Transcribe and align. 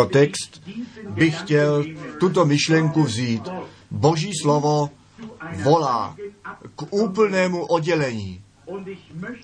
Jako 0.00 0.12
text 0.12 0.62
bych 1.08 1.40
chtěl 1.40 1.84
tuto 2.20 2.44
myšlenku 2.44 3.02
vzít. 3.02 3.48
Boží 3.90 4.30
slovo 4.42 4.90
volá 5.62 6.16
k 6.76 6.92
úplnému 6.92 7.64
oddělení. 7.64 8.40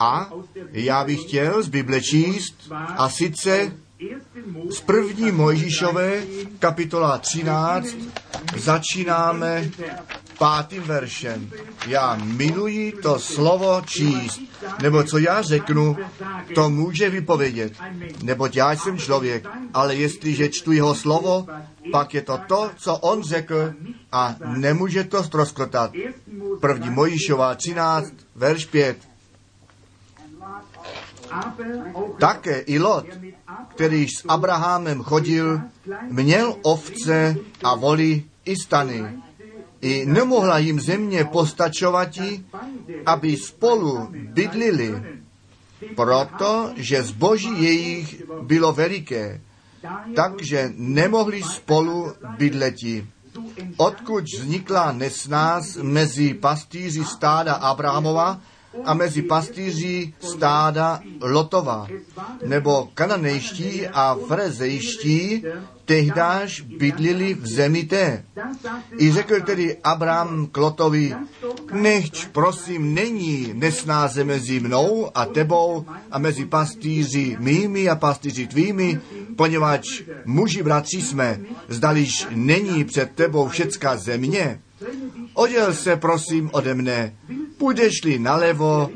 A 0.00 0.30
já 0.72 1.04
bych 1.04 1.22
chtěl 1.22 1.62
z 1.62 1.68
Bible 1.68 2.00
číst 2.00 2.72
a 2.72 3.08
sice 3.08 3.72
z 4.70 4.80
první 4.80 5.32
Mojžíšové 5.32 6.22
kapitola 6.58 7.18
13 7.18 7.96
začínáme 8.56 9.70
pátým 10.38 10.82
veršem. 10.82 11.50
Já 11.86 12.16
miluji 12.24 12.92
to 12.92 13.18
slovo 13.18 13.82
číst, 13.86 14.40
nebo 14.82 15.04
co 15.04 15.18
já 15.18 15.42
řeknu, 15.42 15.96
to 16.56 16.70
může 16.70 17.10
vypovědět. 17.10 17.72
Neboť 18.22 18.56
já 18.56 18.72
jsem 18.72 18.98
člověk, 18.98 19.44
ale 19.74 19.94
jestliže 19.94 20.48
čtu 20.48 20.72
jeho 20.72 20.94
slovo, 20.94 21.46
pak 21.92 22.14
je 22.14 22.22
to 22.22 22.40
to, 22.48 22.70
co 22.76 22.96
on 22.96 23.22
řekl 23.22 23.72
a 24.12 24.36
nemůže 24.56 25.04
to 25.04 25.24
ztroskotat. 25.24 25.92
První 26.60 26.90
Mojišová 26.90 27.54
13, 27.54 28.12
verš 28.34 28.64
5. 28.66 28.96
Také 32.18 32.58
i 32.58 32.78
Lot, 32.78 33.06
který 33.68 34.08
s 34.08 34.24
Abrahamem 34.28 35.02
chodil, 35.02 35.60
měl 36.08 36.56
ovce 36.62 37.36
a 37.64 37.74
voli 37.74 38.24
i 38.44 38.56
stany. 38.56 39.04
I 39.80 40.06
nemohla 40.06 40.58
jim 40.58 40.80
země 40.80 41.24
postačovati, 41.24 42.44
aby 43.06 43.36
spolu 43.36 44.08
bydlili, 44.32 45.02
protože 45.96 47.02
zboží 47.02 47.62
jejich 47.62 48.22
bylo 48.42 48.72
veliké, 48.72 49.40
takže 50.16 50.72
nemohli 50.76 51.42
spolu 51.42 52.12
bydleti. 52.38 53.06
Odkud 53.76 54.24
vznikla 54.24 54.92
nesnás 54.92 55.76
mezi 55.76 56.34
pastýři 56.34 57.04
stáda 57.04 57.54
Abrahamova 57.54 58.40
a 58.84 58.94
mezi 58.94 59.22
pastýři 59.22 60.14
stáda 60.20 61.00
Lotova, 61.20 61.86
nebo 62.44 62.88
kananejští 62.94 63.86
a 63.88 64.16
frezejští 64.28 65.44
tehdáž 65.86 66.60
bydlili 66.60 67.34
v 67.34 67.46
zemi 67.46 67.84
té. 67.84 68.24
I 68.98 69.12
řekl 69.12 69.40
tedy 69.40 69.76
Abraham 69.84 70.46
k 70.46 70.56
Lotovi, 70.56 71.14
nechť 71.72 72.28
prosím 72.28 72.94
není 72.94 73.50
nesnáze 73.54 74.24
mezi 74.24 74.60
mnou 74.60 75.10
a 75.14 75.26
tebou 75.26 75.86
a 76.10 76.18
mezi 76.18 76.46
pastýři 76.46 77.36
mými 77.40 77.88
a 77.88 77.96
pastýři 77.96 78.46
tvými, 78.46 79.00
poněvadž 79.36 80.02
muži 80.24 80.62
bratři 80.62 81.02
jsme, 81.02 81.40
zdališ 81.68 82.26
není 82.30 82.84
před 82.84 83.10
tebou 83.14 83.48
všecká 83.48 83.96
země, 83.96 84.60
Oděl 85.34 85.74
se 85.74 85.96
prosím 85.96 86.50
ode 86.52 86.74
mne, 86.74 87.16
půjdeš-li 87.58 88.18
nalevo, 88.18 88.90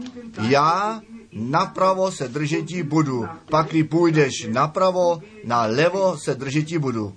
já 0.48 1.00
napravo 1.32 2.12
se 2.12 2.28
držetí 2.28 2.82
budu, 2.82 3.24
pakli 3.50 3.84
půjdeš 3.84 4.46
napravo, 4.50 5.22
nalevo 5.44 6.16
se 6.18 6.34
držetí 6.34 6.78
budu. 6.78 7.14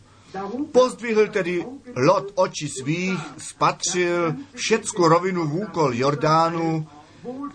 Pozdvihl 0.71 1.27
tedy 1.27 1.65
Lot 1.95 2.31
oči 2.35 2.69
svých, 2.69 3.19
spatřil 3.37 4.35
všecku 4.55 5.07
rovinu 5.07 5.47
v 5.47 5.55
úkol 5.55 5.93
Jordánu, 5.93 6.87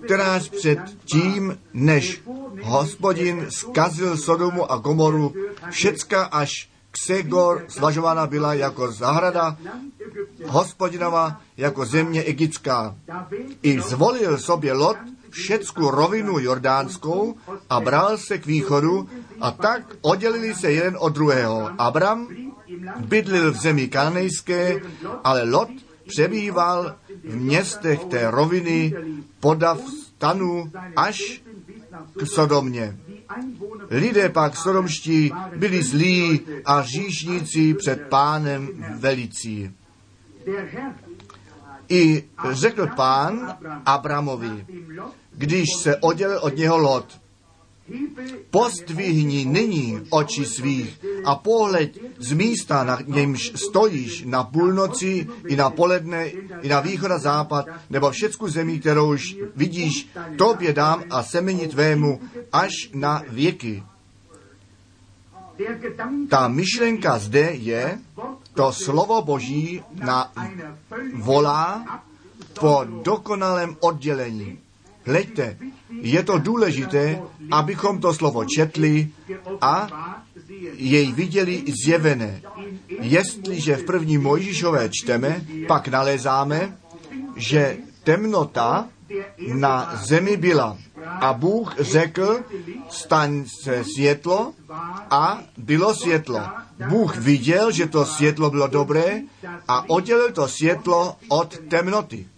kteráž 0.05 0.49
před 0.49 0.79
tím, 1.05 1.59
než 1.75 2.23
hospodin 2.63 3.47
skazil 3.51 4.17
Sodomu 4.17 4.73
a 4.73 4.77
Gomoru, 4.77 5.35
všecka 5.71 6.25
až 6.25 6.69
Ksegor 6.91 7.65
zvažována 7.69 8.27
byla 8.27 8.55
jako 8.55 8.93
zahrada 8.93 9.57
hospodinova, 10.47 11.41
jako 11.57 11.85
země 11.85 12.23
egyptská. 12.23 12.97
I 13.63 13.81
zvolil 13.81 14.39
sobě 14.39 14.73
Lot 14.73 14.97
všecku 15.31 15.91
rovinu 15.91 16.39
jordánskou 16.39 17.35
a 17.71 17.81
bral 17.81 18.19
se 18.19 18.39
k 18.39 18.47
východu 18.47 19.09
a 19.41 19.51
tak 19.51 19.97
oddělili 20.01 20.55
se 20.55 20.73
jeden 20.73 20.97
od 20.99 21.13
druhého. 21.13 21.71
Abram 21.79 22.29
bydlil 22.97 23.53
v 23.53 23.57
zemi 23.57 23.89
kanejské, 23.89 24.81
ale 25.25 25.43
Lot 25.43 25.69
přebýval 26.07 26.95
v 27.25 27.37
městech 27.37 28.05
té 28.05 28.31
roviny 28.31 28.95
podav 29.41 29.81
stanu 29.81 30.73
až 30.97 31.43
k 32.19 32.27
Sodomě. 32.27 32.97
Lidé 33.91 34.29
pak 34.29 34.57
sodomští 34.57 35.33
byli 35.57 35.83
zlí 35.83 36.41
a 36.65 36.83
říšníci 36.83 37.75
před 37.75 38.01
pánem 38.09 38.69
velicí. 38.99 39.71
I 41.89 42.25
řekl 42.51 42.87
pán 42.97 43.57
Abramovi, 43.87 44.67
když 45.33 45.67
se 45.83 45.97
oddělil 45.97 46.39
od 46.43 46.57
něho 46.57 46.79
Lot, 46.79 47.19
Postvihni 48.51 49.45
nyní 49.45 50.01
oči 50.11 50.45
svých 50.45 51.01
a 51.25 51.35
pohled 51.35 51.97
z 52.19 52.33
místa, 52.33 52.85
na 52.85 52.99
němž 53.07 53.53
stojíš 53.57 54.25
na 54.25 54.45
půlnoci 54.45 55.27
i 55.49 55.57
na 55.57 55.71
poledne 55.71 56.29
i 56.63 56.69
na 56.69 56.81
východ 56.81 57.11
a 57.11 57.19
západ, 57.19 57.67
nebo 57.91 58.11
všecku 58.11 58.49
zemí, 58.49 58.81
kterou 58.81 59.13
už 59.13 59.37
vidíš, 59.57 60.09
tobě 60.37 60.73
dám 60.73 61.05
a 61.11 61.23
semeni 61.23 61.69
tvému 61.69 62.21
až 62.53 62.73
na 62.95 63.23
věky. 63.29 63.83
Ta 66.29 66.49
myšlenka 66.49 67.19
zde 67.19 67.51
je, 67.53 67.99
to 68.59 68.75
slovo 68.75 69.23
Boží 69.23 69.79
na 69.95 70.35
volá 71.15 71.87
po 72.59 72.83
dokonalém 73.07 73.77
oddělení. 73.81 74.59
Hleďte, 75.07 75.57
je 76.03 76.23
to 76.23 76.39
důležité, 76.39 77.23
abychom 77.51 78.01
to 78.03 78.15
slovo 78.15 78.45
četli 78.45 79.09
a 79.61 79.87
jej 80.75 81.13
viděli 81.13 81.65
zjevené. 81.85 82.43
Jestliže 83.01 83.77
v 83.77 83.85
první 83.85 84.19
Mojžíšové 84.19 84.91
čteme, 84.91 85.47
pak 85.67 85.89
nalézáme, 85.89 86.77
že 87.37 87.77
temnota 88.05 88.89
na 89.55 89.95
zemi 90.03 90.37
byla. 90.37 90.79
A 91.05 91.33
Bůh 91.33 91.75
řekl, 91.79 92.41
staň 92.89 93.45
se 93.63 93.85
světlo 93.85 94.53
a 95.11 95.43
bylo 95.57 95.95
světlo. 95.95 96.41
Bůh 96.89 97.17
viděl, 97.17 97.71
že 97.73 97.87
to 97.87 98.07
světlo 98.07 98.51
bylo 98.51 98.67
dobré 98.67 99.21
a 99.69 99.91
oddělil 99.91 100.33
to 100.33 100.49
světlo 100.49 101.17
od 101.29 101.59
temnoty. 101.69 102.29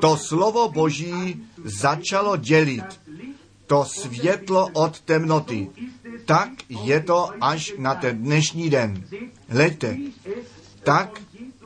To 0.00 0.16
slovo 0.16 0.68
Boží 0.68 1.44
začalo 1.64 2.36
dělit 2.36 2.84
to 3.72 3.84
světlo 3.84 4.68
od 4.72 5.00
temnoty. 5.00 5.70
Tak 6.24 6.48
je 6.68 7.00
to 7.00 7.30
až 7.40 7.72
na 7.78 7.94
ten 7.94 8.18
dnešní 8.18 8.70
den. 8.70 9.04
Hleďte, 9.48 9.96
tak, 10.84 11.20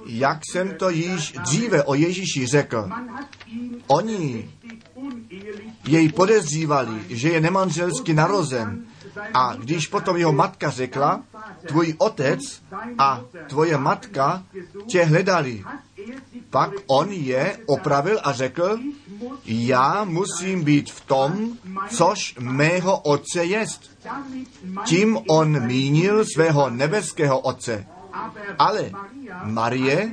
jak 0.07 0.41
jsem 0.47 0.75
to 0.79 0.91
již 0.91 1.33
dříve 1.33 1.83
o 1.83 1.95
Ježíši 1.95 2.47
řekl, 2.47 2.91
oni 3.87 4.51
jej 5.87 6.09
podezřívali, 6.13 7.05
že 7.09 7.29
je 7.29 7.41
nemanželsky 7.41 8.15
narozen. 8.15 8.85
A 9.35 9.55
když 9.55 9.87
potom 9.87 10.17
jeho 10.17 10.33
matka 10.33 10.71
řekla, 10.71 11.23
tvůj 11.67 11.95
otec 11.99 12.41
a 12.99 13.21
tvoje 13.49 13.79
matka 13.79 14.43
tě 14.87 15.05
hledali, 15.05 15.65
pak 16.51 16.71
on 16.87 17.13
je 17.13 17.59
opravil 17.67 18.21
a 18.25 18.33
řekl, 18.33 18.79
já 19.45 20.05
musím 20.05 20.65
být 20.65 20.91
v 20.91 21.01
tom, 21.01 21.59
což 21.89 22.35
mého 22.41 22.99
otce 22.99 23.45
jest. 23.45 23.91
Tím 24.85 25.19
on 25.29 25.67
mínil 25.67 26.25
svého 26.35 26.71
nebeského 26.71 27.41
otce. 27.41 27.87
Ale 28.59 28.91
Marie 29.45 30.13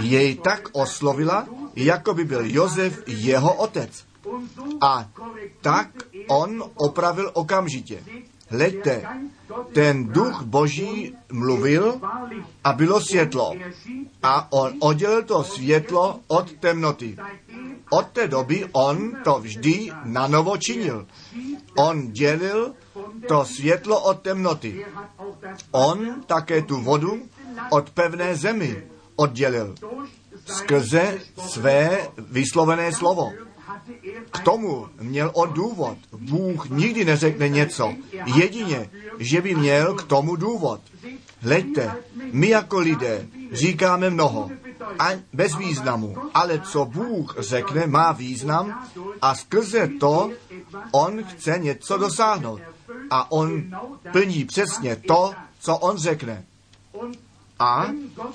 jej 0.00 0.34
tak 0.34 0.68
oslovila, 0.72 1.46
jako 1.76 2.14
by 2.14 2.24
byl 2.24 2.44
Josef 2.44 3.02
jeho 3.06 3.54
otec. 3.54 4.04
A 4.80 5.10
tak 5.60 5.88
on 6.28 6.64
opravil 6.74 7.30
okamžitě. 7.34 8.04
Hleďte, 8.48 9.02
ten 9.72 10.06
duch 10.06 10.42
boží 10.42 11.16
mluvil 11.32 12.00
a 12.64 12.72
bylo 12.72 13.00
světlo. 13.00 13.52
A 14.22 14.52
on 14.52 14.72
oddělil 14.78 15.22
to 15.22 15.44
světlo 15.44 16.20
od 16.26 16.52
temnoty. 16.52 17.16
Od 17.90 18.06
té 18.06 18.28
doby 18.28 18.68
on 18.72 19.12
to 19.24 19.38
vždy 19.40 19.90
na 20.04 20.26
novo 20.26 20.56
činil. 20.56 21.06
On 21.76 22.12
dělil 22.12 22.74
to 23.28 23.44
světlo 23.44 24.00
od 24.00 24.22
temnoty. 24.22 24.86
On 25.70 26.22
také 26.26 26.62
tu 26.62 26.80
vodu 26.80 27.22
od 27.70 27.90
pevné 27.90 28.36
zemi 28.36 28.82
oddělil 29.16 29.74
skrze 30.46 31.18
své 31.48 32.08
vyslovené 32.18 32.92
slovo. 32.92 33.32
K 34.30 34.38
tomu 34.40 34.86
měl 35.00 35.30
on 35.34 35.52
důvod. 35.52 35.98
Bůh 36.12 36.68
nikdy 36.70 37.04
neřekne 37.04 37.48
něco. 37.48 37.94
Jedině, 38.34 38.90
že 39.18 39.40
by 39.40 39.54
měl 39.54 39.94
k 39.94 40.02
tomu 40.02 40.36
důvod. 40.36 40.80
Hleďte, 41.40 41.92
my 42.32 42.48
jako 42.48 42.78
lidé 42.78 43.26
říkáme 43.52 44.10
mnoho 44.10 44.50
a 44.98 45.08
bez 45.32 45.56
významu, 45.56 46.16
ale 46.34 46.60
co 46.60 46.84
Bůh 46.84 47.34
řekne, 47.38 47.86
má 47.86 48.12
význam 48.12 48.88
a 49.22 49.34
skrze 49.34 49.88
to 50.00 50.30
on 50.92 51.24
chce 51.24 51.58
něco 51.58 51.98
dosáhnout. 51.98 52.60
A 53.10 53.32
on 53.32 53.62
plní 54.12 54.44
přesně 54.44 54.96
to, 54.96 55.32
co 55.60 55.76
on 55.76 55.98
řekne. 55.98 56.44
A 57.58 57.86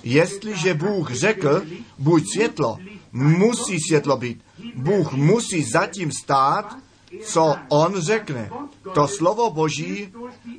jestliže 0.03 0.73
Bůh 0.73 1.11
řekl, 1.11 1.61
buď 1.97 2.23
světlo, 2.33 2.77
musí 3.11 3.77
světlo 3.79 4.17
být. 4.17 4.41
Bůh 4.75 5.13
musí 5.13 5.63
zatím 5.63 6.11
stát, 6.11 6.77
co 7.23 7.55
on 7.69 8.01
řekne. 8.01 8.49
To 8.93 9.07
slovo 9.07 9.49
Boží 9.49 10.13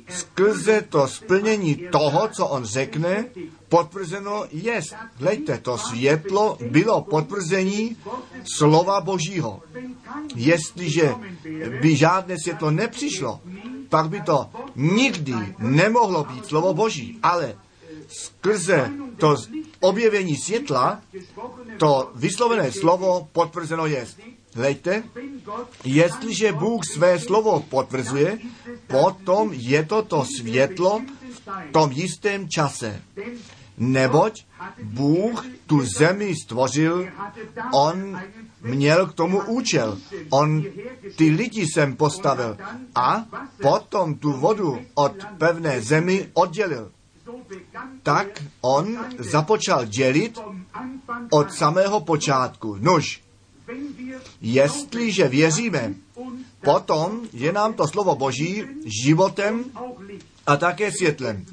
skrze 0.09 0.81
to 0.89 1.07
splnění 1.07 1.75
toho, 1.91 2.27
co 2.27 2.47
on 2.47 2.65
řekne, 2.65 3.25
potvrzeno 3.69 4.45
je. 4.51 4.81
Hleďte, 5.15 5.57
to 5.57 5.77
světlo 5.77 6.57
bylo 6.69 7.01
potvrzení 7.01 7.97
slova 8.43 9.01
Božího. 9.01 9.61
Jestliže 10.35 11.15
by 11.81 11.95
žádné 11.95 12.35
světlo 12.43 12.71
nepřišlo, 12.71 13.41
pak 13.89 14.09
by 14.09 14.21
to 14.21 14.49
nikdy 14.75 15.33
nemohlo 15.59 16.23
být 16.23 16.45
slovo 16.45 16.73
Boží, 16.73 17.19
ale 17.23 17.55
skrze 18.11 18.91
to 19.17 19.35
objevení 19.79 20.35
světla, 20.35 21.01
to 21.77 22.11
vyslovené 22.15 22.71
slovo 22.71 23.27
potvrzeno 23.31 23.85
je. 23.85 24.07
Hleďte, 24.55 25.03
jestliže 25.83 26.51
Bůh 26.51 26.81
své 26.93 27.19
slovo 27.19 27.65
potvrzuje, 27.69 28.39
potom 28.87 29.49
je 29.53 29.83
to 29.85 30.01
to 30.01 30.25
světlo 30.37 31.01
v 31.31 31.71
tom 31.71 31.91
jistém 31.91 32.49
čase. 32.49 33.01
Neboť 33.77 34.43
Bůh 34.83 35.45
tu 35.67 35.85
zemi 35.85 36.35
stvořil, 36.43 37.07
on 37.73 38.19
měl 38.61 39.07
k 39.07 39.13
tomu 39.13 39.41
účel. 39.41 39.97
On 40.29 40.63
ty 41.15 41.29
lidi 41.29 41.65
sem 41.73 41.95
postavil 41.95 42.57
a 42.95 43.25
potom 43.61 44.15
tu 44.15 44.31
vodu 44.31 44.79
od 44.93 45.13
pevné 45.37 45.81
zemi 45.81 46.29
oddělil. 46.33 46.91
Tak 48.03 48.43
on 48.61 48.97
započal 49.19 49.85
dělit 49.85 50.39
od 51.29 51.53
samého 51.53 52.01
počátku. 52.01 52.77
Nož, 52.79 53.21
jestliže 54.41 55.27
věříme, 55.27 55.93
potom 56.61 57.21
je 57.33 57.51
nám 57.51 57.73
to 57.73 57.87
slovo 57.87 58.15
Boží 58.15 58.63
životem 58.85 59.63
a 60.47 60.57
také 60.57 60.91
světlem. 60.91 61.45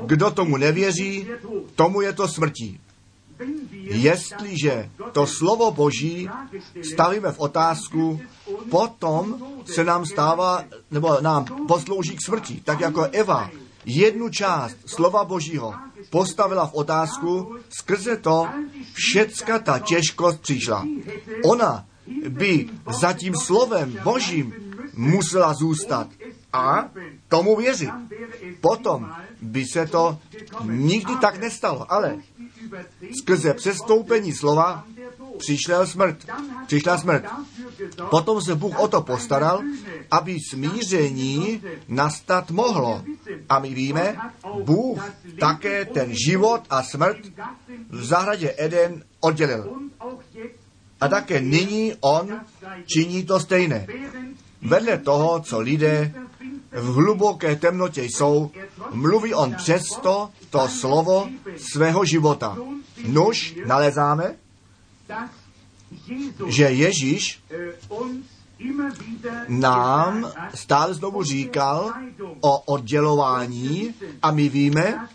Kdo 0.00 0.30
tomu 0.30 0.56
nevěří, 0.56 1.26
tomu 1.74 2.00
je 2.00 2.12
to 2.12 2.28
smrtí. 2.28 2.80
Jestliže 3.82 4.90
to 5.12 5.26
slovo 5.26 5.70
Boží 5.70 6.28
stavíme 6.92 7.32
v 7.32 7.38
otázku, 7.38 8.20
potom 8.70 9.42
se 9.64 9.84
nám 9.84 10.06
stává, 10.06 10.64
nebo 10.90 11.20
nám 11.20 11.44
poslouží 11.68 12.16
k 12.16 12.24
smrti, 12.24 12.60
tak 12.64 12.80
jako 12.80 13.02
Eva 13.02 13.50
jednu 13.84 14.28
část 14.28 14.76
slova 14.86 15.24
Božího 15.24 15.74
postavila 16.10 16.66
v 16.66 16.74
otázku, 16.74 17.56
skrze 17.68 18.16
to 18.16 18.48
všecka 18.94 19.58
ta 19.58 19.78
těžkost 19.78 20.40
přišla. 20.40 20.86
Ona 21.44 21.86
by 22.28 22.68
za 23.00 23.12
tím 23.12 23.34
slovem 23.34 23.98
Božím 24.04 24.54
musela 24.94 25.54
zůstat 25.54 26.08
a 26.52 26.90
tomu 27.28 27.56
věřit. 27.56 27.90
Potom 28.60 29.10
by 29.42 29.64
se 29.72 29.86
to 29.86 30.18
nikdy 30.64 31.16
tak 31.20 31.40
nestalo, 31.40 31.92
ale 31.92 32.18
skrze 33.22 33.54
přestoupení 33.54 34.32
slova 34.32 34.84
přišla 35.40 35.86
smrt. 35.86 36.16
Přišla 36.66 36.98
smrt. 36.98 37.24
Potom 38.10 38.40
se 38.40 38.54
Bůh 38.54 38.78
o 38.78 38.88
to 38.88 39.00
postaral, 39.02 39.60
aby 40.10 40.36
smíření 40.50 41.62
nastat 41.88 42.50
mohlo. 42.50 43.04
A 43.48 43.58
my 43.58 43.74
víme, 43.74 44.16
Bůh 44.62 45.00
také 45.40 45.84
ten 45.84 46.12
život 46.12 46.60
a 46.70 46.82
smrt 46.82 47.16
v 47.88 48.04
zahradě 48.04 48.54
Eden 48.58 49.02
oddělil. 49.20 49.64
A 51.00 51.08
také 51.08 51.40
nyní 51.40 51.94
on 52.00 52.40
činí 52.86 53.24
to 53.24 53.40
stejné. 53.40 53.86
Vedle 54.62 54.98
toho, 54.98 55.40
co 55.40 55.60
lidé 55.60 56.12
v 56.72 56.94
hluboké 56.94 57.56
temnotě 57.56 58.02
jsou, 58.02 58.50
mluví 58.92 59.34
on 59.34 59.54
přesto 59.54 60.30
to 60.50 60.68
slovo 60.68 61.28
svého 61.56 62.04
života. 62.04 62.56
Nuž 63.06 63.54
nalezáme, 63.66 64.36
že 66.46 66.64
Ježíš 66.64 67.42
nám 69.48 70.32
stále 70.54 70.94
znovu 70.94 71.22
říkal 71.22 71.92
o 72.40 72.58
oddělování 72.60 73.94
a 74.22 74.30
my 74.30 74.48
víme, 74.48 75.08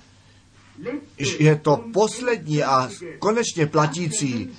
že 1.17 1.55
to 1.55 1.83
poslední 1.93 2.63
a 2.63 2.89
konečně 3.19 3.67
platící, 3.67 4.49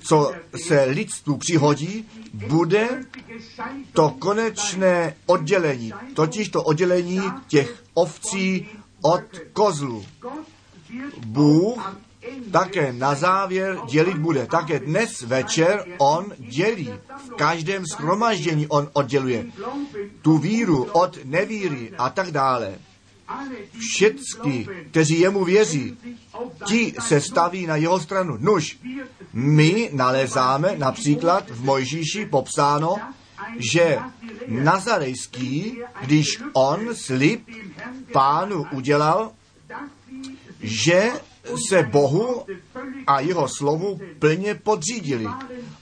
co 0.00 0.32
se 0.56 0.84
lidstvu 0.84 1.36
přihodí, 1.36 2.08
bude 2.34 3.04
to 3.92 4.10
konečné 4.10 5.16
oddělení, 5.26 5.92
totiž 6.14 6.48
to 6.48 6.62
oddělení 6.62 7.20
těch 7.46 7.84
ovcí 7.94 8.68
od 9.02 9.22
kozlu. 9.52 10.04
Bůh 11.26 11.96
také 12.52 12.92
na 12.92 13.14
závěr 13.14 13.78
dělit 13.90 14.18
bude. 14.18 14.46
Také 14.46 14.78
dnes 14.78 15.22
večer 15.22 15.84
on 15.98 16.32
dělí. 16.38 16.90
V 17.16 17.34
každém 17.36 17.86
schromaždění 17.86 18.66
on 18.66 18.90
odděluje 18.92 19.46
tu 20.22 20.38
víru 20.38 20.84
od 20.84 21.18
nevíry 21.24 21.92
a 21.98 22.10
tak 22.10 22.30
dále. 22.30 22.74
Všichni, 23.78 24.68
kteří 24.90 25.20
jemu 25.20 25.44
věří, 25.44 25.98
ti 26.66 26.94
se 27.00 27.20
staví 27.20 27.66
na 27.66 27.76
jeho 27.76 28.00
stranu. 28.00 28.36
Nuž, 28.40 28.78
my 29.32 29.90
nalezáme 29.92 30.74
například 30.76 31.50
v 31.50 31.64
Mojžíši 31.64 32.26
popsáno, 32.26 32.96
že 33.58 33.98
Nazarejský, 34.48 35.78
když 36.00 36.26
on 36.52 36.94
slib 36.94 37.48
pánu 38.12 38.66
udělal, 38.72 39.32
že 40.60 41.12
se 41.68 41.82
Bohu 41.82 42.46
a 43.06 43.20
jeho 43.20 43.48
slovu 43.48 44.00
plně 44.18 44.54
podřídili. 44.54 45.26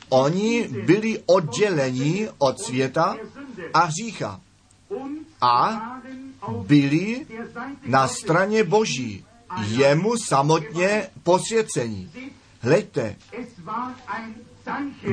Oni 0.09 0.69
byli 0.69 1.23
odděleni 1.27 2.29
od 2.39 2.61
světa 2.61 3.17
a 3.75 3.85
hřícha 3.85 4.41
a 5.41 5.81
byli 6.67 7.27
na 7.87 8.09
straně 8.09 8.65
Boží, 8.65 9.25
jemu 9.67 10.17
samotně 10.17 11.07
posvěcení. 11.23 12.11
Hleďte, 12.61 13.17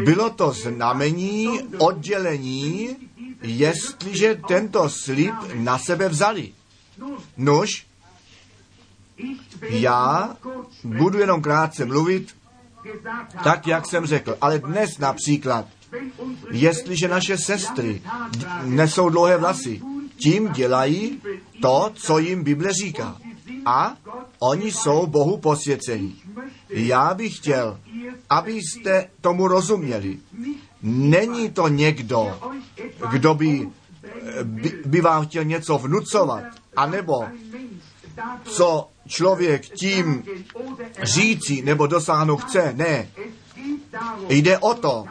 bylo 0.03 0.29
to 0.29 0.51
znamení 0.51 1.59
oddělení, 1.77 2.95
jestliže 3.41 4.41
tento 4.47 4.89
slib 4.89 5.35
na 5.53 5.77
sebe 5.77 6.09
vzali. 6.09 6.53
Nož, 7.37 7.86
já 9.69 10.35
budu 10.83 11.19
jenom 11.19 11.41
krátce 11.41 11.85
mluvit, 11.85 12.35
tak 13.43 13.67
jak 13.67 13.87
jsem 13.87 14.05
řekl. 14.05 14.37
Ale 14.41 14.59
dnes 14.59 14.97
například, 14.97 15.65
jestliže 16.51 17.07
naše 17.07 17.37
sestry 17.37 18.01
nesou 18.63 19.09
dlouhé 19.09 19.37
vlasy, 19.37 19.81
tím 20.17 20.47
dělají 20.47 21.21
to, 21.61 21.91
co 21.93 22.19
jim 22.19 22.43
Bible 22.43 22.73
říká. 22.73 23.17
A 23.65 23.97
oni 24.39 24.71
jsou 24.71 25.07
Bohu 25.07 25.37
posvěcení. 25.37 26.21
Já 26.69 27.13
bych 27.13 27.37
chtěl, 27.37 27.79
abyste 28.29 29.09
tomu 29.21 29.47
rozuměli. 29.47 30.19
Není 30.81 31.49
to 31.49 31.67
někdo, 31.67 32.39
kdo 33.11 33.33
by, 33.33 33.69
by, 34.43 34.81
by 34.85 35.01
vám 35.01 35.25
chtěl 35.25 35.43
něco 35.43 35.77
vnucovat, 35.77 36.43
anebo 36.75 37.25
co 38.43 38.89
člověk 39.07 39.61
tím 39.69 40.23
říci 41.03 41.61
nebo 41.61 41.87
dosáhnout 41.87 42.37
chce. 42.37 42.73
Ne. 42.75 43.09
Jde 44.29 44.57
o 44.57 44.73
to, 44.73 45.05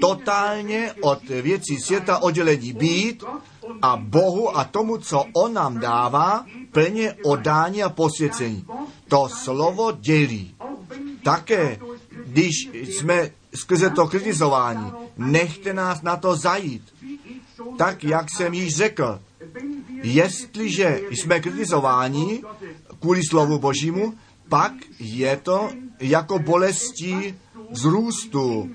totálně 0.00 0.92
od 1.00 1.28
věcí 1.28 1.78
světa 1.78 2.18
oddělení 2.18 2.72
být 2.72 3.24
a 3.82 3.96
Bohu 3.96 4.58
a 4.58 4.64
tomu, 4.64 4.98
co 4.98 5.24
On 5.32 5.52
nám 5.52 5.80
dává, 5.80 6.44
plně 6.72 7.14
odání 7.24 7.82
a 7.82 7.88
posvěcení. 7.88 8.66
To 9.08 9.28
slovo 9.28 9.92
dělí. 9.92 10.54
Také, 11.22 11.78
když 12.26 12.54
jsme 12.72 13.30
skrze 13.54 13.90
to 13.90 14.06
kritizování 14.06 14.92
nechte 15.16 15.72
nás 15.72 16.02
na 16.02 16.16
to 16.16 16.36
zajít. 16.36 16.94
Tak, 17.78 18.04
jak 18.04 18.26
jsem 18.36 18.54
již 18.54 18.76
řekl, 18.76 19.20
jestliže 20.02 21.00
jsme 21.10 21.40
kritizováni 21.40 22.42
kvůli 23.00 23.20
slovu 23.30 23.58
Božímu, 23.58 24.14
pak 24.48 24.72
je 24.98 25.36
to 25.36 25.70
jako 26.00 26.38
bolesti 26.38 27.34
zrůstu, 27.70 28.70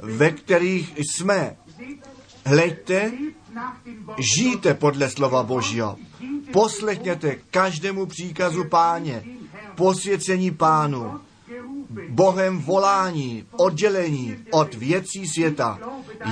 ve 0.00 0.30
kterých 0.30 0.98
jsme. 0.98 1.56
Hleďte, 2.46 3.12
žijte 4.36 4.74
podle 4.74 5.10
slova 5.10 5.42
Božího. 5.42 5.96
Poslechněte 6.52 7.36
každému 7.50 8.06
příkazu 8.06 8.64
páně, 8.64 9.24
posvěcení 9.74 10.50
pánu, 10.50 11.20
Bohem 12.08 12.58
volání, 12.58 13.44
oddělení 13.52 14.36
od 14.50 14.74
věcí 14.74 15.26
světa. 15.26 15.78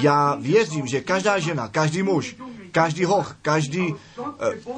Já 0.01 0.35
věřím, 0.35 0.87
že 0.87 1.01
každá 1.01 1.39
žena, 1.39 1.69
každý 1.69 2.03
muž, 2.03 2.37
každý 2.73 3.05
hoch, 3.05 3.37
každý 3.43 3.93
uh, 3.93 3.97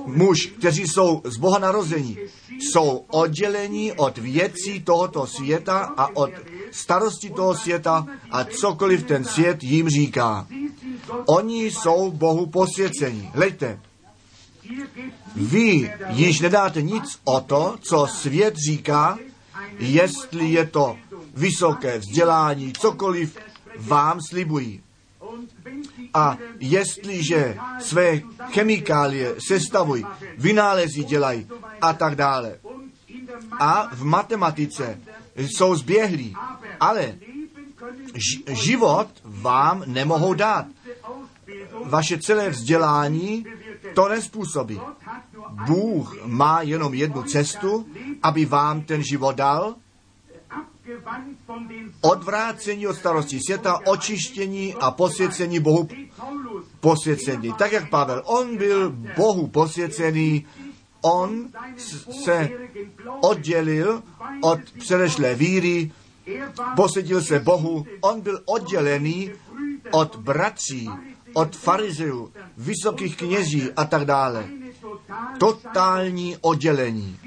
muž, 0.06 0.46
kteří 0.46 0.82
jsou 0.86 1.22
z 1.24 1.36
Boha 1.36 1.58
narození, 1.58 2.18
jsou 2.58 3.04
oddělení 3.10 3.92
od 3.92 4.18
věcí 4.18 4.80
tohoto 4.80 5.26
světa 5.26 5.78
a 5.96 6.16
od 6.16 6.30
starosti 6.70 7.30
toho 7.30 7.54
světa 7.54 8.06
a 8.30 8.44
cokoliv 8.44 9.04
ten 9.04 9.24
svět 9.24 9.62
jim 9.62 9.88
říká. 9.88 10.46
Oni 11.26 11.64
jsou 11.64 12.10
Bohu 12.10 12.46
posvěcení. 12.46 13.30
Hleďte, 13.34 13.80
vy 15.36 15.92
již 16.08 16.40
nedáte 16.40 16.82
nic 16.82 17.04
o 17.24 17.40
to, 17.40 17.76
co 17.80 18.06
svět 18.06 18.54
říká, 18.68 19.18
jestli 19.78 20.50
je 20.50 20.66
to 20.66 20.96
vysoké 21.34 21.98
vzdělání, 21.98 22.72
cokoliv 22.72 23.38
vám 23.78 24.20
slibují. 24.28 24.80
A 26.14 26.38
jestliže 26.60 27.56
své 27.80 28.20
chemikálie 28.52 29.34
sestavují, 29.48 30.06
vynálezy 30.38 31.04
dělají 31.04 31.46
a 31.80 31.92
tak 31.92 32.14
dále. 32.14 32.58
A 33.60 33.88
v 33.92 34.04
matematice 34.04 35.00
jsou 35.36 35.74
zběhlí, 35.74 36.36
ale 36.80 37.14
život 38.48 39.08
vám 39.24 39.82
nemohou 39.86 40.34
dát. 40.34 40.66
Vaše 41.84 42.18
celé 42.18 42.50
vzdělání 42.50 43.46
to 43.94 44.08
nespůsobí. 44.08 44.80
Bůh 45.66 46.26
má 46.26 46.62
jenom 46.62 46.94
jednu 46.94 47.22
cestu, 47.22 47.86
aby 48.22 48.44
vám 48.44 48.82
ten 48.82 49.02
život 49.02 49.36
dal, 49.36 49.74
odvrácení 52.00 52.86
od 52.86 52.96
starosti 52.96 53.40
světa, 53.46 53.78
očištění 53.86 54.74
a 54.74 54.90
posvěcení 54.90 55.60
Bohu 55.60 55.88
posvěcení. 56.80 57.52
Tak 57.58 57.72
jak 57.72 57.90
Pavel, 57.90 58.22
on 58.24 58.56
byl 58.56 58.90
Bohu 59.16 59.46
posvěcený, 59.46 60.46
on 61.00 61.48
se 62.24 62.50
oddělil 63.20 64.02
od 64.40 64.60
předešlé 64.78 65.34
víry, 65.34 65.90
posvětil 66.76 67.22
se 67.22 67.40
Bohu, 67.40 67.86
on 68.00 68.20
byl 68.20 68.40
oddělený 68.44 69.30
od 69.90 70.16
bratří, 70.16 70.90
od 71.34 71.56
farizeů, 71.56 72.32
vysokých 72.56 73.16
kněží 73.16 73.72
a 73.76 73.84
tak 73.84 74.04
dále. 74.04 74.48
Totální 75.38 76.36
oddělení. 76.40 77.18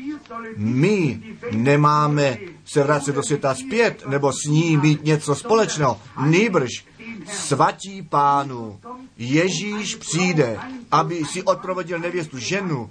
My 0.57 1.19
nemáme 1.51 2.37
se 2.65 2.83
vracet 2.83 3.15
do 3.15 3.23
světa 3.23 3.55
zpět, 3.55 4.03
nebo 4.07 4.31
s 4.33 4.45
ní 4.45 4.77
mít 4.77 5.03
něco 5.03 5.35
společného. 5.35 5.99
Nýbrž 6.25 6.85
svatí 7.31 8.01
pánu 8.01 8.79
Ježíš 9.17 9.95
přijde, 9.95 10.59
aby 10.91 11.25
si 11.25 11.43
odprovodil 11.43 11.99
nevěstu 11.99 12.37
ženu, 12.37 12.89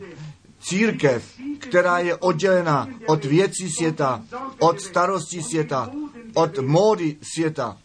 církev, 0.61 1.25
která 1.59 1.99
je 1.99 2.17
oddělena 2.17 2.89
od 3.07 3.25
věcí 3.25 3.71
světa, 3.71 4.23
od 4.59 4.81
starosti 4.81 5.43
světa, 5.43 5.91
od 6.35 6.59
módy 6.59 7.17
světa 7.35 7.77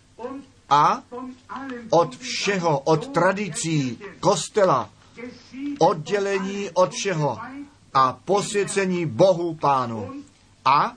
a 0.70 1.04
od 1.90 2.18
všeho, 2.18 2.80
od 2.80 3.08
tradicí 3.08 4.00
kostela, 4.20 4.90
oddělení 5.80 6.70
od 6.74 6.92
všeho 6.92 7.38
a 7.94 8.20
posvěcení 8.26 9.06
Bohu 9.06 9.56
Pánu. 9.56 10.10
A 10.66 10.94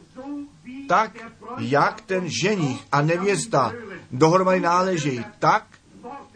tak, 0.88 1.10
jak 1.58 2.00
ten 2.00 2.28
ženich 2.28 2.80
a 2.92 3.02
nevěsta 3.02 3.72
dohromady 4.14 4.60
náleží, 4.60 5.24
tak 5.38 5.66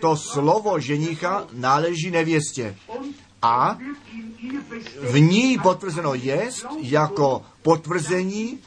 to 0.00 0.16
slovo 0.16 0.80
ženicha 0.80 1.46
náleží 1.52 2.10
nevěstě. 2.10 2.76
A 3.42 3.78
v 5.00 5.20
ní 5.20 5.58
potvrzeno 5.62 6.14
je 6.14 6.50
jako 6.80 7.42
potvrzení, 7.62 8.58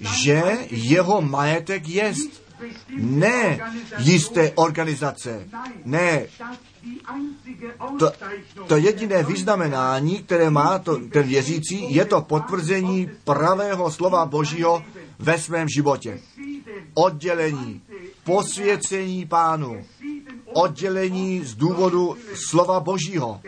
že 0.00 0.42
jeho 0.70 1.20
majetek 1.20 1.88
jest. 1.88 2.40
Ne 2.96 3.60
jisté 3.98 4.52
organizace, 4.54 5.48
ne 5.84 6.26
to, 7.98 8.12
to 8.66 8.76
jediné 8.76 9.22
vyznamenání, 9.22 10.18
které 10.18 10.50
má 10.50 10.78
to, 10.78 10.96
ten 10.96 11.22
věřící, 11.22 11.94
je 11.94 12.04
to 12.04 12.20
potvrzení 12.20 13.10
pravého 13.24 13.90
slova 13.90 14.26
Božího 14.26 14.84
ve 15.18 15.38
svém 15.38 15.68
životě. 15.68 16.20
Oddělení, 16.94 17.82
posvěcení 18.24 19.26
pánu, 19.26 19.84
oddělení 20.52 21.44
z 21.44 21.54
důvodu 21.54 22.16
slova 22.34 22.80
Božího. 22.80 23.40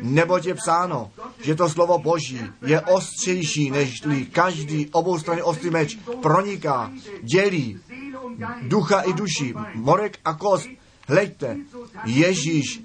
Neboť 0.00 0.46
je 0.46 0.54
psáno, 0.54 1.10
že 1.42 1.54
to 1.54 1.68
slovo 1.68 1.98
Boží 1.98 2.40
je 2.66 2.80
ostřejší, 2.80 3.70
než 3.70 4.02
každý 4.32 4.88
oboustranný 4.92 5.42
ostrý 5.42 5.70
meč 5.70 5.98
proniká, 6.22 6.92
dělí 7.22 7.80
ducha 8.62 9.00
i 9.00 9.12
duši, 9.12 9.54
morek 9.74 10.18
a 10.24 10.34
kost, 10.34 10.68
Hleďte, 11.08 11.56
Ježíš 12.04 12.82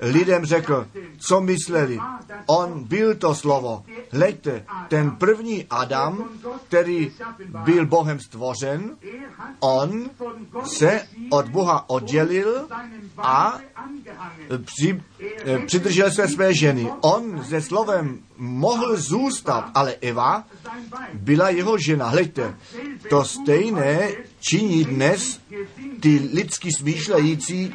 lidem 0.00 0.44
řekl, 0.44 0.86
co 1.18 1.40
mysleli. 1.40 1.98
On 2.46 2.84
byl 2.84 3.14
to 3.14 3.34
slovo. 3.34 3.84
Hleďte, 4.10 4.64
ten 4.88 5.10
první 5.10 5.66
Adam, 5.70 6.28
který 6.66 7.12
byl 7.64 7.86
Bohem 7.86 8.20
stvořen, 8.20 8.96
on 9.60 10.10
se 10.64 11.02
od 11.30 11.48
Boha 11.48 11.90
oddělil 11.90 12.68
a 13.18 13.58
při, 14.64 15.02
přidržel 15.66 16.10
se 16.10 16.28
své 16.28 16.54
ženy. 16.54 16.90
On 17.00 17.44
se 17.44 17.62
slovem 17.62 18.18
mohl 18.36 18.96
zůstat, 18.96 19.70
ale 19.74 19.94
Eva 20.00 20.44
byla 21.14 21.48
jeho 21.50 21.78
žena. 21.78 22.08
Hleďte, 22.08 22.54
to 23.10 23.24
stejné 23.24 24.10
činí 24.40 24.84
dnes 24.84 25.40
ty 26.00 26.30
lidsky 26.32 26.68
smýšlející 26.78 27.74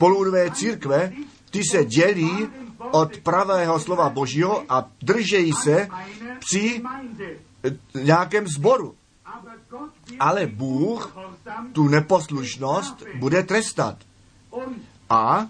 spoludové 0.00 0.50
církve, 0.50 1.12
ty 1.50 1.60
se 1.70 1.84
dělí 1.84 2.48
od 2.90 3.16
pravého 3.16 3.80
slova 3.80 4.08
Božího 4.08 4.64
a 4.68 4.88
držejí 5.02 5.52
se 5.52 5.88
při 6.38 6.82
nějakém 8.02 8.46
sboru. 8.48 8.94
Ale 10.20 10.46
Bůh 10.46 11.16
tu 11.72 11.88
neposlušnost 11.88 13.04
bude 13.18 13.42
trestat. 13.42 13.96
A 15.10 15.46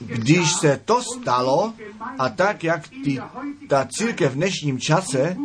když 0.00 0.52
se 0.60 0.80
to 0.84 1.02
stalo, 1.02 1.72
a 2.18 2.28
tak 2.28 2.64
jak 2.64 2.88
ty, 2.88 3.20
ta 3.68 3.88
církev 3.90 4.32
v 4.32 4.34
dnešním 4.34 4.80
čase, 4.80 5.36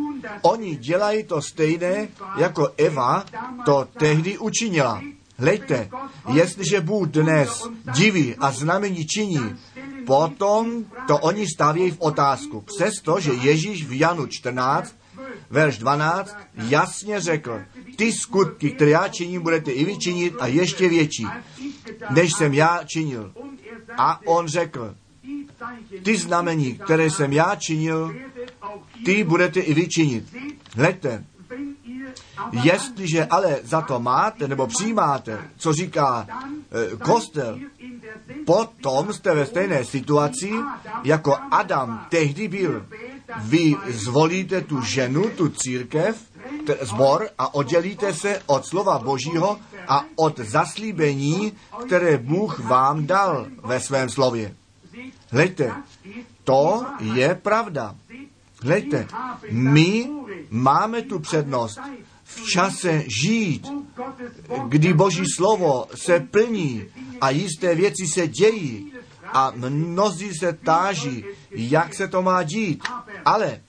oni 0.42 0.76
dělají 0.76 1.24
to 1.24 1.42
stejné, 1.42 2.08
jako 2.36 2.68
Eva 2.76 3.24
to 3.64 3.88
tehdy 3.98 4.38
učinila. 4.38 5.00
Hleďte, 5.38 5.90
jestliže 6.32 6.80
Bůh 6.80 7.08
dnes 7.08 7.68
diví 7.94 8.34
a 8.38 8.50
znamení 8.50 9.06
činí, 9.06 9.56
potom 10.06 10.84
to 11.06 11.18
oni 11.18 11.46
stavějí 11.46 11.90
v 11.90 12.00
otázku. 12.00 12.64
Přestože 12.76 13.32
Ježíš 13.32 13.86
v 13.86 13.98
Janu 13.98 14.26
14, 14.26 14.96
verš 15.50 15.78
12, 15.78 16.36
jasně 16.54 17.20
řekl, 17.20 17.60
ty 17.96 18.12
skutky, 18.12 18.70
které 18.70 18.90
já 18.90 19.08
činím, 19.08 19.42
budete 19.42 19.70
i 19.70 19.84
vy 19.84 19.98
činit 19.98 20.34
a 20.40 20.46
ještě 20.46 20.88
větší, 20.88 21.26
než 22.10 22.32
jsem 22.32 22.54
já 22.54 22.80
činil. 22.86 23.32
A 23.98 24.20
on 24.26 24.48
řekl, 24.48 24.94
ty 26.02 26.16
znamení, 26.16 26.78
které 26.78 27.10
jsem 27.10 27.32
já 27.32 27.54
činil, 27.54 28.14
ty 29.04 29.24
budete 29.24 29.60
i 29.60 29.74
vy 29.74 29.88
činit. 29.88 30.36
Hleďte, 30.76 31.24
jestliže 32.52 33.26
ale 33.26 33.58
za 33.62 33.80
to 33.80 34.00
máte 34.00 34.48
nebo 34.48 34.66
přijímáte, 34.66 35.38
co 35.56 35.72
říká 35.72 36.26
e, 36.28 36.96
kostel, 36.96 37.58
potom 38.46 39.12
jste 39.12 39.34
ve 39.34 39.46
stejné 39.46 39.84
situaci, 39.84 40.52
jako 41.04 41.36
Adam 41.50 42.06
tehdy 42.08 42.48
byl. 42.48 42.86
Vy 43.38 43.76
zvolíte 43.88 44.60
tu 44.60 44.80
ženu, 44.80 45.30
tu 45.30 45.48
církev 45.48 46.16
zbor 46.80 47.28
a 47.38 47.54
oddělíte 47.54 48.14
se 48.14 48.42
od 48.46 48.66
slova 48.66 48.98
Božího 48.98 49.58
a 49.88 50.04
od 50.16 50.38
zaslíbení, 50.38 51.52
které 51.86 52.18
Bůh 52.18 52.58
vám 52.58 53.06
dal 53.06 53.46
ve 53.64 53.80
svém 53.80 54.08
slově. 54.08 54.54
Hleďte, 55.30 55.72
to 56.44 56.86
je 57.00 57.34
pravda. 57.34 57.94
Hleďte, 58.62 59.06
my 59.50 60.10
máme 60.50 61.02
tu 61.02 61.18
přednost 61.18 61.80
v 62.34 62.50
čase 62.50 63.04
žít, 63.22 63.68
kdy 64.68 64.92
Boží 64.92 65.24
slovo 65.36 65.86
se 65.94 66.20
plní 66.20 66.84
a 67.20 67.30
jisté 67.30 67.74
věci 67.74 68.06
se 68.06 68.28
dějí 68.28 68.92
a 69.32 69.52
mnozí 69.56 70.34
se 70.34 70.52
táží, 70.52 71.24
jak 71.50 71.94
se 71.94 72.08
to 72.08 72.22
má 72.22 72.42
dít. 72.42 72.82
Ale 73.24 73.60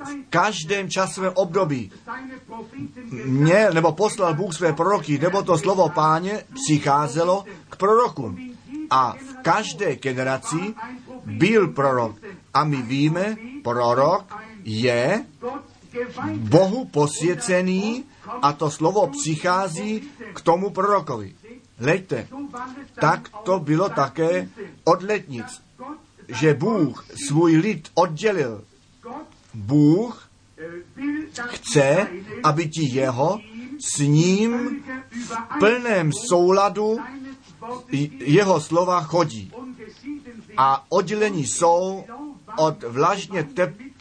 v 0.00 0.30
každém 0.30 0.90
časovém 0.90 1.32
období 1.34 1.92
měl 3.24 3.72
nebo 3.72 3.92
poslal 3.92 4.34
Bůh 4.34 4.54
své 4.54 4.72
proroky, 4.72 5.18
nebo 5.18 5.42
to 5.42 5.58
slovo 5.58 5.88
páně 5.88 6.44
přicházelo 6.54 7.44
k 7.70 7.76
prorokům. 7.76 8.50
A 8.90 9.12
v 9.12 9.42
každé 9.42 9.96
generaci 9.96 10.74
byl 11.24 11.68
prorok. 11.68 12.16
A 12.54 12.64
my 12.64 12.82
víme, 12.82 13.36
prorok 13.62 14.36
je 14.64 15.24
Bohu 16.36 16.84
posvěcený 16.84 18.04
a 18.42 18.52
to 18.52 18.70
slovo 18.70 19.06
přichází 19.06 20.02
k 20.34 20.40
tomu 20.40 20.70
prorokovi. 20.70 21.34
Hleďte, 21.78 22.28
tak 23.00 23.28
to 23.44 23.58
bylo 23.58 23.88
také 23.88 24.48
od 24.84 25.02
letnic, 25.02 25.62
že 26.28 26.54
Bůh 26.54 27.06
svůj 27.28 27.56
lid 27.56 27.88
oddělil. 27.94 28.64
Bůh 29.54 30.30
chce, 31.46 32.08
aby 32.42 32.68
ti 32.68 32.82
jeho 32.94 33.38
s 33.94 33.98
ním 33.98 34.82
v 35.10 35.58
plném 35.58 36.12
souladu 36.12 36.98
jeho 38.18 38.60
slova 38.60 39.02
chodí. 39.02 39.52
A 40.56 40.86
oddělení 40.88 41.46
jsou 41.46 42.04
od 42.56 42.82
vlažně 42.82 43.44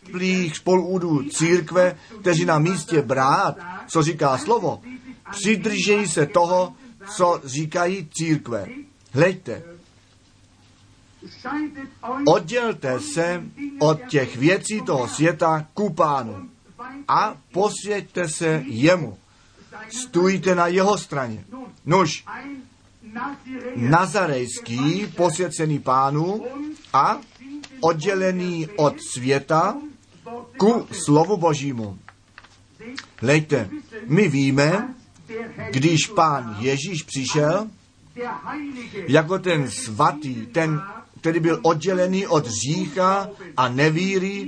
teplých 0.09 0.57
spoludů 0.57 1.23
církve, 1.23 1.97
kteří 2.21 2.45
na 2.45 2.59
místě 2.59 3.01
brát, 3.01 3.57
co 3.87 4.03
říká 4.03 4.37
slovo, 4.37 4.81
přidržejí 5.31 6.07
se 6.07 6.25
toho, 6.25 6.73
co 7.15 7.41
říkají 7.43 8.09
církve. 8.13 8.67
Hleďte, 9.13 9.63
oddělte 12.25 12.99
se 12.99 13.43
od 13.79 13.99
těch 14.09 14.37
věcí 14.37 14.81
toho 14.81 15.07
světa 15.07 15.67
ku 15.73 15.93
pánu 15.93 16.49
a 17.07 17.37
posvěďte 17.51 18.29
se 18.29 18.63
jemu. 18.67 19.17
Stůjte 19.89 20.55
na 20.55 20.67
jeho 20.67 20.97
straně. 20.97 21.45
Nož, 21.85 22.25
nazarejský 23.75 25.07
posvěcený 25.15 25.79
pánu 25.79 26.45
a 26.93 27.19
oddělený 27.81 28.67
od 28.75 29.01
světa 29.01 29.77
ku 30.57 30.87
slovu 30.91 31.37
božímu. 31.37 31.99
Lejte, 33.21 33.69
my 34.05 34.27
víme, 34.27 34.93
když 35.71 36.07
pán 36.15 36.55
Ježíš 36.59 37.03
přišel, 37.03 37.67
jako 39.07 39.39
ten 39.39 39.71
svatý, 39.71 40.45
ten, 40.45 40.81
který 41.21 41.39
byl 41.39 41.59
oddělený 41.61 42.27
od 42.27 42.47
řícha 42.47 43.29
a 43.57 43.69
nevíry, 43.69 44.47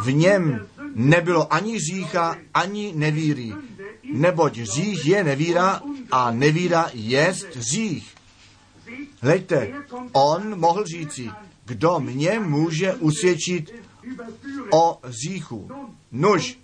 v 0.00 0.12
něm 0.12 0.66
nebylo 0.94 1.52
ani 1.54 1.78
řícha, 1.78 2.36
ani 2.54 2.92
nevíry. 2.96 3.52
Neboť 4.12 4.54
řích 4.54 5.06
je 5.06 5.24
nevíra 5.24 5.82
a 6.10 6.30
nevíra 6.30 6.90
je 6.94 7.34
řích. 7.56 8.14
Hleďte, 9.20 9.72
on 10.12 10.58
mohl 10.58 10.84
říci, 10.84 11.30
kdo 11.64 12.00
mě 12.00 12.40
může 12.40 12.94
usvědčit 12.94 13.74
o 14.70 14.98
říchu. 15.04 15.70
Nuž. 16.12 16.58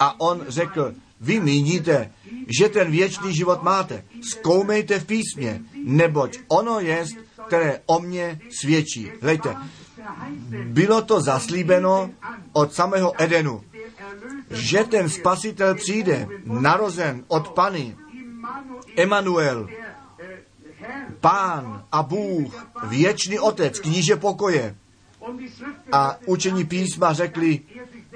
A 0.00 0.20
on 0.20 0.44
řekl, 0.48 0.94
vy 1.20 1.40
míníte, 1.40 2.10
že 2.58 2.68
ten 2.68 2.90
věčný 2.90 3.34
život 3.34 3.62
máte. 3.62 4.04
Zkoumejte 4.22 5.00
v 5.00 5.06
písmě, 5.06 5.60
neboť 5.84 6.38
ono 6.48 6.80
je, 6.80 7.06
které 7.46 7.80
o 7.86 8.00
mně 8.00 8.40
svědčí. 8.60 9.10
Hlejte, 9.22 9.56
bylo 10.64 11.02
to 11.02 11.20
zaslíbeno 11.20 12.10
od 12.52 12.74
samého 12.74 13.22
Edenu, 13.22 13.64
že 14.50 14.84
ten 14.84 15.08
spasitel 15.08 15.74
přijde, 15.74 16.28
narozen 16.44 17.24
od 17.28 17.48
Pany, 17.48 17.96
Emanuel, 18.96 19.68
Pán 21.20 21.84
a 21.92 22.02
Bůh, 22.02 22.66
věčný 22.84 23.38
Otec, 23.38 23.80
kníže 23.80 24.16
pokoje. 24.16 24.76
A 25.92 26.16
učení 26.26 26.64
písma 26.64 27.12
řekli, 27.12 27.60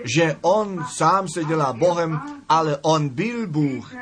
že 0.04 0.36
on 0.40 0.84
sám 0.96 1.28
se 1.28 1.44
dělá 1.44 1.72
Bohem, 1.72 2.20
ale 2.48 2.78
on 2.82 3.08
byl 3.08 3.46
Bůh. 3.46 3.94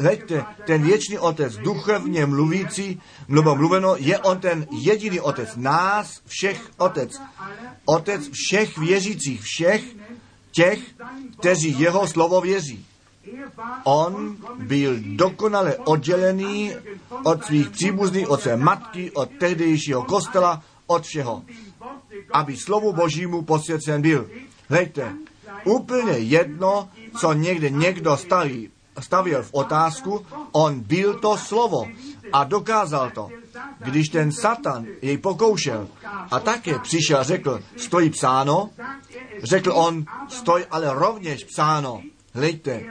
Hleďte, 0.00 0.44
ten 0.66 0.82
věčný 0.82 1.18
otec, 1.18 1.56
duchovně 1.56 2.26
mluvící, 2.26 3.00
nebo 3.28 3.54
mluveno, 3.56 3.96
je 3.98 4.18
on 4.18 4.38
ten 4.38 4.66
jediný 4.70 5.20
otec, 5.20 5.56
nás 5.56 6.20
všech 6.26 6.70
otec. 6.78 7.20
Otec 7.84 8.28
všech 8.32 8.78
věřících, 8.78 9.42
všech 9.42 9.84
těch, 10.52 10.78
kteří 11.38 11.80
jeho 11.80 12.06
slovo 12.06 12.40
věří. 12.40 12.86
On 13.84 14.36
byl 14.58 14.96
dokonale 15.00 15.76
oddělený 15.76 16.72
od 17.24 17.44
svých 17.44 17.70
příbuzných, 17.70 18.30
od 18.30 18.40
své 18.40 18.56
matky, 18.56 19.10
od 19.10 19.30
tehdejšího 19.38 20.02
kostela, 20.02 20.62
od 20.86 21.04
všeho, 21.04 21.42
aby 22.32 22.56
slovu 22.56 22.92
božímu 22.92 23.42
posvěcen 23.42 24.02
byl. 24.02 24.30
Hleďte, 24.68 25.12
úplně 25.64 26.12
jedno, 26.12 26.88
co 27.20 27.32
někde 27.32 27.70
někdo 27.70 28.16
staví, 28.16 28.70
stavil 29.00 29.42
v 29.42 29.50
otázku, 29.52 30.26
on 30.52 30.80
byl 30.80 31.14
to 31.14 31.36
slovo 31.36 31.86
a 32.32 32.44
dokázal 32.44 33.10
to. 33.10 33.28
Když 33.78 34.08
ten 34.08 34.32
Satan 34.32 34.86
jej 35.02 35.18
pokoušel 35.18 35.88
a 36.30 36.40
také 36.40 36.78
přišel 36.78 37.18
a 37.18 37.22
řekl, 37.22 37.60
stojí 37.76 38.10
psáno, 38.10 38.70
řekl 39.42 39.72
on, 39.72 40.04
stoj 40.28 40.66
ale 40.70 40.94
rovněž 40.94 41.44
psáno. 41.44 42.02
Hleďte, 42.34 42.84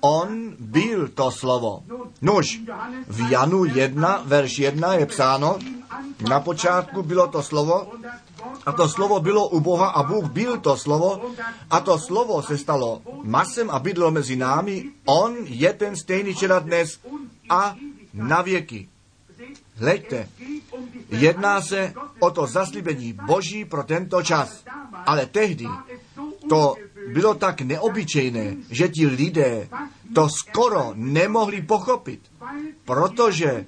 on 0.00 0.56
byl 0.58 1.08
to 1.08 1.30
slovo. 1.30 1.82
Nož, 2.22 2.60
v 3.08 3.30
Janu 3.30 3.64
1, 3.64 4.22
verš 4.24 4.58
1 4.58 4.94
je 4.94 5.06
psáno, 5.06 5.58
na 6.28 6.40
počátku 6.40 7.02
bylo 7.02 7.26
to 7.26 7.42
slovo 7.42 7.92
a 8.66 8.72
to 8.72 8.88
slovo 8.88 9.20
bylo 9.20 9.48
u 9.48 9.60
Boha 9.60 9.88
a 9.88 10.02
Bůh 10.02 10.24
byl 10.24 10.58
to 10.58 10.76
slovo 10.76 11.20
a 11.70 11.80
to 11.80 11.98
slovo 11.98 12.42
se 12.42 12.58
stalo 12.58 13.02
masem 13.22 13.70
a 13.70 13.78
bydlo 13.78 14.10
mezi 14.10 14.36
námi. 14.36 14.84
On 15.04 15.36
je 15.44 15.72
ten 15.72 15.96
stejný 15.96 16.32
včera 16.32 16.58
dnes 16.58 17.00
a 17.48 17.76
na 18.14 18.42
věky. 18.42 18.88
Hleďte, 19.76 20.28
jedná 21.08 21.62
se 21.62 21.94
o 22.18 22.30
to 22.30 22.46
zaslíbení 22.46 23.12
Boží 23.12 23.64
pro 23.64 23.82
tento 23.82 24.22
čas. 24.22 24.64
Ale 25.06 25.26
tehdy 25.26 25.68
to 26.48 26.74
bylo 27.12 27.34
tak 27.34 27.60
neobyčejné, 27.60 28.56
že 28.70 28.88
ti 28.88 29.06
lidé 29.06 29.68
to 30.14 30.28
skoro 30.28 30.92
nemohli 30.94 31.62
pochopit, 31.62 32.20
protože 32.84 33.66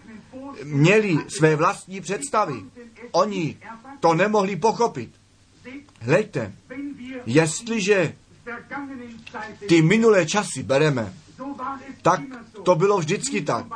měli 0.65 1.19
své 1.29 1.57
vlastní 1.57 2.01
představy. 2.01 2.65
Oni 3.13 3.59
to 4.01 4.15
nemohli 4.15 4.57
pochopit. 4.57 5.11
Hleďte, 6.01 6.53
jestliže 7.27 8.15
ty 9.69 9.83
minulé 9.83 10.27
časy 10.27 10.63
bereme, 10.63 11.15
tak 12.03 12.21
to 12.63 12.75
bylo 12.75 12.99
vždycky 12.99 13.43
tak. 13.43 13.67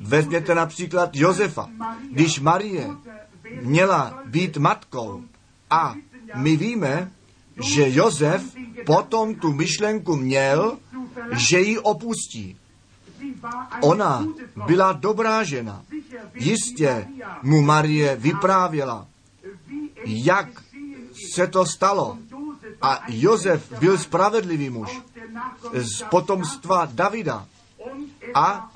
Vezměte 0.00 0.54
například 0.54 1.10
Josefa. 1.16 1.70
Když 2.12 2.40
Marie 2.40 2.90
měla 3.62 4.22
být 4.26 4.56
matkou 4.56 5.22
a 5.70 5.94
my 6.34 6.56
víme, 6.56 7.12
že 7.60 7.90
Josef 7.90 8.42
potom 8.86 9.34
tu 9.34 9.52
myšlenku 9.52 10.16
měl, 10.16 10.78
že 11.32 11.60
ji 11.60 11.78
opustí. 11.78 12.56
Ona 13.80 14.26
byla 14.66 14.92
dobrá 14.92 15.44
žena. 15.44 15.82
Jistě 16.34 17.08
mu 17.42 17.62
Marie 17.62 18.16
vyprávěla, 18.16 19.06
jak 20.04 20.48
se 21.34 21.46
to 21.46 21.66
stalo. 21.66 22.18
A 22.82 23.02
Josef 23.08 23.78
byl 23.78 23.98
spravedlivý 23.98 24.70
muž 24.70 25.00
z 25.72 26.02
potomstva 26.02 26.88
Davida. 26.92 27.46
A 28.34 28.70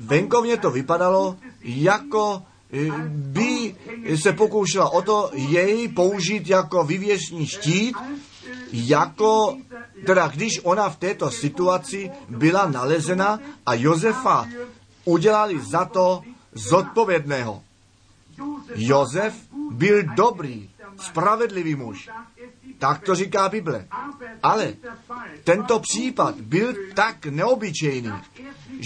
venkovně 0.00 0.56
to 0.56 0.70
vypadalo, 0.70 1.36
jako 1.62 2.42
eh, 2.72 2.90
by 3.08 3.76
se 4.22 4.32
pokoušela 4.32 4.90
o 4.90 5.02
to 5.02 5.30
jej 5.34 5.88
použít 5.88 6.48
jako 6.48 6.84
vyvěšní 6.84 7.46
štít, 7.46 7.96
jako 8.72 9.56
Teda 10.06 10.28
když 10.28 10.60
ona 10.62 10.90
v 10.90 10.96
této 10.96 11.30
situaci 11.30 12.10
byla 12.28 12.70
nalezena 12.70 13.40
a 13.66 13.74
Josefa 13.74 14.48
udělali 15.04 15.60
za 15.60 15.84
to 15.84 16.22
zodpovědného. 16.52 17.62
Josef 18.74 19.34
byl 19.70 20.02
dobrý, 20.16 20.70
spravedlivý 21.00 21.74
muž. 21.74 22.08
Tak 22.78 23.02
to 23.02 23.14
říká 23.14 23.48
Bible. 23.48 23.86
Ale 24.42 24.74
tento 25.44 25.80
případ 25.80 26.40
byl 26.40 26.74
tak 26.94 27.26
neobyčejný, 27.26 28.12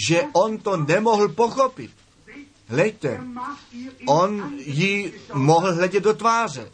že 0.07 0.23
on 0.33 0.57
to 0.57 0.77
nemohl 0.77 1.27
pochopit. 1.27 1.91
Hlejte, 2.67 3.21
on 4.07 4.53
ji 4.57 5.13
mohl 5.33 5.73
hledět 5.75 6.03
do 6.03 6.13
tváře 6.13 6.71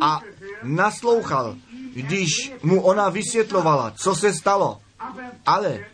a 0.00 0.20
naslouchal, 0.62 1.56
když 1.94 2.52
mu 2.62 2.80
ona 2.80 3.08
vysvětlovala, 3.08 3.90
co 3.90 4.14
se 4.14 4.32
stalo. 4.32 4.80
Ale 5.46 5.84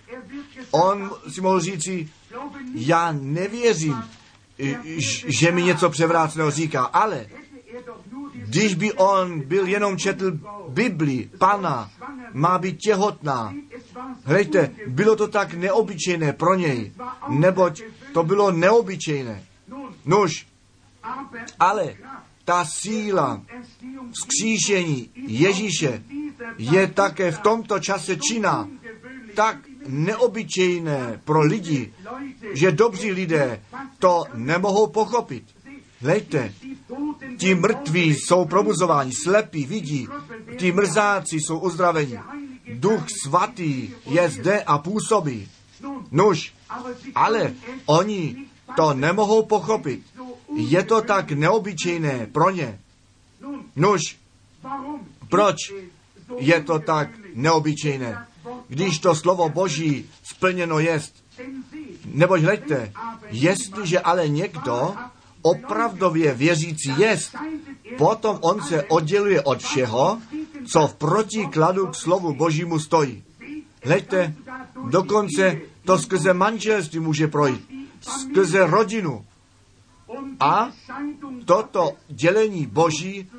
on 0.71 1.11
si 1.29 1.41
mohl 1.41 1.61
říci, 1.61 2.09
já 2.75 3.13
nevěřím, 3.13 4.03
že 5.41 5.53
mi 5.53 5.63
něco 5.63 5.91
převráceného 5.91 6.51
říká, 6.51 6.85
ale 6.85 7.27
když 8.37 8.75
by 8.75 8.93
on 8.93 9.41
byl 9.41 9.67
jenom 9.67 9.99
četl 9.99 10.39
Bibli, 10.69 11.31
pana, 11.39 11.91
má 12.33 12.59
být 12.59 12.79
těhotná. 12.79 13.55
Hlejte, 14.25 14.71
bylo 14.87 15.17
to 15.17 15.29
tak 15.29 15.55
neobyčejné 15.55 16.33
pro 16.33 16.55
něj, 16.55 16.93
neboť 17.29 17.83
to 18.13 18.23
bylo 18.23 18.53
neobyčejné. 18.53 19.45
Nuž, 20.05 20.47
ale 21.59 21.95
ta 22.47 22.65
síla 22.65 23.43
vzkříšení 24.13 25.11
Ježíše 25.15 26.03
je 26.59 26.87
také 26.87 27.33
v 27.33 27.39
tomto 27.39 27.79
čase 27.79 28.17
činná 28.17 28.69
tak 29.35 29.57
neobyčejné 29.87 31.21
pro 31.25 31.41
lidi, 31.41 31.93
že 32.53 32.73
dobří 32.73 33.11
lidé 33.13 33.63
to 33.99 34.25
nemohou 34.35 34.87
pochopit. 34.87 35.45
Hlejte, 36.01 36.55
ti 37.37 37.55
mrtví 37.55 38.15
jsou 38.15 38.45
probuzováni, 38.45 39.13
slepí 39.13 39.67
vidí, 39.67 40.09
ti 40.57 40.73
mrzáci 40.73 41.37
jsou 41.37 41.59
uzdraveni. 41.59 42.19
Duch 42.75 43.05
svatý 43.25 43.91
je 44.07 44.31
zde 44.31 44.63
a 44.63 44.79
působí. 44.79 45.49
Nuž, 46.11 46.55
ale 47.15 47.55
oni 47.87 48.47
to 48.77 48.95
nemohou 48.95 49.43
pochopit. 49.43 50.03
Je 50.57 50.83
to 50.83 51.03
tak 51.03 51.31
neobyčejné 51.33 52.27
pro 52.33 52.51
ně. 52.51 52.79
Nuž, 53.77 54.17
proč 55.29 55.57
je 56.39 56.63
to 56.63 56.79
tak 56.79 57.09
neobyčejné? 57.35 58.27
Když 58.69 58.99
to 58.99 59.15
slovo 59.15 59.49
Boží 59.49 60.11
splněno 60.23 60.79
jest. 60.79 61.15
Neboť 62.05 62.41
hleďte, 62.41 62.93
jestliže 63.31 64.01
ale 64.01 64.29
někdo 64.29 64.95
opravdově 65.43 66.35
věřící 66.35 66.95
jest, 66.99 67.37
potom 67.99 68.39
on 68.41 68.63
se 68.63 68.83
odděluje 68.83 69.43
od 69.43 69.63
všeho, 69.63 70.19
co 70.73 70.89
v 70.89 70.95
protikladu 70.95 71.87
k 71.87 71.95
slovu 71.95 72.35
Božímu 72.35 72.79
stojí. 72.79 73.25
Hleďte, 73.85 74.35
dokonce 74.91 75.61
to 75.85 75.99
skrze 75.99 76.35
manželství 76.35 77.01
může 77.01 77.29
projít, 77.29 77.61
skrze 78.01 78.67
rodinu. 78.67 79.25
A 80.41 80.71
toto 81.45 81.93
dělení 82.09 82.67
Boží 82.67 83.31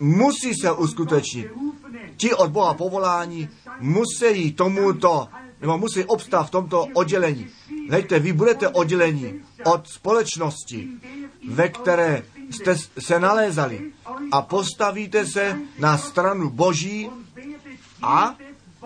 musí 0.00 0.54
se 0.54 0.72
uskutečnit. 0.72 1.46
Ti 2.16 2.34
od 2.34 2.50
Boha 2.50 2.74
povolání 2.74 3.48
musí 3.80 4.52
tomuto, 4.52 5.28
nebo 5.60 5.78
musí 5.78 6.04
obstát 6.04 6.42
v 6.42 6.50
tomto 6.50 6.86
oddělení. 6.94 7.46
Hejte, 7.90 8.18
vy 8.18 8.32
budete 8.32 8.68
odděleni 8.68 9.40
od 9.64 9.88
společnosti, 9.88 10.88
ve 11.48 11.68
které 11.68 12.22
jste 12.50 12.76
se 12.98 13.20
nalézali 13.20 13.92
a 14.32 14.42
postavíte 14.42 15.26
se 15.26 15.58
na 15.78 15.98
stranu 15.98 16.50
Boží 16.50 17.10
a 18.02 18.36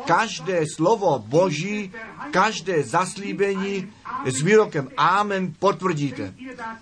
každé 0.06 0.64
slovo 0.74 1.18
Boží, 1.26 1.92
každé 2.30 2.82
zaslíbení 2.82 3.92
s 4.24 4.42
výrokem 4.42 4.88
Amen 4.96 5.54
potvrdíte. 5.58 6.34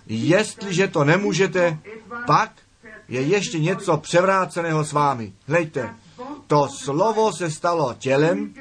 Jestliže 0.07 0.87
to 0.87 1.03
nemůžete, 1.03 1.77
pak 2.27 2.51
je 3.09 3.21
ještě 3.21 3.59
něco 3.59 3.97
převráceného 3.97 4.83
s 4.83 4.91
vámi. 4.91 5.33
Hlejte, 5.47 5.95
to 6.47 6.67
slovo 6.69 7.33
se 7.33 7.51
stalo 7.51 7.95
tělem, 7.99 8.53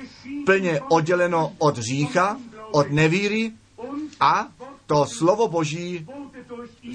plně 0.46 0.80
odděleno 0.88 1.52
od 1.58 1.78
řícha, 1.78 2.37
od 2.70 2.90
nevíry 2.90 3.52
a 4.20 4.48
to 4.87 5.06
slovo 5.06 5.48
Boží 5.48 6.06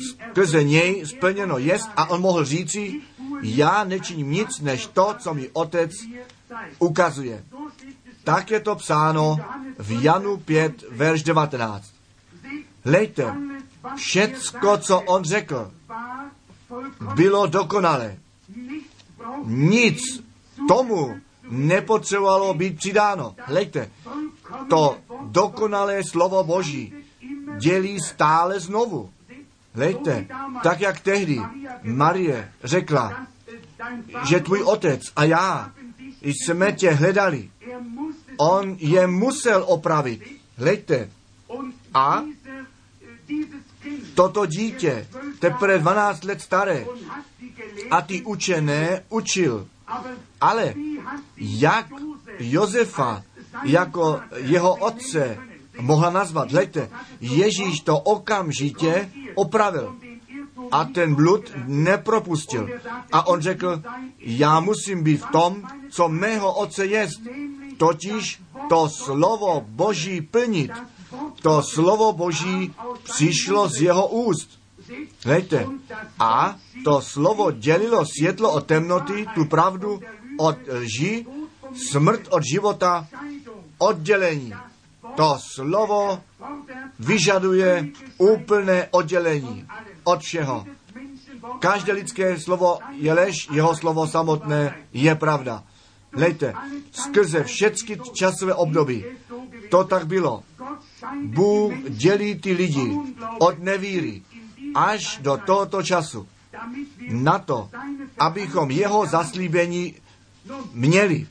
skrze 0.10 0.64
něj 0.64 1.06
splněno 1.06 1.58
jest 1.58 1.90
a 1.96 2.10
on 2.10 2.22
mohl 2.22 2.46
říci, 2.46 3.02
já 3.42 3.84
nečiním 3.84 4.32
nic 4.32 4.60
než 4.60 4.88
to, 4.88 5.16
co 5.20 5.34
mi 5.34 5.50
otec 5.54 5.92
ukazuje. 6.80 7.44
Tak 8.28 8.52
je 8.52 8.60
to 8.60 8.76
psáno 8.76 9.40
v 9.80 10.04
Janu 10.04 10.38
5, 10.38 10.84
verš 10.92 11.24
19. 11.24 11.92
Hlejte, 12.84 13.36
všecko, 13.96 14.78
co 14.78 15.02
on 15.02 15.24
řekl, 15.24 15.72
bylo 17.16 17.48
dokonalé. 17.48 18.18
Nic 19.46 20.24
tomu 20.68 21.16
nepotřebovalo 21.50 22.54
být 22.54 22.78
přidáno. 22.78 23.36
Hlejte, 23.44 23.90
to 24.70 24.98
dokonalé 25.24 26.02
slovo 26.12 26.44
Boží 26.44 26.94
dělí 27.58 28.00
stále 28.00 28.60
znovu. 28.60 29.10
Hlejte, 29.74 30.28
tak 30.64 30.82
jak 30.82 31.00
tehdy 31.00 31.42
Marie 31.84 32.52
řekla, 32.64 33.28
že 34.24 34.40
tvůj 34.40 34.62
otec 34.62 35.02
a 35.16 35.24
já 35.24 35.72
jsme 36.36 36.72
tě 36.72 36.92
hledali. 36.92 37.50
On 38.38 38.76
je 38.80 39.08
musel 39.08 39.64
opravit. 39.68 40.22
Hlejte. 40.58 41.10
A 41.94 42.24
toto 44.16 44.46
dítě, 44.46 45.08
teprve 45.40 45.80
12 45.80 46.24
let 46.24 46.42
staré, 46.42 46.86
a 47.92 48.02
ty 48.02 48.22
učené 48.22 49.04
učil. 49.10 49.68
Ale 50.42 50.74
jak 51.38 51.88
Josefa 52.40 53.24
jako 53.64 54.22
jeho 54.36 54.76
otce 54.76 55.38
mohla 55.80 56.10
nazvat. 56.10 56.52
Hleďte, 56.52 56.90
Ježíš 57.22 57.82
to 57.82 58.00
okamžitě 58.00 59.12
opravil 59.36 59.96
a 60.72 60.86
ten 60.86 61.16
blud 61.16 61.52
nepropustil. 61.66 62.70
A 63.12 63.28
on 63.28 63.42
řekl, 63.42 63.82
já 64.20 64.60
musím 64.60 65.04
být 65.04 65.18
v 65.18 65.32
tom, 65.32 65.64
co 65.90 66.10
mého 66.10 66.54
otce 66.54 66.86
je, 66.86 67.08
totiž 67.78 68.42
to 68.70 68.90
slovo 68.90 69.66
Boží 69.68 70.22
plnit. 70.22 70.72
To 71.42 71.64
slovo 71.64 72.14
Boží 72.14 72.74
přišlo 73.04 73.70
z 73.70 73.82
jeho 73.82 74.08
úst. 74.08 74.50
Hleďte, 75.26 75.68
a 76.20 76.56
to 76.84 77.02
slovo 77.02 77.52
dělilo 77.52 78.06
světlo 78.06 78.54
od 78.54 78.66
temnoty, 78.66 79.28
tu 79.36 79.46
pravdu 79.46 80.02
od 80.38 80.58
lži, 80.68 81.26
smrt 81.76 82.22
od 82.30 82.44
života, 82.44 83.08
oddělení. 83.78 84.54
To 85.16 85.38
slovo 85.56 86.22
vyžaduje 87.00 87.88
úplné 88.18 88.88
oddělení 88.92 89.68
od 90.04 90.22
všeho. 90.22 90.66
Každé 91.60 91.94
lidské 91.94 92.40
slovo 92.40 92.80
je 92.92 93.14
lež, 93.14 93.48
jeho 93.52 93.76
slovo 93.76 94.08
samotné 94.08 94.76
je 94.94 95.16
pravda. 95.16 95.64
Lejte, 96.18 96.54
skrze 96.92 97.44
všechny 97.44 97.98
časové 98.14 98.54
období 98.54 99.06
to 99.70 99.84
tak 99.84 100.08
bylo. 100.08 100.44
Bůh 101.24 101.74
dělí 101.90 102.40
ty 102.40 102.54
lidi 102.54 102.98
od 103.40 103.60
nevíry 103.60 104.22
až 104.76 105.20
do 105.22 105.38
tohoto 105.46 105.84
času. 105.84 106.28
Na 107.10 107.40
to, 107.40 107.70
abychom 108.20 108.72
jeho 108.72 109.06
zaslíbení 109.06 109.96
měli. 110.74 111.28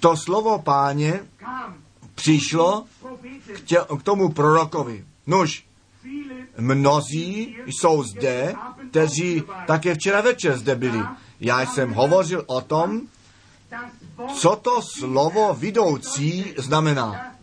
To 0.00 0.16
slovo 0.16 0.58
páně 0.58 1.20
přišlo 2.14 2.84
k, 3.54 3.60
tě, 3.60 3.78
k 3.98 4.02
tomu 4.02 4.28
prorokovi. 4.28 5.04
Nuž, 5.26 5.66
mnozí 6.58 7.56
jsou 7.66 8.02
zde, 8.02 8.54
kteří 8.90 9.42
také 9.66 9.94
včera 9.94 10.20
večer 10.20 10.58
zde 10.58 10.74
byli. 10.74 11.00
Já 11.44 11.66
jsem 11.66 11.92
hovořil 11.92 12.44
o 12.46 12.60
tom, 12.60 13.00
co 14.34 14.56
to 14.56 14.82
slovo 14.82 15.54
vidoucí 15.54 16.54
znamená. 16.56 17.34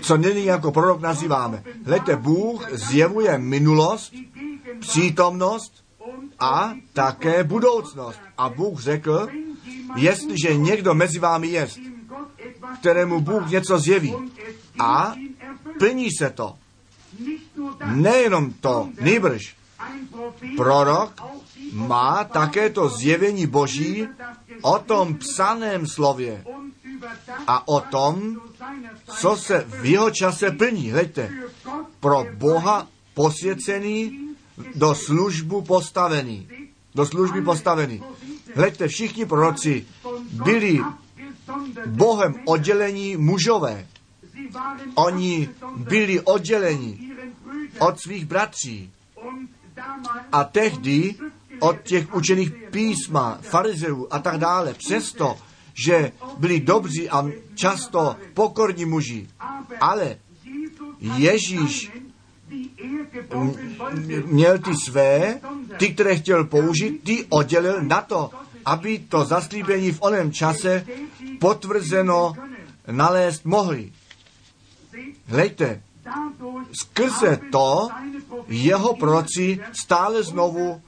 Co 0.00 0.16
nyní 0.16 0.44
jako 0.44 0.72
prorok 0.72 1.00
nazýváme. 1.00 1.62
Hlejte, 1.86 2.16
Bůh 2.16 2.68
zjevuje 2.72 3.38
minulost, 3.38 4.14
přítomnost 4.80 5.84
a 6.38 6.74
také 6.92 7.44
budoucnost. 7.44 8.18
A 8.38 8.48
Bůh 8.48 8.80
řekl, 8.80 9.28
jestliže 9.96 10.56
někdo 10.56 10.94
mezi 10.94 11.18
vámi 11.18 11.48
je, 11.48 11.68
kterému 12.80 13.20
Bůh 13.20 13.50
něco 13.50 13.78
zjeví 13.78 14.14
a 14.78 15.14
plní 15.78 16.08
se 16.18 16.30
to. 16.30 16.54
Nejenom 17.84 18.52
to, 18.52 18.88
nejbrž. 19.00 19.56
Prorok 20.56 21.22
má 21.72 22.24
také 22.24 22.70
to 22.70 22.88
zjevení 22.88 23.46
Boží 23.46 24.08
o 24.62 24.78
tom 24.78 25.14
psaném 25.14 25.86
slově 25.86 26.44
a 27.46 27.68
o 27.68 27.80
tom, 27.80 28.40
co 29.06 29.36
se 29.36 29.64
v 29.68 29.84
jeho 29.84 30.10
čase 30.10 30.50
plní. 30.50 30.90
Hleďte, 30.90 31.30
pro 32.00 32.26
Boha 32.34 32.86
posvěcený, 33.14 34.26
do 34.74 34.94
službu 34.94 35.62
postavený. 35.62 36.48
Do 36.94 37.06
služby 37.06 37.42
postavený. 37.42 38.02
Hleďte, 38.54 38.88
všichni 38.88 39.26
proroci 39.26 39.86
byli 40.44 40.80
Bohem 41.86 42.34
oddělení 42.44 43.16
mužové. 43.16 43.86
Oni 44.94 45.48
byli 45.76 46.20
odděleni 46.20 47.12
od 47.78 48.00
svých 48.00 48.26
bratří. 48.26 48.90
A 50.32 50.44
tehdy 50.44 51.14
od 51.60 51.82
těch 51.82 52.14
učených 52.14 52.52
písma, 52.70 53.38
farizeů 53.42 54.08
a 54.10 54.18
tak 54.18 54.38
dále. 54.38 54.74
Přesto, 54.74 55.38
že 55.74 56.12
byli 56.38 56.60
dobří 56.60 57.10
a 57.10 57.24
často 57.54 58.16
pokorní 58.34 58.84
muži. 58.84 59.28
Ale 59.80 60.16
Ježíš 61.00 61.92
měl 64.24 64.58
ty 64.58 64.70
své, 64.84 65.40
ty, 65.76 65.94
které 65.94 66.16
chtěl 66.16 66.44
použít, 66.44 67.04
ty 67.04 67.26
oddělil 67.28 67.82
na 67.82 68.00
to, 68.00 68.30
aby 68.64 68.98
to 68.98 69.24
zaslíbení 69.24 69.92
v 69.92 70.02
onem 70.02 70.32
čase 70.32 70.86
potvrzeno 71.40 72.34
nalézt 72.90 73.44
mohli. 73.44 73.92
Hlejte, 75.26 75.82
skrze 76.80 77.40
to 77.52 77.88
jeho 78.48 78.96
proci 78.96 79.60
stále 79.72 80.22
znovu 80.22 80.82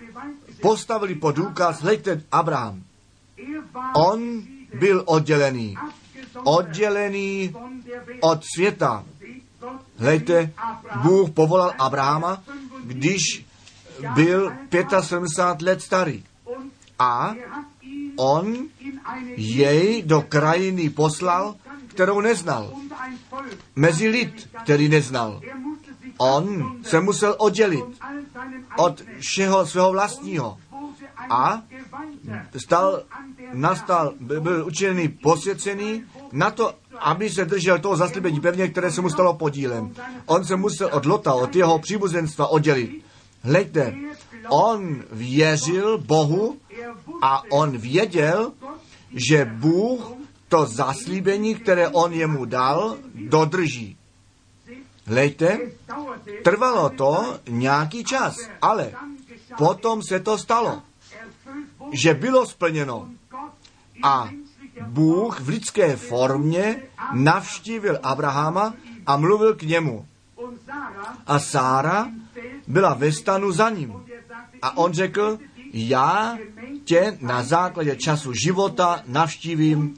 postavili 0.61 1.14
pod 1.14 1.37
důkaz, 1.37 1.81
hlejte, 1.81 2.23
Abraham. 2.33 2.83
On 3.94 4.42
byl 4.79 5.03
oddělený. 5.07 5.77
Oddělený 6.44 7.55
od 8.21 8.44
světa. 8.55 9.05
Hlejte, 9.99 10.53
Bůh 11.03 11.31
povolal 11.31 11.73
Abrahama, 11.79 12.42
když 12.85 13.47
byl 14.14 14.53
75 15.01 15.66
let 15.66 15.83
starý. 15.83 16.25
A 16.99 17.35
on 18.16 18.68
jej 19.37 20.03
do 20.03 20.23
krajiny 20.23 20.90
poslal, 20.90 21.55
kterou 21.87 22.21
neznal. 22.21 22.73
Mezi 23.77 24.09
lid, 24.09 24.51
který 24.62 24.88
neznal. 24.88 25.40
On 26.19 26.77
se 26.83 27.01
musel 27.01 27.35
oddělit 27.39 27.85
od 28.79 29.03
všeho 29.21 29.67
svého 29.67 29.91
vlastního. 29.93 30.59
A 31.31 31.63
stal, 32.57 33.03
nastal, 33.53 34.15
byl 34.21 34.67
učiněný 34.67 35.09
posvěcený 35.09 36.05
na 36.33 36.51
to, 36.51 36.75
aby 36.99 37.31
se 37.31 37.45
držel 37.45 37.79
toho 37.79 37.97
zaslíbení 37.97 38.41
pevně, 38.41 38.69
které 38.69 38.93
se 38.93 39.01
mu 39.01 39.11
stalo 39.11 39.35
podílem. 39.35 39.95
On 40.27 40.45
se 40.45 40.57
musel 40.57 40.91
od 40.93 41.07
Lota, 41.07 41.35
od 41.35 41.57
jeho 41.57 41.79
příbuzenstva 41.79 42.47
oddělit. 42.47 43.05
Hleďte, 43.43 43.95
on 44.49 45.05
věřil 45.13 45.99
Bohu 45.99 46.57
a 47.23 47.43
on 47.51 47.79
věděl, 47.79 48.53
že 49.15 49.45
Bůh 49.45 50.13
to 50.49 50.67
zaslíbení, 50.67 51.55
které 51.55 51.89
on 51.89 52.13
jemu 52.13 52.45
dal, 52.45 52.97
dodrží. 53.15 53.97
Hleďte, 55.09 55.59
trvalo 56.44 56.90
to 56.90 57.38
nějaký 57.49 58.05
čas, 58.05 58.37
ale 58.62 58.92
potom 59.59 60.03
se 60.03 60.21
to 60.21 60.38
stalo, 60.38 60.83
že 61.92 62.14
bylo 62.14 62.47
splněno. 62.47 63.09
A 64.03 64.31
Bůh 64.87 65.40
v 65.40 65.49
lidské 65.49 65.97
formě 65.97 66.83
navštívil 67.12 67.99
Abrahama 68.03 68.75
a 69.07 69.16
mluvil 69.16 69.55
k 69.55 69.62
němu. 69.62 70.07
A 71.27 71.38
Sára 71.38 72.09
byla 72.66 72.94
ve 72.94 73.12
stanu 73.12 73.53
za 73.53 73.71
ním. 73.71 73.92
A 74.62 74.77
on 74.77 74.92
řekl, 74.92 75.38
já 75.73 76.38
tě 76.85 77.18
na 77.21 77.42
základě 77.42 77.97
času 77.97 78.33
života 78.33 79.03
navštívím 79.07 79.97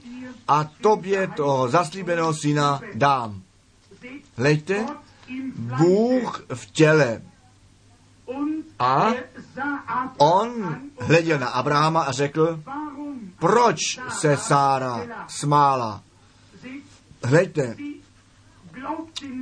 a 0.49 0.65
tobě 0.81 1.27
toho 1.37 1.69
zaslíbeného 1.69 2.35
syna 2.35 2.81
dám. 2.95 3.43
Hleďte, 4.37 4.87
Bůh 5.57 6.47
v 6.55 6.71
těle. 6.71 7.23
A 8.79 9.13
on 10.19 10.77
hleděl 11.01 11.39
na 11.39 11.49
Abrahama 11.49 12.03
a 12.03 12.13
řekl, 12.13 12.63
proč 13.39 13.79
se 14.09 14.37
Sára 14.37 15.27
smála? 15.29 16.03
Hleďte, 17.25 17.77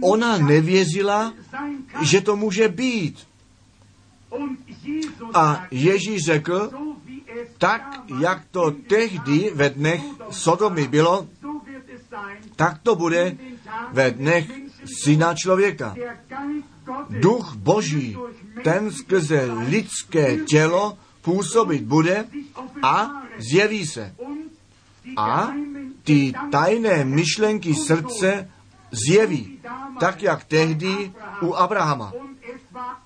ona 0.00 0.38
nevěřila, 0.38 1.32
že 2.02 2.20
to 2.20 2.36
může 2.36 2.68
být. 2.68 3.28
A 5.34 5.66
Ježíš 5.70 6.24
řekl, 6.24 6.70
tak 7.58 8.00
jak 8.20 8.42
to 8.50 8.70
tehdy 8.70 9.50
ve 9.54 9.70
dnech 9.70 10.02
Sodomy 10.30 10.88
bylo, 10.88 11.26
tak 12.56 12.78
to 12.82 12.94
bude 12.94 13.36
ve 13.92 14.10
dnech 14.10 14.50
syna 15.04 15.34
člověka. 15.34 15.94
Duch 17.08 17.54
Boží, 17.56 18.16
ten 18.64 18.92
skrze 18.92 19.48
lidské 19.68 20.36
tělo 20.36 20.98
působit 21.22 21.82
bude 21.82 22.24
a 22.82 23.22
zjeví 23.38 23.86
se. 23.86 24.14
A 25.16 25.52
ty 26.04 26.32
tajné 26.50 27.04
myšlenky 27.04 27.74
srdce 27.74 28.50
zjeví, 28.90 29.60
tak 30.00 30.22
jak 30.22 30.44
tehdy 30.44 31.12
u 31.42 31.54
Abrahama. 31.54 32.12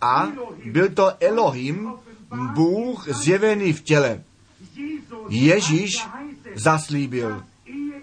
A 0.01 0.29
byl 0.65 0.89
to 0.89 1.13
Elohim, 1.21 1.93
Bůh 2.55 3.09
zjevený 3.09 3.73
v 3.73 3.83
těle. 3.83 4.25
Ježíš 5.29 6.07
zaslíbil, 6.55 7.43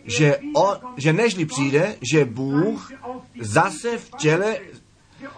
že, 0.05 0.39
o, 0.55 0.77
že 0.97 1.13
nežli 1.13 1.45
přijde, 1.45 1.95
že 2.11 2.25
Bůh 2.25 2.91
zase 3.41 3.97
v 3.97 4.09
těle 4.17 4.57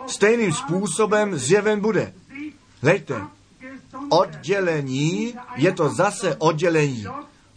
stejným 0.07 0.53
způsobem 0.53 1.37
zjeven 1.37 1.79
bude. 1.79 2.13
Hleďte, 2.81 3.21
oddělení 4.09 5.33
je 5.55 5.71
to 5.71 5.89
zase 5.89 6.35
oddělení. 6.35 7.05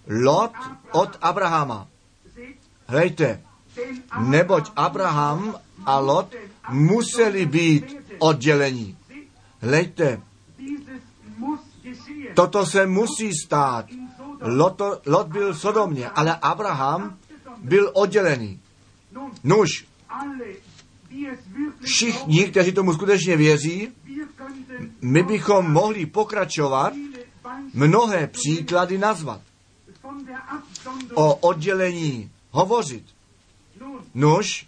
Lot 0.07 0.53
od 0.93 1.19
Abrahama. 1.21 1.89
Hleďte, 2.87 3.41
neboť 4.21 4.71
Abraham 4.77 5.55
a 5.87 5.99
Lot 5.99 6.35
museli 6.71 7.47
být 7.47 7.97
oddělení. 8.19 8.97
Hleďte, 9.61 10.21
toto 12.35 12.67
se 12.67 12.87
musí 12.87 13.31
stát. 13.45 13.87
Lot, 14.45 14.83
Lot 15.07 15.29
byl 15.29 15.53
v 15.53 15.61
Sodomě, 15.61 16.11
ale 16.11 16.37
Abraham 16.37 17.17
byl 17.63 17.91
oddělený. 17.95 18.61
Nuž, 19.45 19.69
všichni, 21.81 22.51
kteří 22.51 22.73
tomu 22.73 22.95
skutečně 22.95 23.37
věří, 23.37 23.89
my 25.01 25.23
bychom 25.23 25.73
mohli 25.73 26.07
pokračovat, 26.07 26.93
mnohé 27.75 28.27
příklady 28.27 28.99
nazvat. 28.99 29.41
O 31.15 31.35
oddělení 31.35 32.31
hovořit. 32.51 33.05
Nuž, 34.15 34.67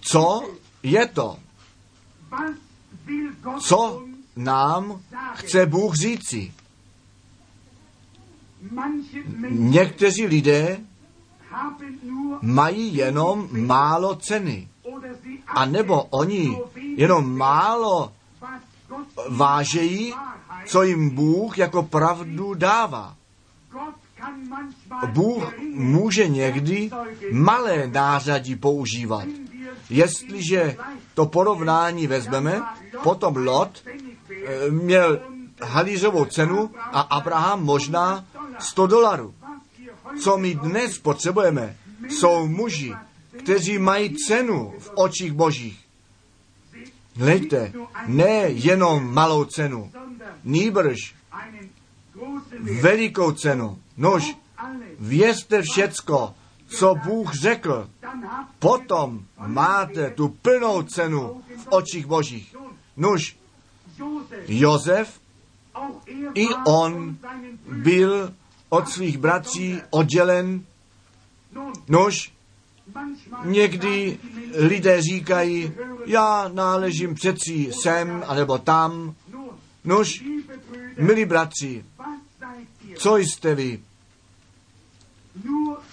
co 0.00 0.50
je 0.82 1.06
to? 1.08 1.38
Co 3.60 4.02
nám 4.36 5.02
chce 5.34 5.66
Bůh 5.66 5.94
říci? 5.94 6.52
Někteří 9.50 10.26
lidé 10.26 10.78
mají 12.42 12.96
jenom 12.96 13.48
málo 13.66 14.14
ceny. 14.14 14.68
A 15.46 15.66
nebo 15.66 16.02
oni 16.02 16.58
jenom 16.96 17.36
málo 17.38 18.12
vážejí, 19.28 20.14
co 20.66 20.82
jim 20.82 21.10
Bůh 21.10 21.58
jako 21.58 21.82
pravdu 21.82 22.54
dává. 22.54 23.16
Bůh 25.06 25.58
může 25.74 26.28
někdy 26.28 26.90
malé 27.32 27.86
nářadí 27.86 28.56
používat. 28.56 29.24
Jestliže 29.90 30.76
to 31.14 31.26
porovnání 31.26 32.06
vezmeme, 32.06 32.62
potom 33.02 33.36
Lot 33.36 33.82
eh, 33.84 34.70
měl 34.70 35.20
halířovou 35.62 36.24
cenu 36.24 36.70
a 36.92 37.00
Abraham 37.00 37.64
možná 37.64 38.24
100 38.60 38.86
dolarů. 38.86 39.34
Co 40.20 40.38
my 40.38 40.54
dnes 40.54 40.98
potřebujeme, 40.98 41.76
jsou 42.08 42.46
muži, 42.46 42.94
kteří 43.38 43.78
mají 43.78 44.16
cenu 44.16 44.74
v 44.78 44.90
očích 44.94 45.32
božích. 45.32 45.80
Hleďte, 47.16 47.72
ne 48.06 48.48
jenom 48.48 49.14
malou 49.14 49.44
cenu, 49.44 49.92
nýbrž 50.44 51.14
velikou 52.80 53.32
cenu. 53.32 53.78
Nož, 53.96 54.36
vězte 54.98 55.62
všecko, 55.62 56.34
co 56.66 56.94
Bůh 56.94 57.34
řekl, 57.34 57.90
potom 58.58 59.24
máte 59.46 60.10
tu 60.10 60.28
plnou 60.28 60.82
cenu 60.82 61.42
v 61.56 61.66
očích 61.70 62.06
božích. 62.06 62.56
Nož, 62.96 63.36
Jozef, 64.48 65.20
i 66.34 66.46
on 66.66 67.16
byl 67.66 68.34
od 68.70 68.88
svých 68.88 69.18
bratří 69.18 69.80
oddělen. 69.90 70.64
Nož, 71.88 72.32
někdy 73.44 74.18
lidé 74.54 75.02
říkají, 75.02 75.72
já 76.06 76.48
náležím 76.48 77.14
přeci 77.14 77.70
sem 77.82 78.24
anebo 78.26 78.58
tam. 78.58 79.14
Nož, 79.84 80.24
milí 80.98 81.24
bratři, 81.24 81.84
co 82.94 83.16
jste 83.16 83.54
vy? 83.54 83.80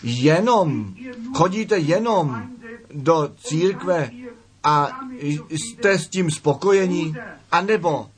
Jenom, 0.03 0.95
chodíte 1.33 1.77
jenom 1.77 2.49
do 2.93 3.33
církve 3.37 4.11
a 4.63 4.99
jste 5.49 5.99
s 5.99 6.07
tím 6.09 6.31
spokojení, 6.31 7.15
anebo 7.51 8.09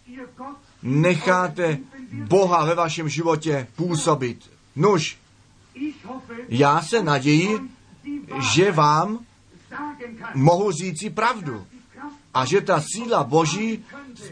necháte 0.83 1.77
Boha 2.11 2.65
ve 2.65 2.75
vašem 2.75 3.09
životě 3.09 3.67
působit. 3.75 4.51
Nuž, 4.75 5.17
já 6.49 6.81
se 6.81 7.03
naději, 7.03 7.59
že 8.55 8.71
vám 8.71 9.19
mohu 10.35 10.71
říci 10.71 11.09
pravdu 11.09 11.65
a 12.33 12.45
že 12.45 12.61
ta 12.61 12.81
síla 12.93 13.23
Boží 13.23 13.83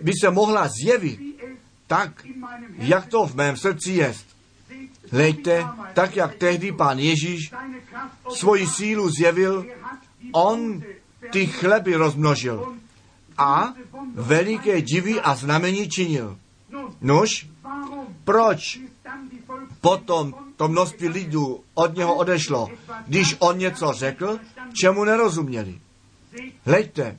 by 0.02 0.12
se 0.22 0.30
mohla 0.30 0.68
zjevit 0.82 1.20
tak, 1.88 2.26
jak 2.78 3.06
to 3.06 3.28
v 3.28 3.36
mém 3.36 3.58
srdci 3.58 3.92
jest. 3.92 4.26
Hleďte, 5.12 5.66
tak 5.94 6.16
jak 6.16 6.36
tehdy 6.36 6.72
pán 6.72 7.00
Ježíš 7.00 7.52
svoji 8.30 8.68
sílu 8.68 9.10
zjevil, 9.10 9.66
on 10.32 10.84
ty 11.32 11.48
chleby 11.48 11.96
rozmnožil 11.96 12.76
a 13.38 13.74
veliké 14.14 14.82
divy 14.82 15.22
a 15.22 15.36
znamení 15.36 15.90
činil. 15.90 16.38
Nož, 17.02 17.48
proč 18.28 18.80
potom 19.82 20.36
to 20.56 20.68
množství 20.68 21.08
lidů 21.08 21.64
od 21.74 21.96
něho 21.96 22.16
odešlo, 22.16 22.68
když 23.08 23.36
on 23.40 23.58
něco 23.58 23.94
řekl, 23.94 24.40
čemu 24.74 25.04
nerozuměli? 25.04 25.80
Hleďte, 26.66 27.18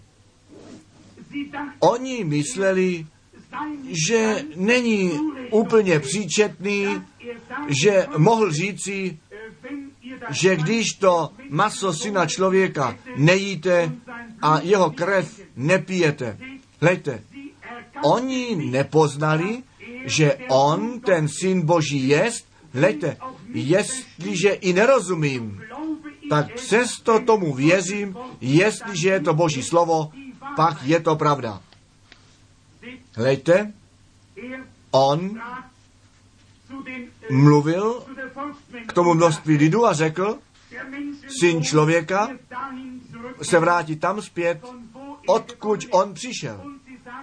oni 1.80 2.24
mysleli, 2.24 3.06
že 4.06 4.44
není 4.56 5.12
úplně 5.50 6.00
příčetný, 6.00 6.86
že 7.82 8.06
mohl 8.16 8.52
říci, 8.52 9.18
že 10.30 10.56
když 10.56 10.92
to 10.92 11.30
maso 11.50 11.92
syna 11.92 12.26
člověka 12.26 12.96
nejíte 13.16 13.92
a 14.42 14.60
jeho 14.60 14.90
krev 14.90 15.40
nepijete. 15.56 16.38
Hlejte, 16.80 17.22
oni 18.04 18.56
nepoznali, 18.70 19.62
že 20.08 20.38
on, 20.48 21.00
ten 21.00 21.28
syn 21.28 21.66
Boží, 21.66 22.08
jest. 22.08 22.48
Hlejte, 22.74 23.16
jestliže 23.52 24.50
i 24.50 24.72
nerozumím, 24.72 25.62
tak 26.30 26.54
přesto 26.54 27.20
tomu 27.20 27.54
věřím, 27.54 28.16
jestliže 28.40 29.08
je 29.08 29.20
to 29.20 29.34
Boží 29.34 29.62
slovo, 29.62 30.12
pak 30.56 30.82
je 30.82 31.00
to 31.00 31.16
pravda. 31.16 31.62
Hlejte, 33.14 33.72
on 34.90 35.40
mluvil 37.30 38.02
k 38.86 38.92
tomu 38.92 39.14
množství 39.14 39.56
lidu 39.56 39.86
a 39.86 39.92
řekl, 39.92 40.38
syn 41.40 41.62
člověka 41.62 42.28
se 43.42 43.58
vrátí 43.58 43.96
tam 43.96 44.22
zpět, 44.22 44.60
odkud 45.26 45.80
on 45.90 46.14
přišel. 46.14 46.60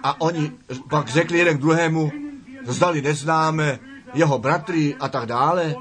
A 0.02 0.20
oni 0.20 0.52
pak 0.90 1.08
řekli 1.08 1.38
jeden 1.38 1.58
k 1.58 1.60
druhému, 1.60 2.12
zdali 2.72 3.02
neznáme 3.02 3.78
jeho 4.14 4.38
bratry 4.38 4.94
a 5.00 5.08
tak 5.08 5.26
dále. 5.26 5.74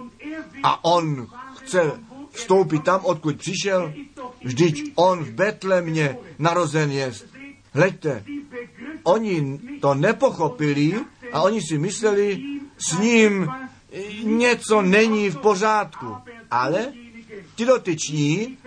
A 0.64 0.84
on 0.84 1.28
chce 1.56 1.92
vstoupit 2.32 2.84
tam, 2.84 3.06
odkud 3.06 3.38
přišel. 3.38 3.94
Vždyť 4.44 4.92
on 4.96 5.24
v 5.24 5.32
Betlemě 5.32 6.18
narozen 6.40 6.92
je. 6.92 7.12
Hleďte, 7.74 8.24
oni 9.04 9.60
to 9.82 9.94
nepochopili 9.94 10.94
a 11.32 11.42
oni 11.42 11.62
si 11.62 11.78
mysleli, 11.78 12.44
s 12.78 13.00
ním 13.00 13.48
něco 14.24 14.82
není 14.82 15.30
v 15.30 15.38
pořádku. 15.38 16.16
Ale 16.52 16.94
ti 17.56 17.66
dotyční, 17.66 18.58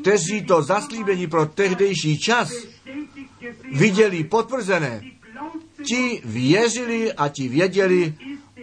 kteří 0.00 0.44
to 0.44 0.62
zaslíbení 0.62 1.26
pro 1.26 1.46
tehdejší 1.46 2.18
čas 2.18 2.52
viděli 3.72 4.24
potvrzené, 4.24 5.02
ti 5.84 6.22
věřili 6.24 7.12
a 7.12 7.28
ti 7.28 7.48
věděli, 7.48 8.14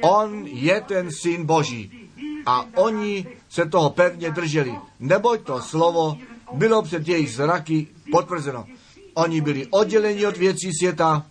on 0.01 0.47
je 0.47 0.81
ten 0.81 1.09
syn 1.11 1.45
Boží. 1.45 2.09
A 2.45 2.65
oni 2.75 3.25
se 3.49 3.65
toho 3.65 3.89
pevně 3.89 4.31
drželi, 4.31 4.73
neboť 4.99 5.41
to 5.41 5.61
slovo 5.61 6.17
bylo 6.53 6.81
před 6.81 7.07
jejich 7.07 7.31
zraky 7.31 7.87
potvrzeno. 8.11 8.65
Oni 9.13 9.41
byli 9.41 9.67
odděleni 9.69 10.27
od 10.27 10.37
věcí 10.37 10.69
světa. 10.79 11.25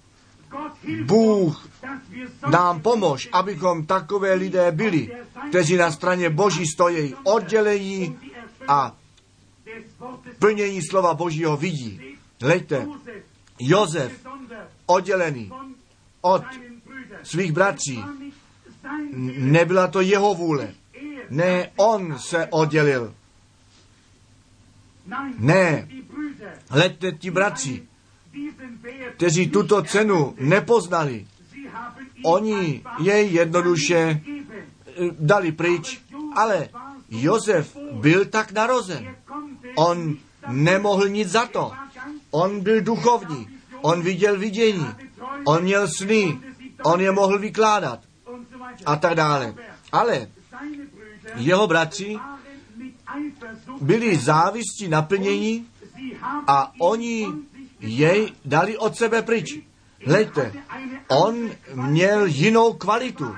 Bůh 1.04 1.68
nám 2.50 2.80
pomož, 2.80 3.28
abychom 3.32 3.86
takové 3.86 4.34
lidé 4.34 4.72
byli, 4.72 5.10
kteří 5.48 5.76
na 5.76 5.90
straně 5.92 6.30
Boží 6.30 6.66
stojí 6.66 7.14
oddělení 7.24 8.18
a 8.68 8.96
plnění 10.38 10.80
slova 10.82 11.14
Božího 11.14 11.56
vidí. 11.56 12.00
Hleďte, 12.42 12.86
Jozef 13.58 14.12
oddělený 14.86 15.50
od 16.20 16.42
svých 17.22 17.52
bratří. 17.52 18.04
Nebyla 19.36 19.86
to 19.86 20.00
jeho 20.00 20.34
vůle. 20.34 20.74
Ne, 21.30 21.70
on 21.76 22.18
se 22.18 22.46
oddělil. 22.50 23.14
Ne, 25.38 25.88
hleďte 26.68 27.12
ti 27.12 27.30
bratři, 27.30 27.82
kteří 29.16 29.50
tuto 29.50 29.82
cenu 29.82 30.34
nepoznali. 30.38 31.26
Oni 32.24 32.82
jej 32.98 33.32
jednoduše 33.32 33.96
eh, 33.96 34.20
dali 35.18 35.52
pryč, 35.52 36.00
ale 36.34 36.68
Josef 37.08 37.76
byl 37.92 38.24
tak 38.24 38.52
narozen. 38.52 39.16
On 39.76 40.16
nemohl 40.48 41.08
nic 41.08 41.28
za 41.28 41.46
to. 41.46 41.72
On 42.30 42.60
byl 42.60 42.80
duchovní. 42.80 43.48
On 43.82 44.02
viděl 44.02 44.38
vidění. 44.38 44.86
On 45.44 45.62
měl 45.62 45.88
sny. 45.88 46.40
On 46.82 47.00
je 47.00 47.12
mohl 47.12 47.38
vykládat. 47.38 48.00
A 48.86 48.96
tak 48.96 49.14
dále. 49.14 49.54
Ale 49.92 50.28
jeho 51.34 51.66
bratři 51.66 52.18
byli 53.80 54.16
závisti 54.16 54.88
naplnění 54.88 55.66
a 56.46 56.72
oni 56.80 57.26
jej 57.80 58.32
dali 58.44 58.78
od 58.78 58.96
sebe 58.96 59.22
pryč. 59.22 59.58
Hleďte, 60.06 60.52
on 61.08 61.50
měl 61.74 62.26
jinou 62.26 62.72
kvalitu. 62.72 63.34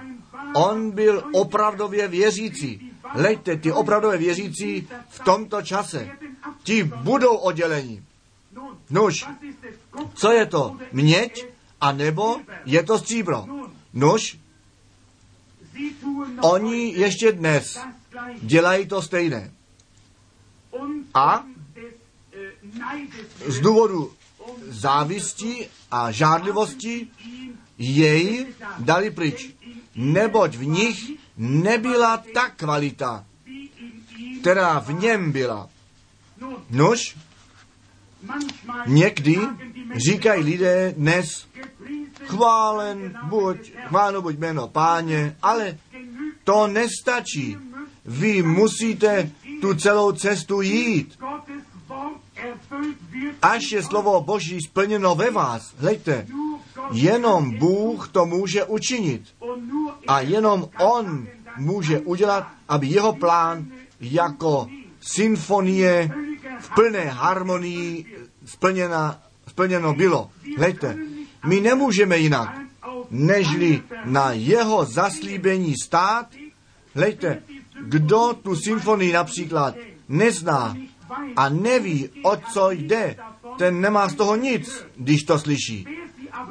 On 0.55 0.91
byl 0.91 1.23
opravdově 1.33 2.09
věřící. 2.09 2.93
Hleďte, 3.05 3.57
ty 3.57 3.73
opravdové 3.73 4.17
věřící 4.17 4.89
v 5.09 5.19
tomto 5.21 5.63
čase, 5.63 6.11
ti 6.63 6.85
budou 6.85 7.37
odděleni. 7.37 8.03
Nuž, 8.91 9.27
co 10.15 10.33
je 10.33 10.47
to? 10.47 10.77
Měď? 10.93 11.47
A 11.81 11.93
nebo 11.93 12.41
je 12.65 12.83
to 12.83 12.99
stříbro? 12.99 13.47
Nuž, 13.93 14.39
oni 16.41 16.95
ještě 16.97 17.33
dnes 17.33 17.79
dělají 18.43 18.87
to 18.87 19.03
stejné. 19.03 19.51
A 21.15 21.45
z 23.47 23.61
důvodu 23.61 24.13
závisti 24.69 25.69
a 25.91 26.11
žádlivosti 26.11 27.09
jej 27.79 28.47
dali 28.79 29.11
pryč. 29.11 29.51
Neboť 29.95 30.55
v 30.55 30.67
nich 30.67 31.11
nebyla 31.37 32.23
ta 32.35 32.49
kvalita, 32.49 33.25
která 34.41 34.79
v 34.79 34.93
něm 34.93 35.33
byla. 35.33 35.69
Nož, 36.71 37.17
někdy 38.87 39.39
říkají 39.97 40.45
lidé 40.45 40.95
dnes, 40.97 41.27
chválen 42.25 43.19
buď, 43.29 43.73
chválen 43.89 44.23
buď 44.23 44.39
jméno 44.39 44.69
páně, 44.69 45.37
ale 45.43 45.79
to 46.45 46.67
nestačí. 46.67 47.57
Vy 48.05 48.43
musíte 48.43 49.31
tu 49.61 49.75
celou 49.75 50.13
cestu 50.13 50.61
jít. 50.61 51.19
Až 53.43 53.73
je 53.73 53.83
slovo 53.83 54.21
Boží 54.21 54.59
splněno 54.61 55.15
ve 55.15 55.31
vás, 55.31 55.75
hleďte, 55.79 56.27
jenom 56.93 57.59
Bůh 57.59 58.09
to 58.09 58.27
může 58.27 58.65
učinit. 58.65 59.23
A 60.07 60.21
jenom 60.21 60.69
On 60.79 61.27
může 61.57 62.01
udělat, 62.01 62.49
aby 62.69 62.87
jeho 62.87 63.13
plán 63.13 63.67
jako 64.01 64.69
symfonie 65.01 66.11
v 66.61 66.71
plné 66.75 67.05
harmonii 67.05 68.07
splněna, 68.45 69.23
splněno 69.49 69.95
bylo. 69.95 70.31
Hleďte, 70.59 70.97
my 71.47 71.61
nemůžeme 71.61 72.19
jinak, 72.19 72.59
nežli 73.11 73.83
na 74.05 74.33
jeho 74.33 74.85
zaslíbení 74.85 75.75
stát. 75.83 76.27
Hleďte, 76.95 77.43
kdo 77.81 78.37
tu 78.43 78.57
symfonii 78.57 79.13
například 79.13 79.75
nezná 80.09 80.77
a 81.37 81.49
neví, 81.49 82.09
o 82.23 82.37
co 82.37 82.71
jde, 82.71 83.17
ten 83.59 83.81
nemá 83.81 84.09
z 84.09 84.15
toho 84.15 84.37
nic, 84.37 84.85
když 84.97 85.23
to 85.23 85.39
slyší. 85.39 85.87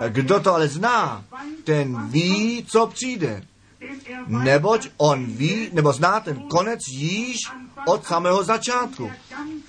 Kdo 0.10 0.39
to 0.39 0.53
ale 0.53 0.68
zná, 0.68 1.26
ten 1.64 2.10
ví, 2.10 2.66
co 2.68 2.88
přijde. 2.88 3.43
Neboť 4.28 4.89
on 4.97 5.26
ví, 5.26 5.70
nebo 5.74 5.93
zná 5.93 6.20
ten 6.20 6.39
konec 6.39 6.80
již 6.88 7.38
od 7.86 8.05
samého 8.05 8.43
začátku. 8.43 9.11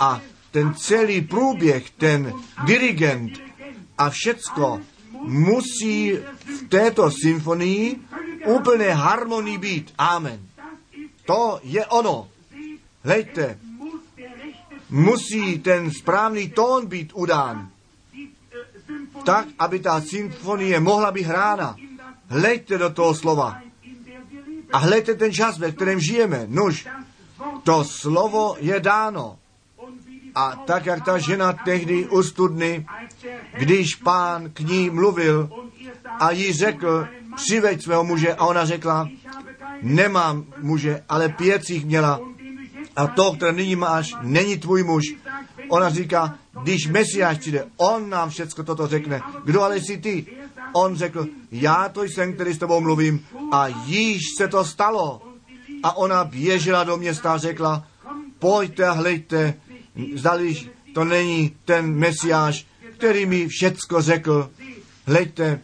A 0.00 0.20
ten 0.50 0.74
celý 0.74 1.20
průběh, 1.20 1.90
ten 1.90 2.32
dirigent 2.64 3.32
a 3.98 4.10
všecko 4.10 4.80
musí 5.22 6.12
v 6.44 6.68
této 6.68 7.10
symfonii 7.10 8.00
úplné 8.46 8.94
harmonii 8.94 9.58
být. 9.58 9.94
Amen. 9.98 10.40
To 11.26 11.60
je 11.62 11.86
ono. 11.86 12.28
Hleďte, 13.04 13.58
musí 14.90 15.58
ten 15.58 15.90
správný 15.90 16.50
tón 16.50 16.86
být 16.86 17.12
udán, 17.14 17.70
tak, 19.24 19.46
aby 19.58 19.78
ta 19.78 20.00
symfonie 20.00 20.80
mohla 20.80 21.10
být 21.10 21.22
hrána. 21.22 21.76
Hleďte 22.28 22.78
do 22.78 22.90
toho 22.90 23.14
slova. 23.14 23.60
A 24.72 24.78
hleďte 24.78 25.14
ten 25.14 25.32
čas, 25.32 25.58
ve 25.58 25.72
kterém 25.72 26.00
žijeme. 26.00 26.44
Nuž, 26.48 26.86
to 27.62 27.84
slovo 27.84 28.56
je 28.60 28.80
dáno. 28.80 29.38
A 30.34 30.56
tak, 30.66 30.86
jak 30.86 31.04
ta 31.04 31.18
žena 31.18 31.52
tehdy 31.52 32.08
u 32.08 32.22
studny, 32.22 32.86
když 33.58 33.94
pán 33.94 34.50
k 34.50 34.60
ní 34.60 34.90
mluvil 34.90 35.50
a 36.20 36.30
jí 36.30 36.52
řekl, 36.52 37.06
přiveď 37.36 37.82
svého 37.82 38.04
muže, 38.04 38.34
a 38.34 38.46
ona 38.46 38.64
řekla, 38.64 39.08
nemám 39.82 40.44
muže, 40.58 41.02
ale 41.08 41.28
pět 41.28 41.70
jich 41.70 41.84
měla. 41.86 42.20
A 42.96 43.06
to, 43.06 43.32
které 43.32 43.52
nyní 43.52 43.76
máš, 43.76 44.14
není 44.22 44.58
tvůj 44.58 44.82
muž. 44.82 45.04
Ona 45.68 45.90
říká, 45.90 46.34
když 46.62 46.86
Mesiáš 46.86 47.38
přijde, 47.38 47.66
on 47.76 48.10
nám 48.10 48.30
všecko 48.30 48.62
toto 48.62 48.86
řekne. 48.86 49.20
Kdo 49.44 49.62
ale 49.62 49.76
jsi 49.76 49.98
ty? 49.98 50.26
On 50.72 50.96
řekl, 50.96 51.26
já 51.50 51.88
to 51.88 52.02
jsem, 52.02 52.32
který 52.32 52.54
s 52.54 52.58
tebou 52.58 52.80
mluvím. 52.80 53.26
A 53.52 53.66
již 53.68 54.20
se 54.38 54.48
to 54.48 54.64
stalo. 54.64 55.29
A 55.82 55.96
ona 55.96 56.24
běžela 56.24 56.84
do 56.84 56.96
města 56.96 57.32
a 57.32 57.38
řekla, 57.38 57.86
pojďte 58.38 58.86
a 58.86 58.92
hleďte, 58.92 59.54
zdali 60.14 60.70
to 60.94 61.04
není 61.04 61.56
ten 61.64 61.94
Mesiáš, 61.94 62.66
který 62.96 63.26
mi 63.26 63.48
všecko 63.48 64.02
řekl. 64.02 64.50
Hleďte, 65.06 65.60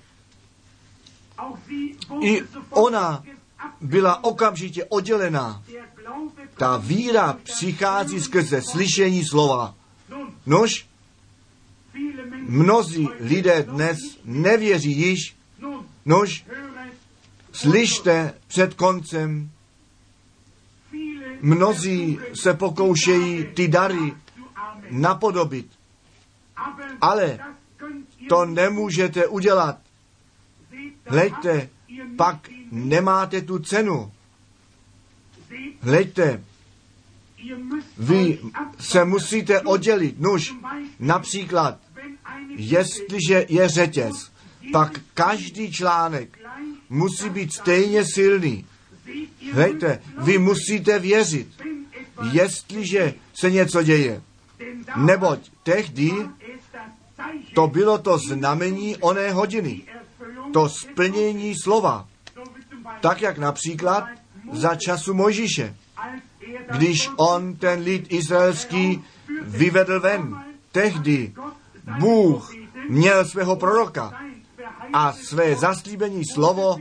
i 2.21 2.43
ona 2.71 3.23
byla 3.81 4.25
okamžitě 4.25 4.85
oddělená. 4.85 5.63
Ta 6.57 6.77
víra 6.77 7.39
přichází 7.43 8.21
skrze 8.21 8.63
slyšení 8.63 9.25
slova. 9.25 9.75
Nož, 10.47 10.87
mnozí 12.49 13.09
lidé 13.21 13.63
dnes 13.63 13.99
nevěří 14.25 14.93
již. 14.93 15.37
Nož, 16.05 16.47
slyšte 17.53 18.35
před 18.47 18.75
koncem. 18.75 19.51
Mnozí 21.41 22.19
se 22.35 22.55
pokoušejí 22.55 23.45
ty 23.55 23.69
dary 23.69 24.15
napodobit. 24.91 25.67
Ale 27.01 27.39
to 28.29 28.45
nemůžete 28.45 29.27
udělat. 29.27 29.79
Hleďte, 31.07 31.69
pak 32.17 32.49
nemáte 32.71 33.43
tu 33.43 33.59
cenu. 33.59 34.13
Hleďte, 35.81 36.45
vy 37.99 38.39
se 38.79 39.05
musíte 39.05 39.61
oddělit. 39.61 40.21
Nuž, 40.21 40.55
například, 41.01 41.79
jestliže 42.49 43.47
je 43.49 43.69
řetěz, 43.69 44.31
pak 44.73 45.01
každý 45.15 45.73
článek 45.73 46.39
musí 46.89 47.31
být 47.31 47.53
stejně 47.53 48.05
silný. 48.05 48.67
Hejte, 49.53 50.03
vy 50.19 50.39
musíte 50.39 50.99
věřit, 50.99 51.49
jestliže 52.33 53.15
se 53.35 53.51
něco 53.51 53.83
děje. 53.83 54.23
Neboť 54.97 55.39
tehdy 55.63 56.13
to 57.55 57.67
bylo 57.67 57.99
to 57.99 58.19
znamení 58.19 58.97
oné 58.97 59.33
hodiny, 59.33 59.83
to 60.53 60.69
splnění 60.69 61.55
slova. 61.63 62.09
Tak 63.01 63.21
jak 63.23 63.39
například 63.39 64.09
za 64.53 64.75
času 64.75 65.15
Mojžíše, 65.15 65.77
když 66.79 67.11
on 67.17 67.57
ten 67.57 67.81
lid 67.81 68.13
izraelský 68.13 69.05
vyvedl 69.43 70.01
ven. 70.01 70.45
Tehdy 70.73 71.33
Bůh 71.99 72.53
měl 72.89 73.25
svého 73.25 73.57
proroka 73.57 74.21
a 74.93 75.13
své 75.13 75.57
zaslíbení 75.57 76.23
slovo 76.33 76.77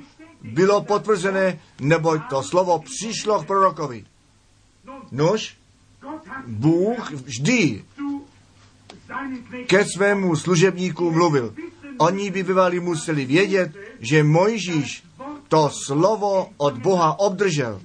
bylo 0.54 0.82
potvrzené, 0.82 1.60
neboť 1.80 2.22
to 2.30 2.44
slovo 2.44 2.80
přišlo 2.80 3.44
k 3.44 3.48
prorokovi. 3.48 4.06
Nož, 5.12 5.58
Bůh 6.48 7.12
vždy 7.12 7.84
ke 9.68 9.86
svému 9.86 10.36
služebníku 10.36 11.12
mluvil. 11.12 11.54
Oni 11.98 12.32
by 12.32 12.44
bývali 12.44 12.80
museli 12.80 13.26
vědět, 13.26 13.72
že 14.00 14.24
Mojžíš 14.24 15.04
to 15.48 15.70
slovo 15.70 16.50
od 16.58 16.78
Boha 16.78 17.20
obdržel. 17.20 17.82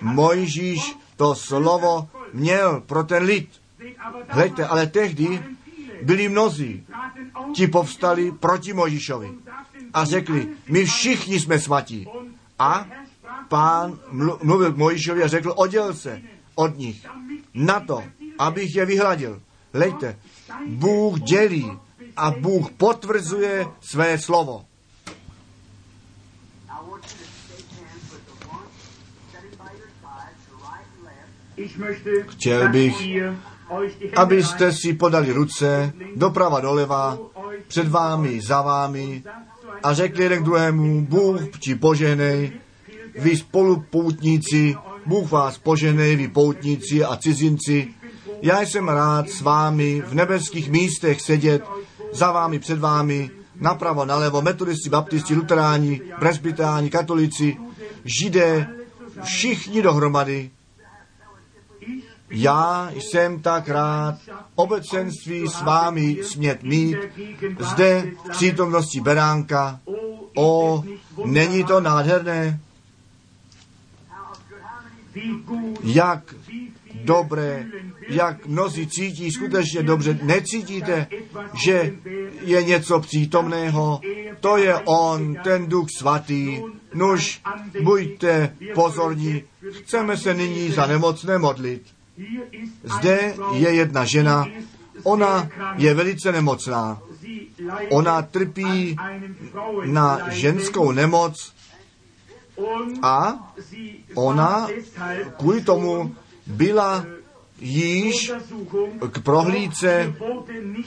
Mojžíš 0.00 0.96
to 1.16 1.34
slovo 1.34 2.08
měl 2.32 2.80
pro 2.86 3.04
ten 3.04 3.22
lid. 3.22 3.48
Hleďte, 4.28 4.66
ale 4.66 4.86
tehdy 4.86 5.42
byli 6.02 6.28
mnozí. 6.28 6.86
Ti 7.54 7.66
povstali 7.66 8.32
proti 8.32 8.72
Mojžíšovi 8.72 9.47
a 9.94 10.04
řekli, 10.04 10.48
my 10.68 10.84
všichni 10.84 11.40
jsme 11.40 11.60
svatí. 11.60 12.08
A 12.58 12.86
pán 13.48 13.98
mluvil 14.42 14.72
k 14.72 14.76
Mojžíšovi 14.76 15.22
a 15.22 15.28
řekl, 15.28 15.54
odděl 15.56 15.94
se 15.94 16.22
od 16.54 16.78
nich 16.78 17.06
na 17.54 17.80
to, 17.80 18.04
abych 18.38 18.76
je 18.76 18.86
vyhladil. 18.86 19.42
Hleďte, 19.74 20.18
Bůh 20.66 21.20
dělí 21.20 21.72
a 22.16 22.30
Bůh 22.30 22.70
potvrzuje 22.70 23.66
své 23.80 24.18
slovo. 24.18 24.64
Chtěl 32.28 32.68
bych, 32.68 32.94
abyste 34.16 34.72
si 34.72 34.92
podali 34.92 35.32
ruce 35.32 35.92
doprava 36.16 36.60
doleva, 36.60 37.18
před 37.68 37.88
vámi, 37.88 38.40
za 38.40 38.62
vámi 38.62 39.22
a 39.82 39.94
řekli 39.94 40.22
jeden 40.22 40.42
k 40.42 40.44
druhému, 40.44 41.06
Bůh 41.06 41.58
ti 41.58 41.74
poženej, 41.74 42.52
vy 43.18 43.36
spolupoutníci, 43.36 44.76
Bůh 45.06 45.30
vás 45.30 45.58
poženej, 45.58 46.16
vy 46.16 46.28
poutníci 46.28 47.04
a 47.04 47.16
cizinci. 47.16 47.88
Já 48.42 48.60
jsem 48.60 48.88
rád 48.88 49.30
s 49.30 49.40
vámi 49.40 50.02
v 50.06 50.14
nebeských 50.14 50.70
místech 50.70 51.20
sedět, 51.20 51.62
za 52.12 52.32
vámi, 52.32 52.58
před 52.58 52.78
vámi, 52.78 53.30
napravo, 53.60 54.04
nalevo, 54.04 54.42
metodisti, 54.42 54.88
baptisti, 54.90 55.34
luteráni, 55.34 56.00
presbytáni, 56.18 56.90
katolici, 56.90 57.56
židé, 58.04 58.66
všichni 59.22 59.82
dohromady, 59.82 60.50
já 62.30 62.90
jsem 62.94 63.40
tak 63.40 63.68
rád 63.68 64.18
obecenství 64.54 65.48
s 65.48 65.62
vámi 65.62 66.18
smět 66.22 66.62
mít 66.62 66.96
zde 67.58 68.04
v 68.24 68.30
přítomnosti 68.30 69.00
Beránka. 69.00 69.80
O, 70.36 70.84
není 71.24 71.64
to 71.64 71.80
nádherné? 71.80 72.60
Jak 75.82 76.34
dobré, 77.04 77.66
jak 78.08 78.46
mnozí 78.46 78.86
cítí 78.86 79.32
skutečně 79.32 79.82
dobře. 79.82 80.18
Necítíte, 80.22 81.06
že 81.54 81.92
je 82.44 82.62
něco 82.62 83.00
přítomného 83.00 84.00
to 84.40 84.56
je 84.56 84.74
on, 84.84 85.34
ten 85.44 85.66
duch 85.66 85.86
svatý. 85.98 86.62
Nuž, 86.94 87.40
buďte 87.82 88.56
pozorní, 88.74 89.42
chceme 89.70 90.16
se 90.16 90.34
nyní 90.34 90.70
za 90.70 90.86
nemocné 90.86 91.38
modlit. 91.38 91.82
Zde 92.84 93.34
je 93.52 93.68
jedna 93.74 94.04
žena, 94.04 94.46
ona 95.02 95.48
je 95.76 95.94
velice 95.94 96.32
nemocná. 96.32 97.00
Ona 97.90 98.22
trpí 98.22 98.96
na 99.84 100.30
ženskou 100.30 100.92
nemoc 100.92 101.52
a 103.02 103.34
ona 104.14 104.68
kvůli 105.36 105.60
tomu 105.60 106.14
byla 106.46 107.04
již 107.60 108.32
k 109.12 109.18
prohlídce, 109.22 110.14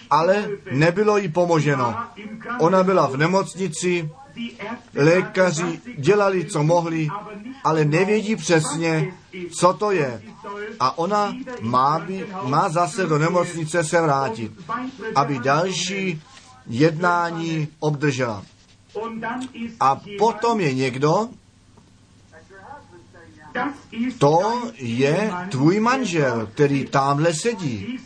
ale 0.09 0.49
nebylo 0.71 1.17
jí 1.17 1.29
pomoženo. 1.29 1.95
Ona 2.59 2.83
byla 2.83 3.07
v 3.07 3.17
nemocnici, 3.17 4.09
lékaři 4.95 5.79
dělali, 5.97 6.45
co 6.45 6.63
mohli, 6.63 7.07
ale 7.63 7.85
nevědí 7.85 8.35
přesně, 8.35 9.13
co 9.59 9.73
to 9.73 9.91
je. 9.91 10.21
A 10.79 10.97
ona 10.97 11.35
má, 11.61 11.99
by, 11.99 12.27
má 12.43 12.69
zase 12.69 13.05
do 13.05 13.17
nemocnice 13.17 13.83
se 13.83 14.01
vrátit, 14.01 14.51
aby 15.15 15.39
další 15.39 16.21
jednání 16.67 17.67
obdržela. 17.79 18.43
A 19.79 20.01
potom 20.17 20.59
je 20.59 20.73
někdo, 20.73 21.29
to 24.17 24.61
je 24.77 25.31
tvůj 25.49 25.79
manžel, 25.79 26.49
který 26.53 26.85
tamhle 26.85 27.33
sedí. 27.33 27.99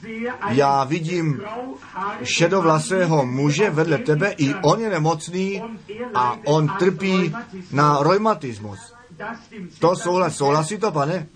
Já 0.49 0.83
vidím 0.83 1.41
šedovlasého 2.23 3.25
muže 3.25 3.69
vedle 3.69 3.97
tebe, 3.97 4.33
i 4.37 4.55
on 4.63 4.79
je 4.79 4.89
nemocný 4.89 5.61
a 6.13 6.37
on 6.45 6.67
trpí 6.67 7.35
na 7.71 8.03
reumatismus. 8.03 8.94
To 9.79 9.95
souhlas, 9.95 10.35
souhlasí 10.35 10.77
to, 10.77 10.91
pane? 10.91 11.27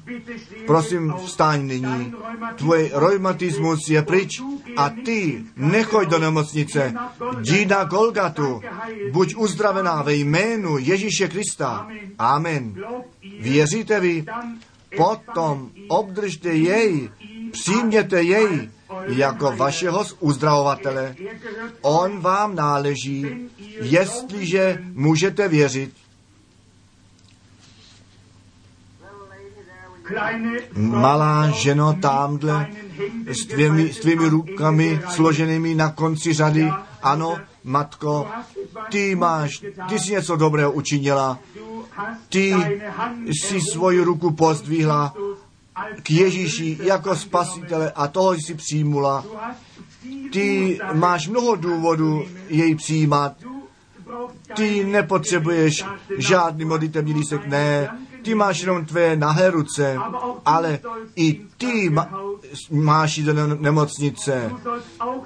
Prosím, 0.65 1.13
vstaň 1.25 1.67
nyní. 1.67 2.13
Tvůj 2.55 2.91
reumatismus 2.93 3.89
je 3.89 4.01
pryč 4.01 4.41
a 4.77 4.89
ty 4.89 5.43
nechoď 5.55 6.07
do 6.07 6.19
nemocnice. 6.19 6.93
Jdi 7.39 7.65
na 7.65 7.84
Golgatu. 7.84 8.61
Buď 9.11 9.36
uzdravená 9.36 10.01
ve 10.01 10.15
jménu 10.15 10.77
Ježíše 10.77 11.27
Krista. 11.27 11.88
Amen. 12.17 12.75
Věříte 13.39 13.99
vy? 13.99 14.25
Potom 14.97 15.69
obdržte 15.88 16.49
jej, 16.49 17.09
přijměte 17.51 18.23
jej 18.23 18.69
jako 19.07 19.51
vašeho 19.51 20.05
uzdravovatele. 20.19 21.15
On 21.82 22.19
vám 22.19 22.55
náleží, 22.55 23.25
jestliže 23.82 24.84
můžete 24.93 25.47
věřit. 25.47 25.93
Malá 30.76 31.49
ženo 31.49 31.93
tamhle 31.93 32.68
s 33.28 33.45
tvými, 33.45 33.93
s 33.93 33.99
tvými 33.99 34.30
rukami 34.30 35.01
složenými 35.10 35.76
na 35.76 35.91
konci 35.91 36.34
řady. 36.34 36.72
Ano, 37.01 37.38
matko, 37.64 38.28
ty 38.89 39.16
máš, 39.16 39.64
ty 39.89 39.99
jsi 39.99 40.12
něco 40.12 40.36
dobrého 40.36 40.72
učinila. 40.72 41.39
Ty 42.30 42.55
si 43.43 43.62
svoji 43.62 44.01
ruku 44.01 44.32
pozdvihla 44.32 45.14
k 46.03 46.12
Ježíši 46.12 46.78
jako 46.84 47.16
spasitele 47.16 47.91
a 47.91 48.07
toho 48.07 48.34
jsi 48.34 48.53
přijmula. 48.53 49.26
Ty 50.32 50.80
máš 50.93 51.28
mnoho 51.28 51.55
důvodů 51.55 52.24
jej 52.49 52.76
přijímat. 52.76 53.34
Ty 54.55 54.84
nepotřebuješ 54.84 55.86
žádný 56.18 56.66
modlitevní 56.66 57.14
lístek, 57.14 57.47
ne 57.47 57.89
ty 58.22 58.36
máš 58.36 58.61
jenom 58.61 58.86
tvé 58.86 59.15
nahé 59.15 59.51
ruce, 59.51 59.97
ale 60.45 60.80
i 61.15 61.41
ty 61.57 61.91
máš 62.72 63.17
jít 63.17 63.24
do 63.24 63.47
nemocnice. 63.47 64.51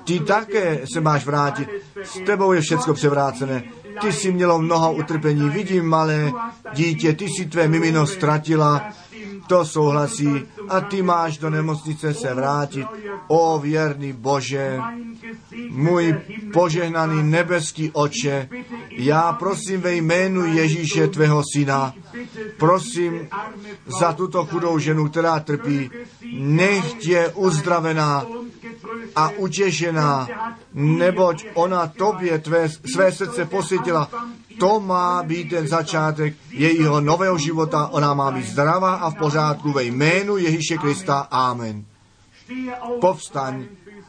Ty 0.04 0.20
také 0.20 0.82
se 0.94 1.02
máš 1.02 1.26
vrátit. 1.26 1.70
S 2.04 2.20
tebou 2.26 2.54
je 2.54 2.62
všecko 2.62 2.94
převrácené. 2.94 3.64
Ty 4.02 4.14
jsi 4.14 4.32
mělo 4.32 4.60
mnoho 4.60 4.94
utrpení. 4.94 5.50
Vidím, 5.50 5.86
malé 5.86 6.32
dítě, 6.74 7.14
ty 7.14 7.30
si 7.30 7.46
tvé 7.46 7.68
mimino 7.68 8.08
ztratila. 8.08 8.90
To 9.48 9.66
souhlasí. 9.66 10.46
A 10.70 10.82
ty 10.82 11.02
máš 11.02 11.38
do 11.38 11.50
nemocnice 11.50 12.14
se 12.14 12.34
vrátit. 12.34 12.88
O 13.28 13.60
věrný 13.60 14.14
Bože, 14.14 14.80
můj 15.70 16.16
požehnaný 16.54 17.24
nebeský 17.24 17.92
oče, 17.92 18.50
já 18.92 19.34
prosím 19.34 19.82
ve 19.82 19.96
jménu 19.96 20.46
Ježíše, 20.46 21.08
tvého 21.08 21.44
syna, 21.54 21.94
prosím 22.58 23.28
za 24.00 24.14
tuto 24.14 24.46
chudou 24.46 24.80
ženu, 24.80 25.10
která 25.10 25.40
trpí, 25.40 25.90
nech 26.34 27.08
je 27.08 27.28
uzdravená 27.28 28.26
a 29.16 29.30
utěšená, 29.30 30.28
neboť 30.74 31.46
ona 31.54 31.88
tobě 31.88 32.40
tvé, 32.40 32.70
své 32.70 33.12
srdce 33.12 33.46
posvětila. 33.46 34.10
To 34.60 34.80
má 34.80 35.24
být 35.24 35.50
ten 35.50 35.68
začátek 35.68 36.34
jejího 36.50 37.02
nového 37.02 37.38
života. 37.38 37.88
Ona 37.92 38.14
má 38.14 38.32
být 38.32 38.46
zdravá 38.46 38.96
a 38.96 39.10
v 39.10 39.16
pořádku 39.16 39.72
ve 39.72 39.84
jménu 39.84 40.38
Ježíše 40.38 40.78
Krista. 40.78 41.28
Amen. 41.32 41.86
Povstaň 43.02 43.66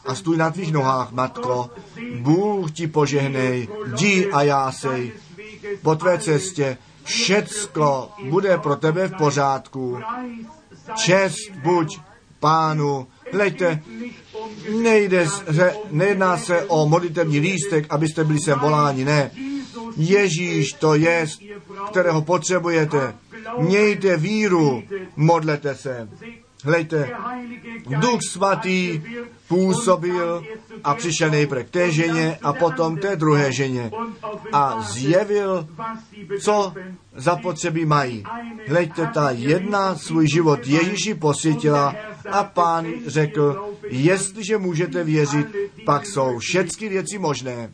a 0.06 0.14
stůj 0.14 0.36
na 0.36 0.50
tvých 0.50 0.72
nohách, 0.72 1.12
matko. 1.12 1.70
Bůh 2.20 2.70
ti 2.70 2.86
požehnej, 2.86 3.68
jdi 3.86 4.32
a 4.32 4.42
jásej 4.42 5.12
po 5.82 5.94
tvé 5.94 6.18
cestě. 6.18 6.78
Všecko 7.04 8.10
bude 8.30 8.58
pro 8.58 8.76
tebe 8.76 9.08
v 9.08 9.16
pořádku. 9.16 9.98
Čest 10.96 11.50
buď 11.62 12.00
pánu. 12.40 13.06
Hleďte, 13.32 13.82
nejde 14.82 15.28
se, 15.28 15.74
nejedná 15.90 16.38
se 16.38 16.64
o 16.64 16.88
modlitevní 16.88 17.40
lístek, 17.40 17.86
abyste 17.90 18.24
byli 18.24 18.38
sem 18.40 18.58
voláni, 18.58 19.04
ne. 19.04 19.30
Ježíš 19.96 20.72
to 20.72 20.94
je, 20.94 21.26
kterého 21.90 22.22
potřebujete. 22.22 23.14
Mějte 23.58 24.16
víru, 24.16 24.82
modlete 25.16 25.74
se. 25.74 26.08
Hlejte, 26.64 27.10
Duch 27.86 28.20
Svatý 28.30 29.02
působil 29.48 30.44
a 30.84 30.94
přišel 30.94 31.30
nejprve 31.30 31.64
k 31.64 31.70
té 31.70 31.90
ženě 31.92 32.38
a 32.42 32.52
potom 32.52 32.96
té 32.96 33.16
druhé 33.16 33.52
ženě 33.52 33.90
a 34.52 34.82
zjevil, 34.82 35.68
co 36.40 36.74
zapotřebí 37.16 37.84
mají. 37.84 38.24
Hleďte, 38.68 39.06
ta 39.14 39.30
jedna 39.30 39.96
svůj 39.96 40.28
život 40.28 40.66
Ježíši 40.66 41.14
posvětila 41.14 41.94
a 42.30 42.44
pán 42.44 42.86
řekl, 43.06 43.74
jestliže 43.88 44.58
můžete 44.58 45.04
věřit, 45.04 45.46
pak 45.84 46.06
jsou 46.06 46.38
všechny 46.38 46.88
věci 46.88 47.18
možné. 47.18 47.70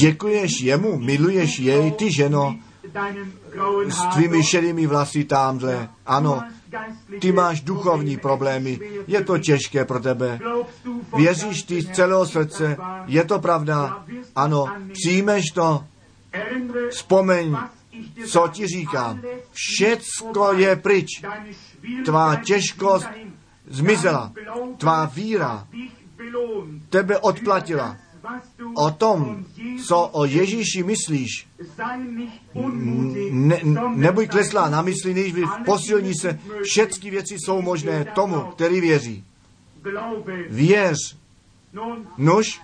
Děkuješ 0.00 0.60
jemu, 0.60 0.98
miluješ 0.98 1.58
jej, 1.58 1.92
ty 1.92 2.12
ženo, 2.12 2.56
s 3.88 4.14
tvými 4.14 4.42
šedými 4.42 4.86
vlasy 4.86 5.24
tamhle. 5.24 5.88
Ano, 6.06 6.42
ty 7.20 7.32
máš 7.32 7.60
duchovní 7.60 8.16
problémy, 8.16 8.80
je 9.06 9.24
to 9.24 9.38
těžké 9.38 9.84
pro 9.84 10.00
tebe. 10.00 10.40
Věříš 11.16 11.62
ty 11.62 11.82
z 11.82 11.90
celého 11.90 12.26
srdce, 12.26 12.76
je 13.06 13.24
to 13.24 13.38
pravda. 13.38 14.04
Ano, 14.36 14.66
přijmeš 14.92 15.44
to, 15.54 15.84
vzpomeň, 16.90 17.56
co 18.26 18.48
ti 18.52 18.66
říkám. 18.66 19.22
Všecko 19.52 20.52
je 20.52 20.76
pryč. 20.76 21.22
Tvá 22.04 22.36
těžkost 22.36 23.06
zmizela. 23.66 24.32
Tvá 24.78 25.04
víra 25.04 25.66
tebe 26.90 27.18
odplatila 27.18 27.96
o 28.74 28.90
tom, 28.90 29.44
co 29.86 30.08
o 30.12 30.24
Ježíši 30.24 30.82
myslíš, 30.82 31.46
ne, 33.30 33.60
nebuď 33.94 34.28
kleslá 34.28 34.68
na 34.68 34.82
mysli, 34.82 35.14
než 35.14 35.32
posilní 35.64 36.14
se, 36.14 36.38
všechny 36.62 37.10
věci 37.10 37.36
jsou 37.38 37.62
možné 37.62 38.04
tomu, 38.04 38.40
který 38.40 38.80
věří. 38.80 39.24
Věř. 40.48 41.16
Nož, 42.18 42.60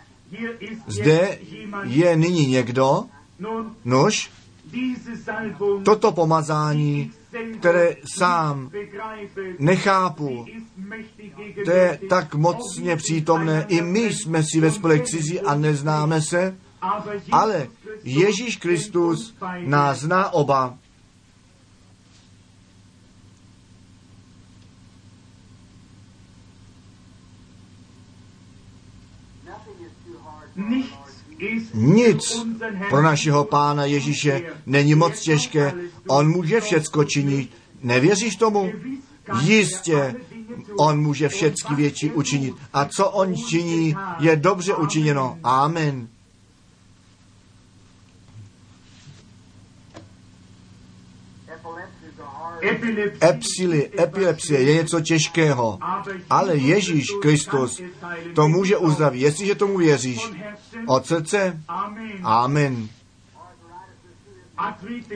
zde 0.87 1.39
je 1.85 2.17
nyní 2.17 2.47
někdo, 2.47 3.05
nož, 3.85 4.31
toto 5.85 6.13
pomazání 6.13 7.13
které 7.59 7.97
sám 8.17 8.71
nechápu. 9.59 10.47
To 11.65 11.71
je 11.71 12.01
tak 12.09 12.35
mocně 12.35 12.97
přítomné. 12.97 13.67
I 13.69 13.83
my 13.83 14.01
jsme 14.01 14.43
si 14.43 14.61
ve 14.61 14.71
spolek 14.71 15.05
cizí 15.05 15.41
a 15.41 15.55
neznáme 15.55 16.23
se, 16.23 16.57
ale 17.33 17.69
Ježíš 18.05 18.57
Kristus 18.57 19.35
nás 19.59 20.01
zná 20.01 20.33
oba. 20.33 20.79
Nic 31.75 32.47
pro 32.89 33.03
našeho 33.03 33.45
pána 33.45 33.85
Ježíše 33.85 34.43
není 34.67 34.95
moc 34.95 35.21
těžké. 35.21 35.73
On 36.09 36.31
může 36.31 36.61
všecko 36.61 37.05
činit. 37.05 37.51
Nevěříš 37.83 38.37
tomu? 38.37 38.73
Jistě, 39.43 40.15
on 40.79 41.01
může 41.01 41.29
všechny 41.29 41.77
věci 41.77 42.11
učinit. 42.11 42.55
A 42.73 42.85
co 42.85 43.11
on 43.11 43.35
činí, 43.35 43.95
je 44.19 44.37
dobře 44.37 44.75
učiněno. 44.75 45.39
Amen. 45.43 46.09
Epsily, 53.23 53.91
epilepsie 53.99 54.61
je 54.63 54.75
něco 54.75 55.01
těžkého, 55.01 55.79
ale 56.31 56.57
Ježíš 56.57 57.07
Kristus 57.23 57.83
to 58.35 58.49
může 58.49 58.77
uzdravit, 58.77 59.21
jestliže 59.21 59.55
tomu 59.55 59.79
věříš. 59.79 60.31
Od 60.87 61.07
srdce? 61.07 61.61
Amen. 62.23 62.89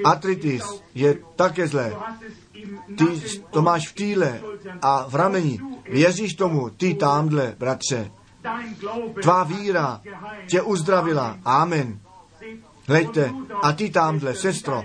Artritis 0.05 0.65
je 0.95 1.19
také 1.37 1.69
zlé. 1.69 1.93
Ty 2.99 3.05
to 3.51 3.63
máš 3.63 3.89
v 3.89 3.95
týle 3.95 4.41
a 4.83 5.09
v 5.09 5.15
rameni. 5.15 5.61
Věříš 5.91 6.35
tomu, 6.35 6.71
ty 6.71 6.95
tamhle, 6.95 7.55
bratře. 7.59 8.11
Tvá 9.23 9.45
víra 9.45 10.01
tě 10.47 10.63
uzdravila. 10.63 11.39
Amen. 11.45 12.01
Hleďte, 12.89 13.33
a 13.63 13.73
ty 13.73 13.91
tamhle, 13.91 14.35
sestro, 14.35 14.85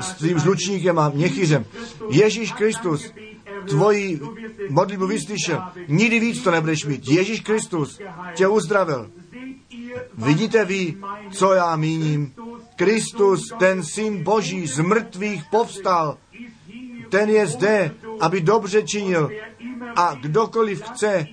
s 0.00 0.12
tvým 0.12 0.38
žlučníkem 0.38 0.98
a 0.98 1.08
měchyřem. 1.08 1.64
Ježíš 2.10 2.52
Kristus, 2.52 3.12
tvoji 3.68 4.20
modlitbu 4.70 5.06
vyslyšel. 5.06 5.62
Nikdy 5.88 6.20
víc 6.20 6.42
to 6.42 6.50
nebudeš 6.50 6.84
mít. 6.84 7.08
Ježíš 7.08 7.40
Kristus 7.40 8.00
tě 8.34 8.48
uzdravil. 8.48 9.10
Vidíte 10.14 10.64
vy, 10.64 10.96
co 11.30 11.52
já 11.52 11.76
míním? 11.76 12.34
Kristus, 12.76 13.48
ten 13.58 13.84
syn 13.84 14.22
Boží, 14.22 14.66
z 14.66 14.78
mrtvých 14.78 15.42
povstal. 15.50 16.18
Ten 17.08 17.30
je 17.30 17.46
zde, 17.46 17.94
aby 18.20 18.40
dobře 18.40 18.82
činil. 18.82 19.30
A 19.96 20.14
kdokoliv 20.14 20.82
chce, 20.82 21.26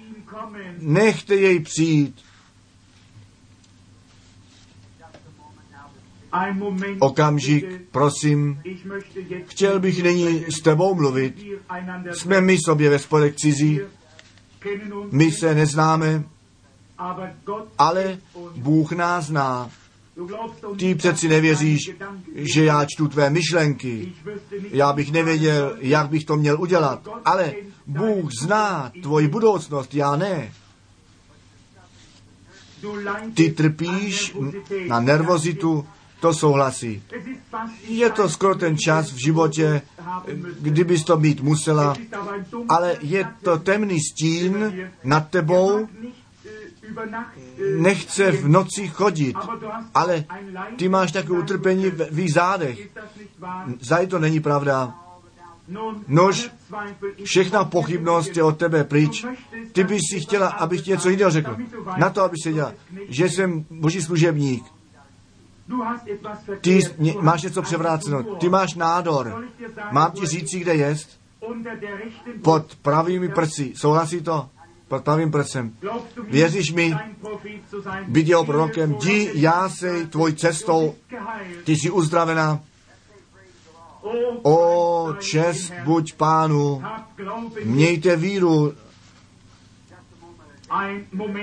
nechte 0.79 1.35
jej 1.35 1.59
přijít. 1.59 2.24
Okamžik, 6.99 7.65
prosím, 7.91 8.61
chtěl 9.45 9.79
bych 9.79 10.03
nyní 10.03 10.45
s 10.49 10.61
tebou 10.61 10.95
mluvit. 10.95 11.45
Jsme 12.11 12.41
my 12.41 12.57
sobě 12.65 12.89
ve 12.89 12.99
spodek 12.99 13.35
cizí, 13.35 13.79
my 15.11 15.31
se 15.31 15.55
neznáme, 15.55 16.23
ale 17.77 18.17
Bůh 18.55 18.91
nás 18.91 19.25
zná. 19.25 19.69
Ty 20.77 20.95
přeci 20.95 21.27
nevěříš, 21.27 21.79
že 22.35 22.65
já 22.65 22.85
čtu 22.85 23.07
tvé 23.07 23.29
myšlenky. 23.29 24.13
Já 24.71 24.93
bych 24.93 25.11
nevěděl, 25.11 25.77
jak 25.79 26.09
bych 26.09 26.25
to 26.25 26.35
měl 26.35 26.61
udělat. 26.61 27.07
Ale 27.25 27.53
Bůh 27.87 28.29
zná 28.41 28.91
tvoji 29.01 29.27
budoucnost, 29.27 29.95
já 29.95 30.15
ne. 30.15 30.51
Ty 33.33 33.51
trpíš 33.51 34.35
na 34.87 34.99
nervozitu, 34.99 35.87
to 36.19 36.33
souhlasí. 36.33 37.03
Je 37.87 38.09
to 38.09 38.29
skoro 38.29 38.55
ten 38.55 38.77
čas 38.77 39.11
v 39.11 39.17
životě, 39.17 39.81
kdybys 40.59 41.03
to 41.03 41.17
být 41.17 41.41
musela, 41.41 41.95
ale 42.69 42.97
je 43.01 43.27
to 43.43 43.57
temný 43.57 43.99
stín 43.99 44.73
nad 45.03 45.29
tebou, 45.29 45.87
nechce 47.77 48.31
v 48.31 48.47
noci 48.47 48.87
chodit, 48.87 49.35
ale 49.93 50.25
ty 50.77 50.89
máš 50.89 51.11
takové 51.11 51.39
utrpení 51.39 51.89
v 51.89 52.07
v 52.11 52.31
zádech. 52.31 52.89
Zaj 53.81 54.07
to 54.07 54.19
není 54.19 54.39
pravda. 54.39 54.93
Nož, 56.07 56.51
všechna 57.23 57.65
pochybnost 57.65 58.37
je 58.37 58.43
od 58.43 58.57
tebe 58.57 58.83
pryč. 58.83 59.25
Ty 59.71 59.83
bys 59.83 60.01
si 60.11 60.19
chtěla, 60.19 60.47
abych 60.47 60.81
ti 60.81 60.91
něco 60.91 61.09
jiného 61.09 61.31
řekl. 61.31 61.57
Na 61.97 62.09
to, 62.09 62.21
aby 62.21 62.37
se 62.43 62.53
dělal, 62.53 62.73
že 63.09 63.29
jsem 63.29 63.65
boží 63.69 64.01
služebník. 64.01 64.74
Ty 66.61 66.79
máš 67.21 67.41
něco 67.41 67.61
převráceno. 67.61 68.23
Ty 68.23 68.49
máš 68.49 68.75
nádor. 68.75 69.45
Mám 69.91 70.11
ti 70.11 70.25
říci, 70.25 70.59
kde 70.59 70.75
jest? 70.75 71.19
Pod 72.41 72.75
pravými 72.75 73.29
prsi. 73.29 73.73
Souhlasí 73.75 74.21
to? 74.21 74.49
Pod 74.87 75.03
pravým 75.03 75.31
prsem. 75.31 75.73
Věříš 76.27 76.71
mi, 76.71 76.95
být 78.07 78.27
jeho 78.27 78.45
prorokem, 78.45 78.93
jdi, 78.93 79.31
já 79.33 79.69
se 79.69 80.07
tvoj 80.07 80.33
cestou, 80.33 80.95
ty 81.63 81.75
jsi 81.75 81.89
uzdravená. 81.89 82.59
O, 84.43 85.13
čest 85.19 85.73
buď 85.83 86.13
pánu, 86.13 86.83
mějte 87.63 88.15
víru, 88.15 88.73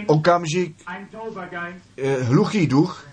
okamžik, 0.07 0.77
eh, 1.97 2.23
hluchý 2.23 2.67
duch, 2.67 3.07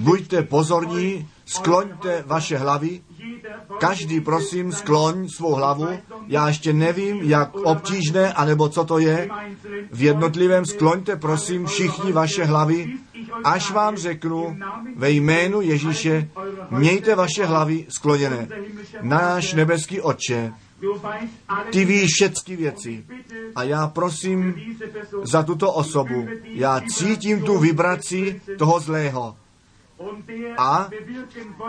buďte 0.00 0.42
pozorní, 0.42 1.28
skloňte 1.44 2.24
vaše 2.26 2.58
hlavy, 2.58 3.00
každý 3.78 4.20
prosím 4.20 4.72
skloň 4.72 5.28
svou 5.28 5.54
hlavu, 5.54 5.88
já 6.26 6.48
ještě 6.48 6.72
nevím, 6.72 7.20
jak 7.22 7.54
obtížné, 7.54 8.32
anebo 8.32 8.68
co 8.68 8.84
to 8.84 8.98
je, 8.98 9.28
v 9.92 10.02
jednotlivém 10.02 10.66
skloňte 10.66 11.16
prosím 11.16 11.66
všichni 11.66 12.12
vaše 12.12 12.44
hlavy, 12.44 12.92
až 13.44 13.70
vám 13.70 13.96
řeknu 13.96 14.56
ve 14.96 15.10
jménu 15.10 15.60
Ježíše, 15.60 16.28
mějte 16.70 17.14
vaše 17.14 17.44
hlavy 17.46 17.86
skloněné. 17.88 18.48
Náš 19.02 19.54
nebeský 19.54 20.00
Otče, 20.00 20.52
ty 21.70 21.84
víš 21.84 22.10
všechny 22.14 22.56
věci. 22.56 23.04
A 23.54 23.62
já 23.62 23.86
prosím 23.86 24.54
za 25.22 25.42
tuto 25.42 25.72
osobu. 25.72 26.28
Já 26.44 26.80
cítím 26.80 27.42
tu 27.42 27.58
vibraci 27.58 28.40
toho 28.58 28.80
zlého. 28.80 29.36
A 30.58 30.88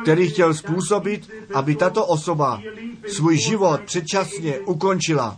který 0.02 0.30
chtěl 0.30 0.54
způsobit, 0.54 1.30
aby 1.54 1.76
tato 1.76 2.06
osoba 2.06 2.62
svůj 3.08 3.38
život 3.38 3.82
předčasně 3.82 4.60
ukončila. 4.60 5.38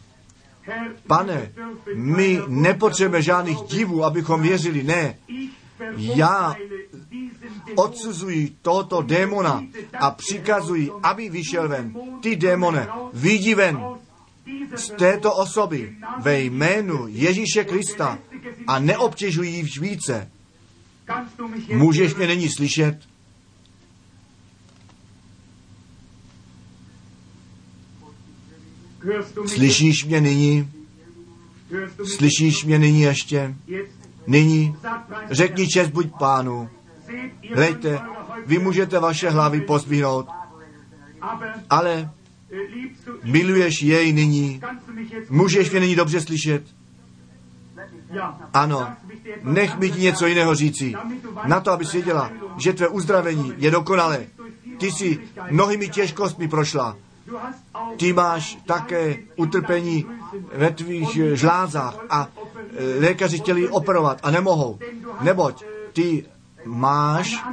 Pane, 1.08 1.52
my 1.96 2.42
nepotřebujeme 2.48 3.22
žádných 3.22 3.62
divů, 3.62 4.04
abychom 4.04 4.42
věřili. 4.42 4.84
Ne. 4.84 5.18
Já 5.98 6.56
odsuzuji 7.76 8.56
tohoto 8.62 9.02
démona 9.02 9.64
a 10.00 10.12
přikazuji, 10.12 10.92
aby 11.04 11.30
vyšel 11.30 11.70
ven. 11.70 11.94
Ty 12.22 12.36
démone, 12.36 12.88
vidí 13.14 13.56
ven 13.56 13.80
z 14.76 14.90
této 14.90 15.36
osoby 15.36 15.96
ve 16.22 16.42
jménu 16.42 17.08
Ježíše 17.08 17.64
Krista 17.64 18.20
a 18.68 18.80
neobtěžují 18.80 19.54
ji 19.56 19.64
více. 19.82 20.32
Můžeš 21.74 22.16
mě 22.16 22.28
není 22.28 22.50
slyšet? 22.50 23.00
Slyšíš 29.46 30.06
mě 30.06 30.22
nyní? 30.22 30.72
Slyšíš 32.04 32.66
mě 32.66 32.80
nyní 32.80 33.02
ještě? 33.02 33.56
Nyní 34.30 34.76
řekni 35.32 35.68
čest 35.68 35.90
buď 35.90 36.08
pánu. 36.20 36.70
Hlejte, 37.54 38.00
vy 38.46 38.60
můžete 38.60 39.00
vaše 39.00 39.30
hlavy 39.30 39.62
pozdvihnout, 39.62 40.28
ale 41.70 42.12
miluješ 43.24 43.82
jej 43.82 44.14
nyní. 44.14 44.62
Můžeš 45.30 45.72
mě 45.72 45.80
nyní 45.80 45.96
dobře 45.96 46.22
slyšet? 46.22 46.64
Ano, 48.54 48.88
nech 49.44 49.78
mi 49.78 49.92
ti 49.92 50.02
něco 50.02 50.28
jiného 50.28 50.56
říci. 50.56 50.94
Na 51.46 51.60
to, 51.60 51.72
aby 51.72 51.86
věděla, 51.94 52.32
že 52.58 52.74
tvé 52.74 52.88
uzdravení 52.88 53.54
je 53.58 53.72
dokonalé. 53.72 54.26
Ty 54.78 54.92
jsi 54.92 55.20
mnohými 55.52 55.90
těžkostmi 55.90 56.48
prošla. 56.48 56.98
Ty 57.98 58.14
máš 58.14 58.58
také 58.66 59.18
utrpení 59.36 60.06
ve 60.54 60.72
tvých 60.72 61.20
žlázách 61.34 61.96
a 62.10 62.28
lékaři 63.00 63.38
chtěli 63.38 63.70
operovat 63.70 64.20
a 64.24 64.32
nemohou. 64.32 64.80
Neboť 65.22 65.64
ty 65.94 66.26
máš 66.66 67.44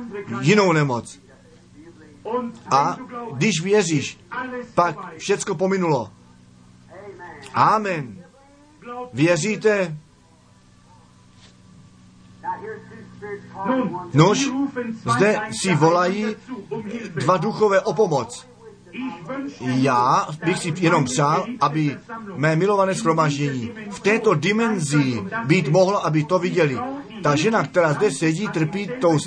jinou 0.41 0.73
nemoc. 0.73 1.19
A 2.71 2.97
když 3.33 3.61
věříš, 3.63 4.19
pak 4.75 5.17
všecko 5.17 5.55
pominulo. 5.55 6.11
Amen. 7.55 8.25
Věříte? 9.13 9.97
Nož, 14.15 14.49
zde 15.17 15.41
si 15.63 15.75
volají 15.75 16.37
dva 17.15 17.37
duchové 17.37 17.81
o 17.81 17.95
pomoc. 17.95 18.47
Já 19.61 20.29
bych 20.45 20.59
si 20.59 20.75
jenom 20.77 21.05
přál, 21.05 21.47
aby 21.61 21.97
mé 22.37 22.57
milované 22.57 22.95
schromaždění 22.95 23.71
v 23.91 24.01
této 24.01 24.35
dimenzi 24.35 25.23
být 25.45 25.69
mohlo, 25.69 26.07
aby 26.07 26.25
to 26.25 26.39
viděli. 26.39 26.79
Ta 27.23 27.37
žena, 27.37 27.67
která 27.67 27.93
zde 27.93 28.11
sedí, 28.11 28.49
trpí 28.49 28.91
tou, 29.01 29.19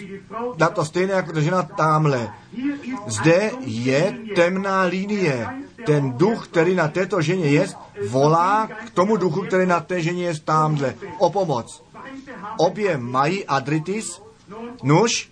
na 0.57 0.70
to 0.70 0.86
stejné 0.86 1.13
jako 1.13 1.32
ta 1.32 1.41
žena 1.41 1.63
tamhle. 1.63 2.34
Zde 3.07 3.51
je 3.59 4.17
temná 4.36 4.82
linie. 4.84 5.47
Ten 5.86 6.11
duch, 6.11 6.47
který 6.47 6.76
na 6.76 6.88
této 6.88 7.22
ženě 7.22 7.45
je, 7.45 7.67
volá 8.09 8.67
k 8.67 8.89
tomu 8.89 9.17
duchu, 9.17 9.41
který 9.41 9.65
na 9.65 9.80
té 9.80 10.01
ženě 10.01 10.24
je 10.24 10.39
tamhle. 10.39 10.95
O 11.17 11.30
pomoc. 11.30 11.84
Obě 12.57 12.97
mají 12.97 13.45
adritis. 13.45 14.22
Nuž, 14.84 15.32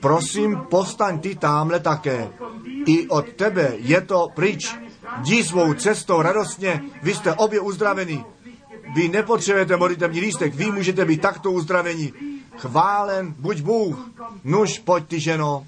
prosím, 0.00 0.56
postaň 0.70 1.18
ty 1.18 1.34
tamhle 1.34 1.80
také. 1.80 2.28
I 2.86 3.08
od 3.08 3.32
tebe 3.32 3.72
je 3.76 4.00
to 4.00 4.28
pryč. 4.34 4.76
Jdi 5.20 5.44
svou 5.44 5.74
cestou 5.74 6.22
radostně, 6.22 6.82
vy 7.02 7.14
jste 7.14 7.34
obě 7.34 7.60
uzdraveni. 7.60 8.24
Vy 8.94 9.08
nepotřebujete 9.08 9.76
modlitevní 9.76 10.20
lístek, 10.20 10.54
vy 10.54 10.70
můžete 10.70 11.04
být 11.04 11.20
takto 11.20 11.52
uzdraveni. 11.52 12.12
Chválen 12.56 13.34
buď 13.38 13.60
Bůh. 13.60 14.10
Nuž, 14.44 14.78
pojď 14.78 15.06
ty 15.06 15.20
ženo. 15.20 15.66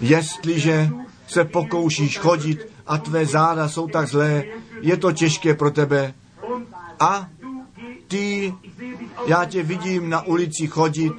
Jestliže 0.00 0.90
se 1.26 1.44
pokoušíš 1.44 2.18
chodit 2.18 2.66
a 2.86 2.98
tvé 2.98 3.26
záda 3.26 3.68
jsou 3.68 3.88
tak 3.88 4.08
zlé, 4.08 4.44
je 4.80 4.96
to 4.96 5.12
těžké 5.12 5.54
pro 5.54 5.70
tebe. 5.70 6.14
A 7.00 7.28
ty, 8.08 8.54
já 9.26 9.44
tě 9.44 9.62
vidím 9.62 10.10
na 10.10 10.22
ulici 10.22 10.66
chodit 10.66 11.12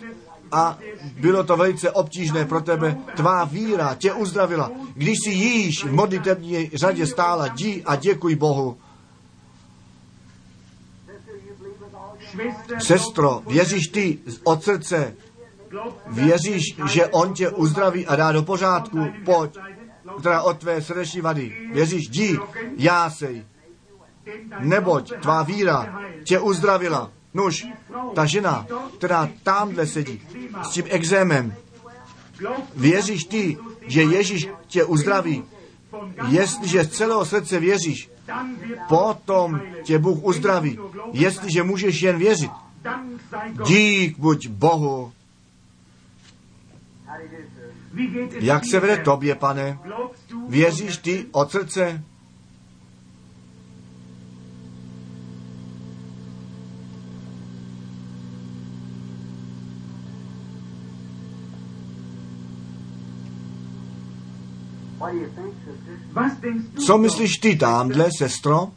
a 0.51 0.77
bylo 1.19 1.43
to 1.43 1.57
velice 1.57 1.91
obtížné 1.91 2.45
pro 2.45 2.61
tebe. 2.61 2.97
Tvá 3.15 3.43
víra 3.43 3.95
tě 3.95 4.13
uzdravila. 4.13 4.71
Když 4.93 5.17
si 5.23 5.29
jíš 5.29 5.83
v 5.83 5.93
modlitební 5.93 6.69
řadě 6.73 7.07
stála, 7.07 7.47
jdi 7.47 7.83
a 7.85 7.95
děkuj 7.95 8.35
Bohu. 8.35 8.77
Sestro, 12.79 13.41
věříš 13.47 13.87
ty 13.87 14.17
od 14.43 14.63
srdce, 14.63 15.15
věříš, 16.07 16.63
že 16.91 17.07
on 17.07 17.33
tě 17.33 17.49
uzdraví 17.49 18.07
a 18.07 18.15
dá 18.15 18.31
do 18.31 18.43
pořádku, 18.43 19.07
pojď, 19.25 19.57
která 20.19 20.41
od 20.41 20.57
tvé 20.57 20.81
srdeční 20.81 21.21
vady. 21.21 21.69
Věříš, 21.73 22.07
jdi, 22.09 22.39
jásej, 22.77 23.45
neboť 24.59 25.13
tvá 25.21 25.43
víra 25.43 26.01
tě 26.23 26.39
uzdravila. 26.39 27.11
Nuž, 27.33 27.67
ta 28.15 28.25
žena, 28.25 28.67
která 28.97 29.29
tamhle 29.43 29.87
sedí 29.87 30.21
s 30.63 30.69
tím 30.69 30.85
exémem, 30.89 31.55
věříš 32.75 33.23
ty, 33.23 33.57
že 33.87 34.03
Ježíš 34.03 34.47
tě 34.67 34.83
uzdraví, 34.83 35.43
jestliže 36.29 36.83
z 36.83 36.89
celého 36.89 37.25
srdce 37.25 37.59
věříš, 37.59 38.09
potom 38.87 39.61
tě 39.83 39.99
Bůh 39.99 40.23
uzdraví, 40.23 40.79
jestliže 41.13 41.63
můžeš 41.63 42.01
jen 42.01 42.17
věřit. 42.17 42.51
Dík 43.65 44.19
buď 44.19 44.47
Bohu. 44.47 45.13
Jak 48.39 48.63
se 48.71 48.79
vede 48.79 48.97
tobě, 48.97 49.35
pane? 49.35 49.79
Věříš 50.47 50.97
ty 50.97 51.25
od 51.31 51.51
srdce? 51.51 52.03
Co 66.85 66.97
myslíš 66.97 67.37
ty 67.37 67.55
tamhle, 67.55 68.09
sestro? 68.17 68.71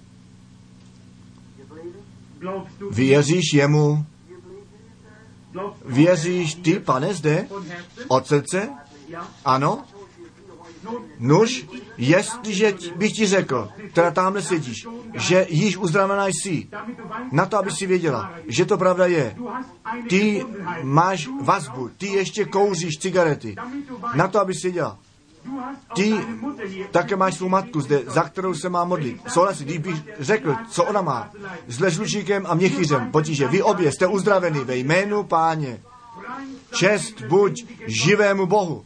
Věříš 2.91 3.53
jemu? 3.55 4.07
Věříš 5.85 6.55
ty, 6.55 6.79
pane, 6.81 7.15
zde? 7.15 7.47
Od 8.09 8.27
srdce? 8.27 8.69
Ano? 9.45 9.85
Nuž, 11.19 11.67
jestliže 11.97 12.75
bych 12.97 13.13
ti 13.13 13.27
řekl, 13.27 13.69
teda 13.93 14.11
tamhle 14.11 14.43
sedíš, 14.43 14.87
že 15.15 15.47
již 15.49 15.77
uzdravená 15.77 16.27
jsi, 16.27 16.69
na 17.33 17.47
to, 17.47 17.59
aby 17.59 17.71
si 17.71 17.87
věděla, 17.87 18.33
že 18.49 18.65
to 18.65 18.79
pravda 18.79 19.07
je, 19.07 19.37
ty 20.09 20.47
máš 20.83 21.29
vazbu, 21.43 21.89
ty 21.89 22.07
ještě 22.07 22.45
kouříš 22.45 22.99
cigarety, 22.99 23.57
na 24.15 24.29
to, 24.29 24.41
aby 24.41 24.55
si 24.55 24.61
věděla, 24.63 24.99
ty 25.95 26.15
také 26.91 27.17
máš 27.17 27.35
svou 27.35 27.49
matku 27.49 27.81
zde, 27.81 28.03
za 28.07 28.23
kterou 28.23 28.55
se 28.55 28.69
má 28.69 28.85
modlit. 28.85 29.21
Souhlasí, 29.29 29.65
když 29.65 29.79
bych 29.79 30.03
řekl, 30.21 30.57
co 30.71 30.85
ona 30.85 31.03
má, 31.03 31.31
s 31.69 31.81
ležlučíkem 31.81 32.47
a 32.49 32.55
měchýřem, 32.55 33.11
potíže, 33.11 33.49
vy 33.49 33.63
obě 33.63 33.93
jste 33.93 34.07
uzdraveni 34.07 34.61
ve 34.61 34.77
jménu 34.77 35.23
páně. 35.23 35.81
Čest 36.75 37.23
buď 37.23 37.65
živému 37.87 38.47
Bohu. 38.47 38.85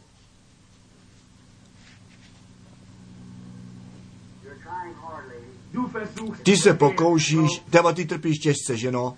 Ty 6.43 6.57
se 6.57 6.73
pokoušíš, 6.73 7.61
nebo 7.73 7.93
ty 7.93 8.05
trpíš 8.05 8.37
těžce, 8.37 8.77
že 8.77 8.91
no? 8.91 9.17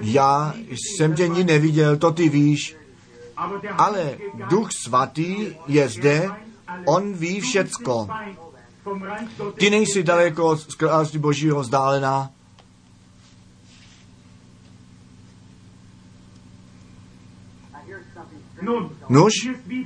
Já 0.00 0.54
jsem 0.70 1.14
tě 1.14 1.28
ni 1.28 1.44
neviděl, 1.44 1.96
to 1.96 2.10
ty 2.10 2.28
víš, 2.28 2.76
ale 3.78 4.18
Duch 4.48 4.68
Svatý 4.72 5.56
je 5.66 5.88
zde, 5.88 6.30
on 6.86 7.12
ví 7.12 7.40
všecko. 7.40 8.08
Ty 9.54 9.70
nejsi 9.70 10.02
daleko 10.02 10.56
z 10.56 10.74
království 10.74 11.18
Božího 11.18 11.60
vzdálená. 11.60 12.30
Nuž, 19.08 19.32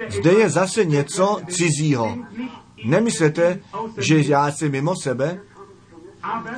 zde 0.09 0.33
je 0.33 0.51
zase 0.51 0.85
něco 0.85 1.41
cizího. 1.51 2.19
Nemyslete, 2.85 3.61
že 3.97 4.21
já 4.21 4.53
jsem 4.53 4.73
mimo 4.73 4.95
sebe, 5.03 5.41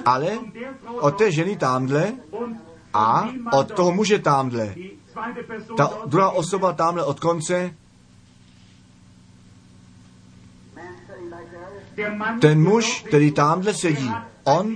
ale 0.05 0.39
od 1.01 1.19
té 1.19 1.33
ženy 1.33 1.57
tamhle 1.57 2.13
a 2.95 3.29
od 3.53 3.73
toho 3.73 3.93
muže 3.93 4.19
tamhle. 4.19 4.75
Ta 5.77 5.91
druhá 6.07 6.31
osoba 6.31 6.73
tamhle 6.73 7.05
od 7.05 7.21
konce, 7.21 7.75
ten 12.41 12.63
muž, 12.63 13.05
který 13.09 13.33
tamhle 13.33 13.75
sedí, 13.75 14.11
on 14.45 14.75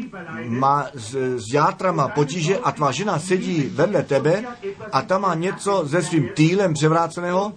má 0.49 0.87
s, 0.95 1.15
s 1.37 1.53
játrama 1.53 2.09
potíže 2.09 2.59
a 2.59 2.73
tvá 2.73 2.93
žena 2.93 3.19
sedí 3.19 3.71
vedle 3.73 4.03
tebe 4.03 4.45
a 4.93 5.03
ta 5.03 5.19
má 5.19 5.35
něco 5.35 5.89
se 5.89 6.03
svým 6.03 6.29
týlem 6.35 6.75
převráceného 6.75 7.53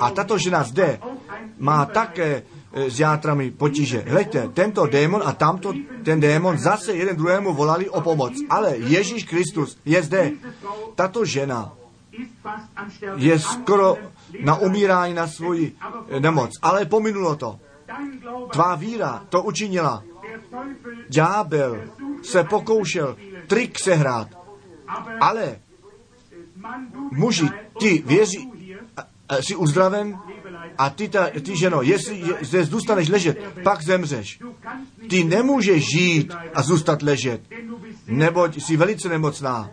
a 0.00 0.10
tato 0.10 0.38
žena 0.38 0.62
zde 0.62 0.98
má 1.58 1.86
také 1.86 2.42
e, 2.72 2.90
s 2.90 3.00
játrami 3.00 3.50
potíže. 3.50 4.04
Hleďte, 4.08 4.48
tento 4.54 4.86
démon 4.86 5.22
a 5.24 5.32
tamto, 5.32 5.72
ten 6.02 6.20
démon 6.20 6.58
zase 6.58 6.92
jeden 6.92 7.16
druhému 7.16 7.54
volali 7.54 7.88
o 7.88 8.00
pomoc. 8.00 8.32
Ale 8.50 8.76
Ježíš 8.76 9.24
Kristus 9.24 9.78
je 9.84 10.02
zde. 10.02 10.32
Tato 10.94 11.24
žena 11.24 11.72
je 13.16 13.38
skoro 13.38 13.96
na 14.44 14.56
umírání 14.56 15.14
na 15.14 15.26
svoji 15.26 15.76
nemoc. 16.18 16.50
Ale 16.62 16.84
pominulo 16.84 17.36
to. 17.36 17.58
Tvá 18.52 18.74
víra 18.74 19.24
to 19.28 19.42
učinila. 19.42 20.04
Ďábel 21.08 21.82
se 22.22 22.44
pokoušel 22.44 23.16
trik 23.46 23.78
sehrát, 23.78 24.28
ale 25.20 25.58
muži, 27.10 27.48
ty 27.80 28.02
věří, 28.06 28.52
jsi 29.40 29.56
uzdraven 29.56 30.18
a 30.78 30.90
ty, 30.90 31.08
ta, 31.08 31.30
ty 31.42 31.56
ženo, 31.56 31.82
jestli 31.82 32.24
zde 32.40 32.64
zůstaneš 32.64 33.08
ležet, 33.08 33.38
pak 33.62 33.82
zemřeš. 33.82 34.40
Ty 35.08 35.24
nemůžeš 35.24 35.84
žít 35.96 36.34
a 36.54 36.62
zůstat 36.62 37.02
ležet, 37.02 37.40
neboť 38.06 38.62
jsi 38.62 38.76
velice 38.76 39.08
nemocná. 39.08 39.70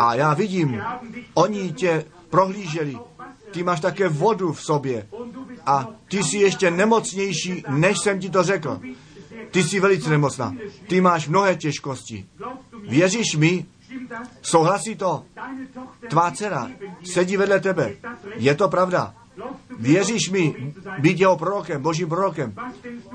A 0.00 0.14
já 0.14 0.34
vidím, 0.34 0.82
oni 1.34 1.72
tě 1.72 2.04
prohlíželi. 2.30 2.98
Ty 3.50 3.62
máš 3.62 3.80
také 3.80 4.08
vodu 4.08 4.52
v 4.52 4.62
sobě. 4.62 5.06
A 5.66 5.88
ty 6.08 6.24
jsi 6.24 6.38
ještě 6.38 6.70
nemocnější, 6.70 7.64
než 7.68 7.98
jsem 7.98 8.20
ti 8.20 8.30
to 8.30 8.42
řekl. 8.42 8.80
Ty 9.50 9.64
jsi 9.64 9.80
velice 9.80 10.10
nemocná. 10.10 10.54
Ty 10.88 11.00
máš 11.00 11.28
mnohé 11.28 11.56
těžkosti. 11.56 12.26
Věříš 12.88 13.36
mi? 13.36 13.66
Souhlasí 14.42 14.96
to? 14.96 15.24
Tvá 16.08 16.30
dcera 16.30 16.70
sedí 17.04 17.36
vedle 17.36 17.60
tebe. 17.60 17.92
Je 18.36 18.54
to 18.54 18.68
pravda? 18.68 19.14
Věříš 19.78 20.30
mi 20.30 20.74
být 20.98 21.20
jeho 21.20 21.36
prorokem, 21.36 21.82
božím 21.82 22.08
prorokem? 22.08 22.54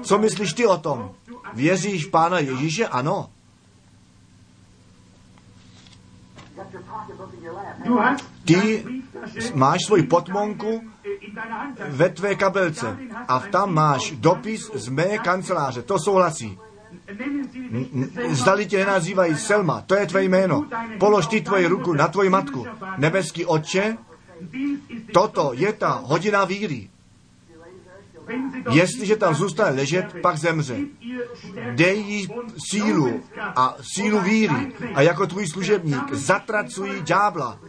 Co 0.02 0.18
myslíš 0.18 0.54
ty 0.54 0.66
o 0.66 0.78
tom? 0.78 1.12
Věříš 1.54 2.06
v 2.06 2.10
Pána 2.10 2.40
Ježíše? 2.40 2.88
Ano. 2.88 3.30
Ty 8.46 8.86
máš 9.54 9.86
svoji 9.86 10.04
potmonku 10.04 10.82
ve 11.90 12.10
tvé 12.10 12.36
kabelce 12.36 12.98
a 13.28 13.40
tam 13.40 13.74
máš 13.74 14.12
dopis 14.12 14.72
z 14.74 14.88
mé 14.90 15.18
kanceláře. 15.18 15.82
To 15.82 16.00
souhlasí. 16.00 16.58
Zdali 18.30 18.66
tě 18.66 18.78
nenazývají 18.78 19.38
Selma, 19.38 19.82
to 19.82 19.96
je 19.96 20.06
tvé 20.06 20.24
jméno. 20.24 20.66
Polož 21.00 21.28
ty 21.28 21.42
tvoji 21.42 21.68
ruku 21.68 21.94
na 21.94 22.08
tvoji 22.08 22.30
matku. 22.30 22.66
Nebeský 22.98 23.46
Otče, 23.46 23.98
toto 25.14 25.52
je 25.54 25.74
ta 25.74 26.02
hodina 26.04 26.46
víry. 26.46 26.90
Jestliže 28.72 29.16
tam 29.16 29.36
zůstane 29.36 29.72
ležet, 29.72 30.16
pak 30.22 30.38
zemře. 30.38 30.78
Dej 31.76 32.00
jí 32.00 32.28
sílu 32.70 33.22
a 33.40 33.76
sílu 33.82 34.22
víry 34.22 34.72
a 34.94 35.02
jako 35.02 35.28
tvůj 35.28 35.48
služebník 35.48 36.14
zatracují 36.14 37.02
ďábla. 37.02 37.60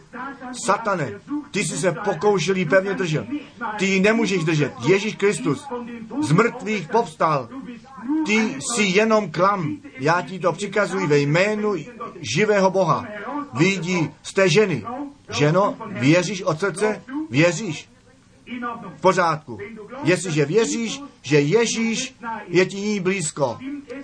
Satane, 0.65 1.11
ty 1.51 1.63
jsi 1.63 1.77
se 1.77 1.91
pokoušel 1.91 2.55
jí 2.55 2.65
pevně 2.65 2.93
držet. 2.93 3.25
Ty 3.77 3.85
ji 3.85 3.99
nemůžeš 3.99 4.43
držet. 4.43 4.73
Ježíš 4.87 5.15
Kristus 5.15 5.67
z 6.21 6.31
mrtvých 6.31 6.87
povstal. 6.87 7.49
Ty 8.25 8.55
jsi 8.59 8.83
jenom 8.83 9.31
klam. 9.31 9.77
Já 9.99 10.21
ti 10.21 10.39
to 10.39 10.53
přikazuji 10.53 11.07
ve 11.07 11.19
jménu 11.19 11.75
živého 12.21 12.71
Boha. 12.71 13.05
Vidí 13.53 14.09
z 14.23 14.33
té 14.33 14.49
ženy. 14.49 14.85
Ženo, 15.29 15.75
věříš 15.87 16.41
od 16.41 16.59
srdce? 16.59 17.01
Věříš? 17.29 17.89
V 18.97 19.01
pořádku. 19.01 19.59
Jestliže 20.03 20.45
věříš, 20.45 21.01
že 21.21 21.39
Ježíš 21.39 22.15
je 22.47 22.65
ti 22.65 22.81
ní 22.81 22.99
blízko, 22.99 23.59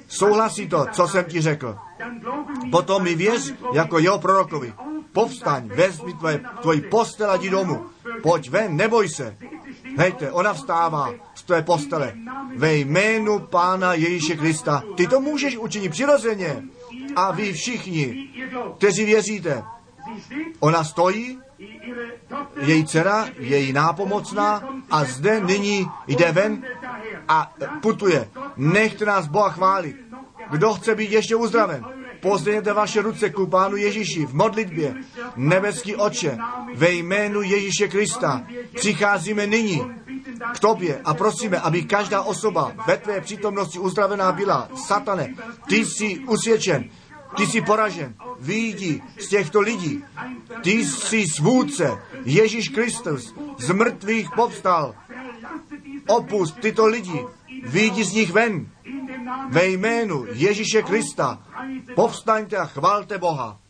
souhlasí 0.08 0.68
to, 0.68 0.86
co 0.92 1.08
jsem 1.08 1.26
ti 1.26 1.42
řekl. 1.42 1.78
Potom 2.72 3.04
mi 3.04 3.16
věř 3.16 3.54
jako 3.74 4.00
jeho 4.00 4.20
prorokovi. 4.20 4.74
Povstaň, 5.14 5.68
vezmi 5.68 6.14
tvoje, 6.14 6.42
tvoji 6.62 6.82
postel 6.82 7.32
a 7.32 7.36
jdi 7.36 7.50
domů. 7.50 7.86
Pojď 8.22 8.50
ven, 8.50 8.76
neboj 8.76 9.10
se. 9.10 9.38
Hejte, 9.98 10.32
ona 10.32 10.54
vstává 10.54 11.14
z 11.36 11.44
tvé 11.44 11.62
postele. 11.62 12.14
Ve 12.56 12.76
jménu 12.76 13.40
Pána 13.40 13.94
Ježíše 13.94 14.36
Krista. 14.36 14.84
Ty 14.96 15.08
to 15.08 15.20
můžeš 15.20 15.58
učinit 15.58 15.90
přirozeně. 15.90 16.64
A 17.16 17.32
vy 17.32 17.54
všichni, 17.54 18.30
kteří 18.78 19.06
věříte, 19.06 19.64
ona 20.60 20.84
stojí 20.84 21.40
její 22.62 22.86
dcera, 22.86 23.28
její 23.38 23.74
nápomocná 23.74 24.70
a 24.92 25.04
zde 25.04 25.40
nyní 25.40 25.88
jde 26.08 26.32
ven 26.32 26.64
a 27.28 27.54
putuje. 27.82 28.30
Nechte 28.58 29.06
nás 29.06 29.28
Boha 29.28 29.50
chválit. 29.50 29.96
Kdo 30.52 30.74
chce 30.74 30.96
být 30.96 31.12
ještě 31.12 31.36
uzdraven? 31.36 31.86
Pozdejte 32.22 32.74
vaše 32.74 33.02
ruce 33.02 33.30
ku 33.30 33.48
Pánu 33.48 33.76
Ježíši 33.76 34.26
v 34.26 34.34
modlitbě. 34.34 34.96
Nebeský 35.36 35.96
oče, 35.96 36.38
ve 36.76 36.92
jménu 36.92 37.42
Ježíše 37.42 37.88
Krista 37.88 38.44
přicházíme 38.76 39.48
nyní 39.48 39.82
k 40.54 40.60
tobě 40.60 41.02
a 41.06 41.14
prosíme, 41.14 41.60
aby 41.60 41.84
každá 41.84 42.22
osoba 42.22 42.72
ve 42.88 42.98
tvé 42.98 43.22
přítomnosti 43.22 43.80
uzdravená 43.80 44.32
byla. 44.32 44.70
Satane, 44.76 45.36
ty 45.68 45.86
jsi 45.86 46.20
usvědčen, 46.20 46.90
ty 47.38 47.48
jsi 47.48 47.62
poražen. 47.62 48.16
Výjdi 48.40 49.02
z 49.20 49.28
těchto 49.28 49.62
lidí. 49.62 50.04
Ty 50.64 50.72
jsi 50.72 51.26
svůdce. 51.28 52.02
Ježíš 52.26 52.70
Kristus 52.70 53.36
z 53.58 53.70
mrtvých 53.70 54.30
povstal. 54.36 54.96
Opust 56.08 56.60
tyto 56.60 56.86
lidi. 56.86 57.26
Výjdi 57.64 58.04
z 58.04 58.14
nich 58.14 58.32
ven. 58.32 58.68
Ve 59.50 59.68
jménu 59.68 60.26
Ježíše 60.34 60.82
Krista 60.82 61.48
povstaňte 61.96 62.58
a 62.58 62.66
chvalte 62.66 63.18
Boha. 63.18 63.63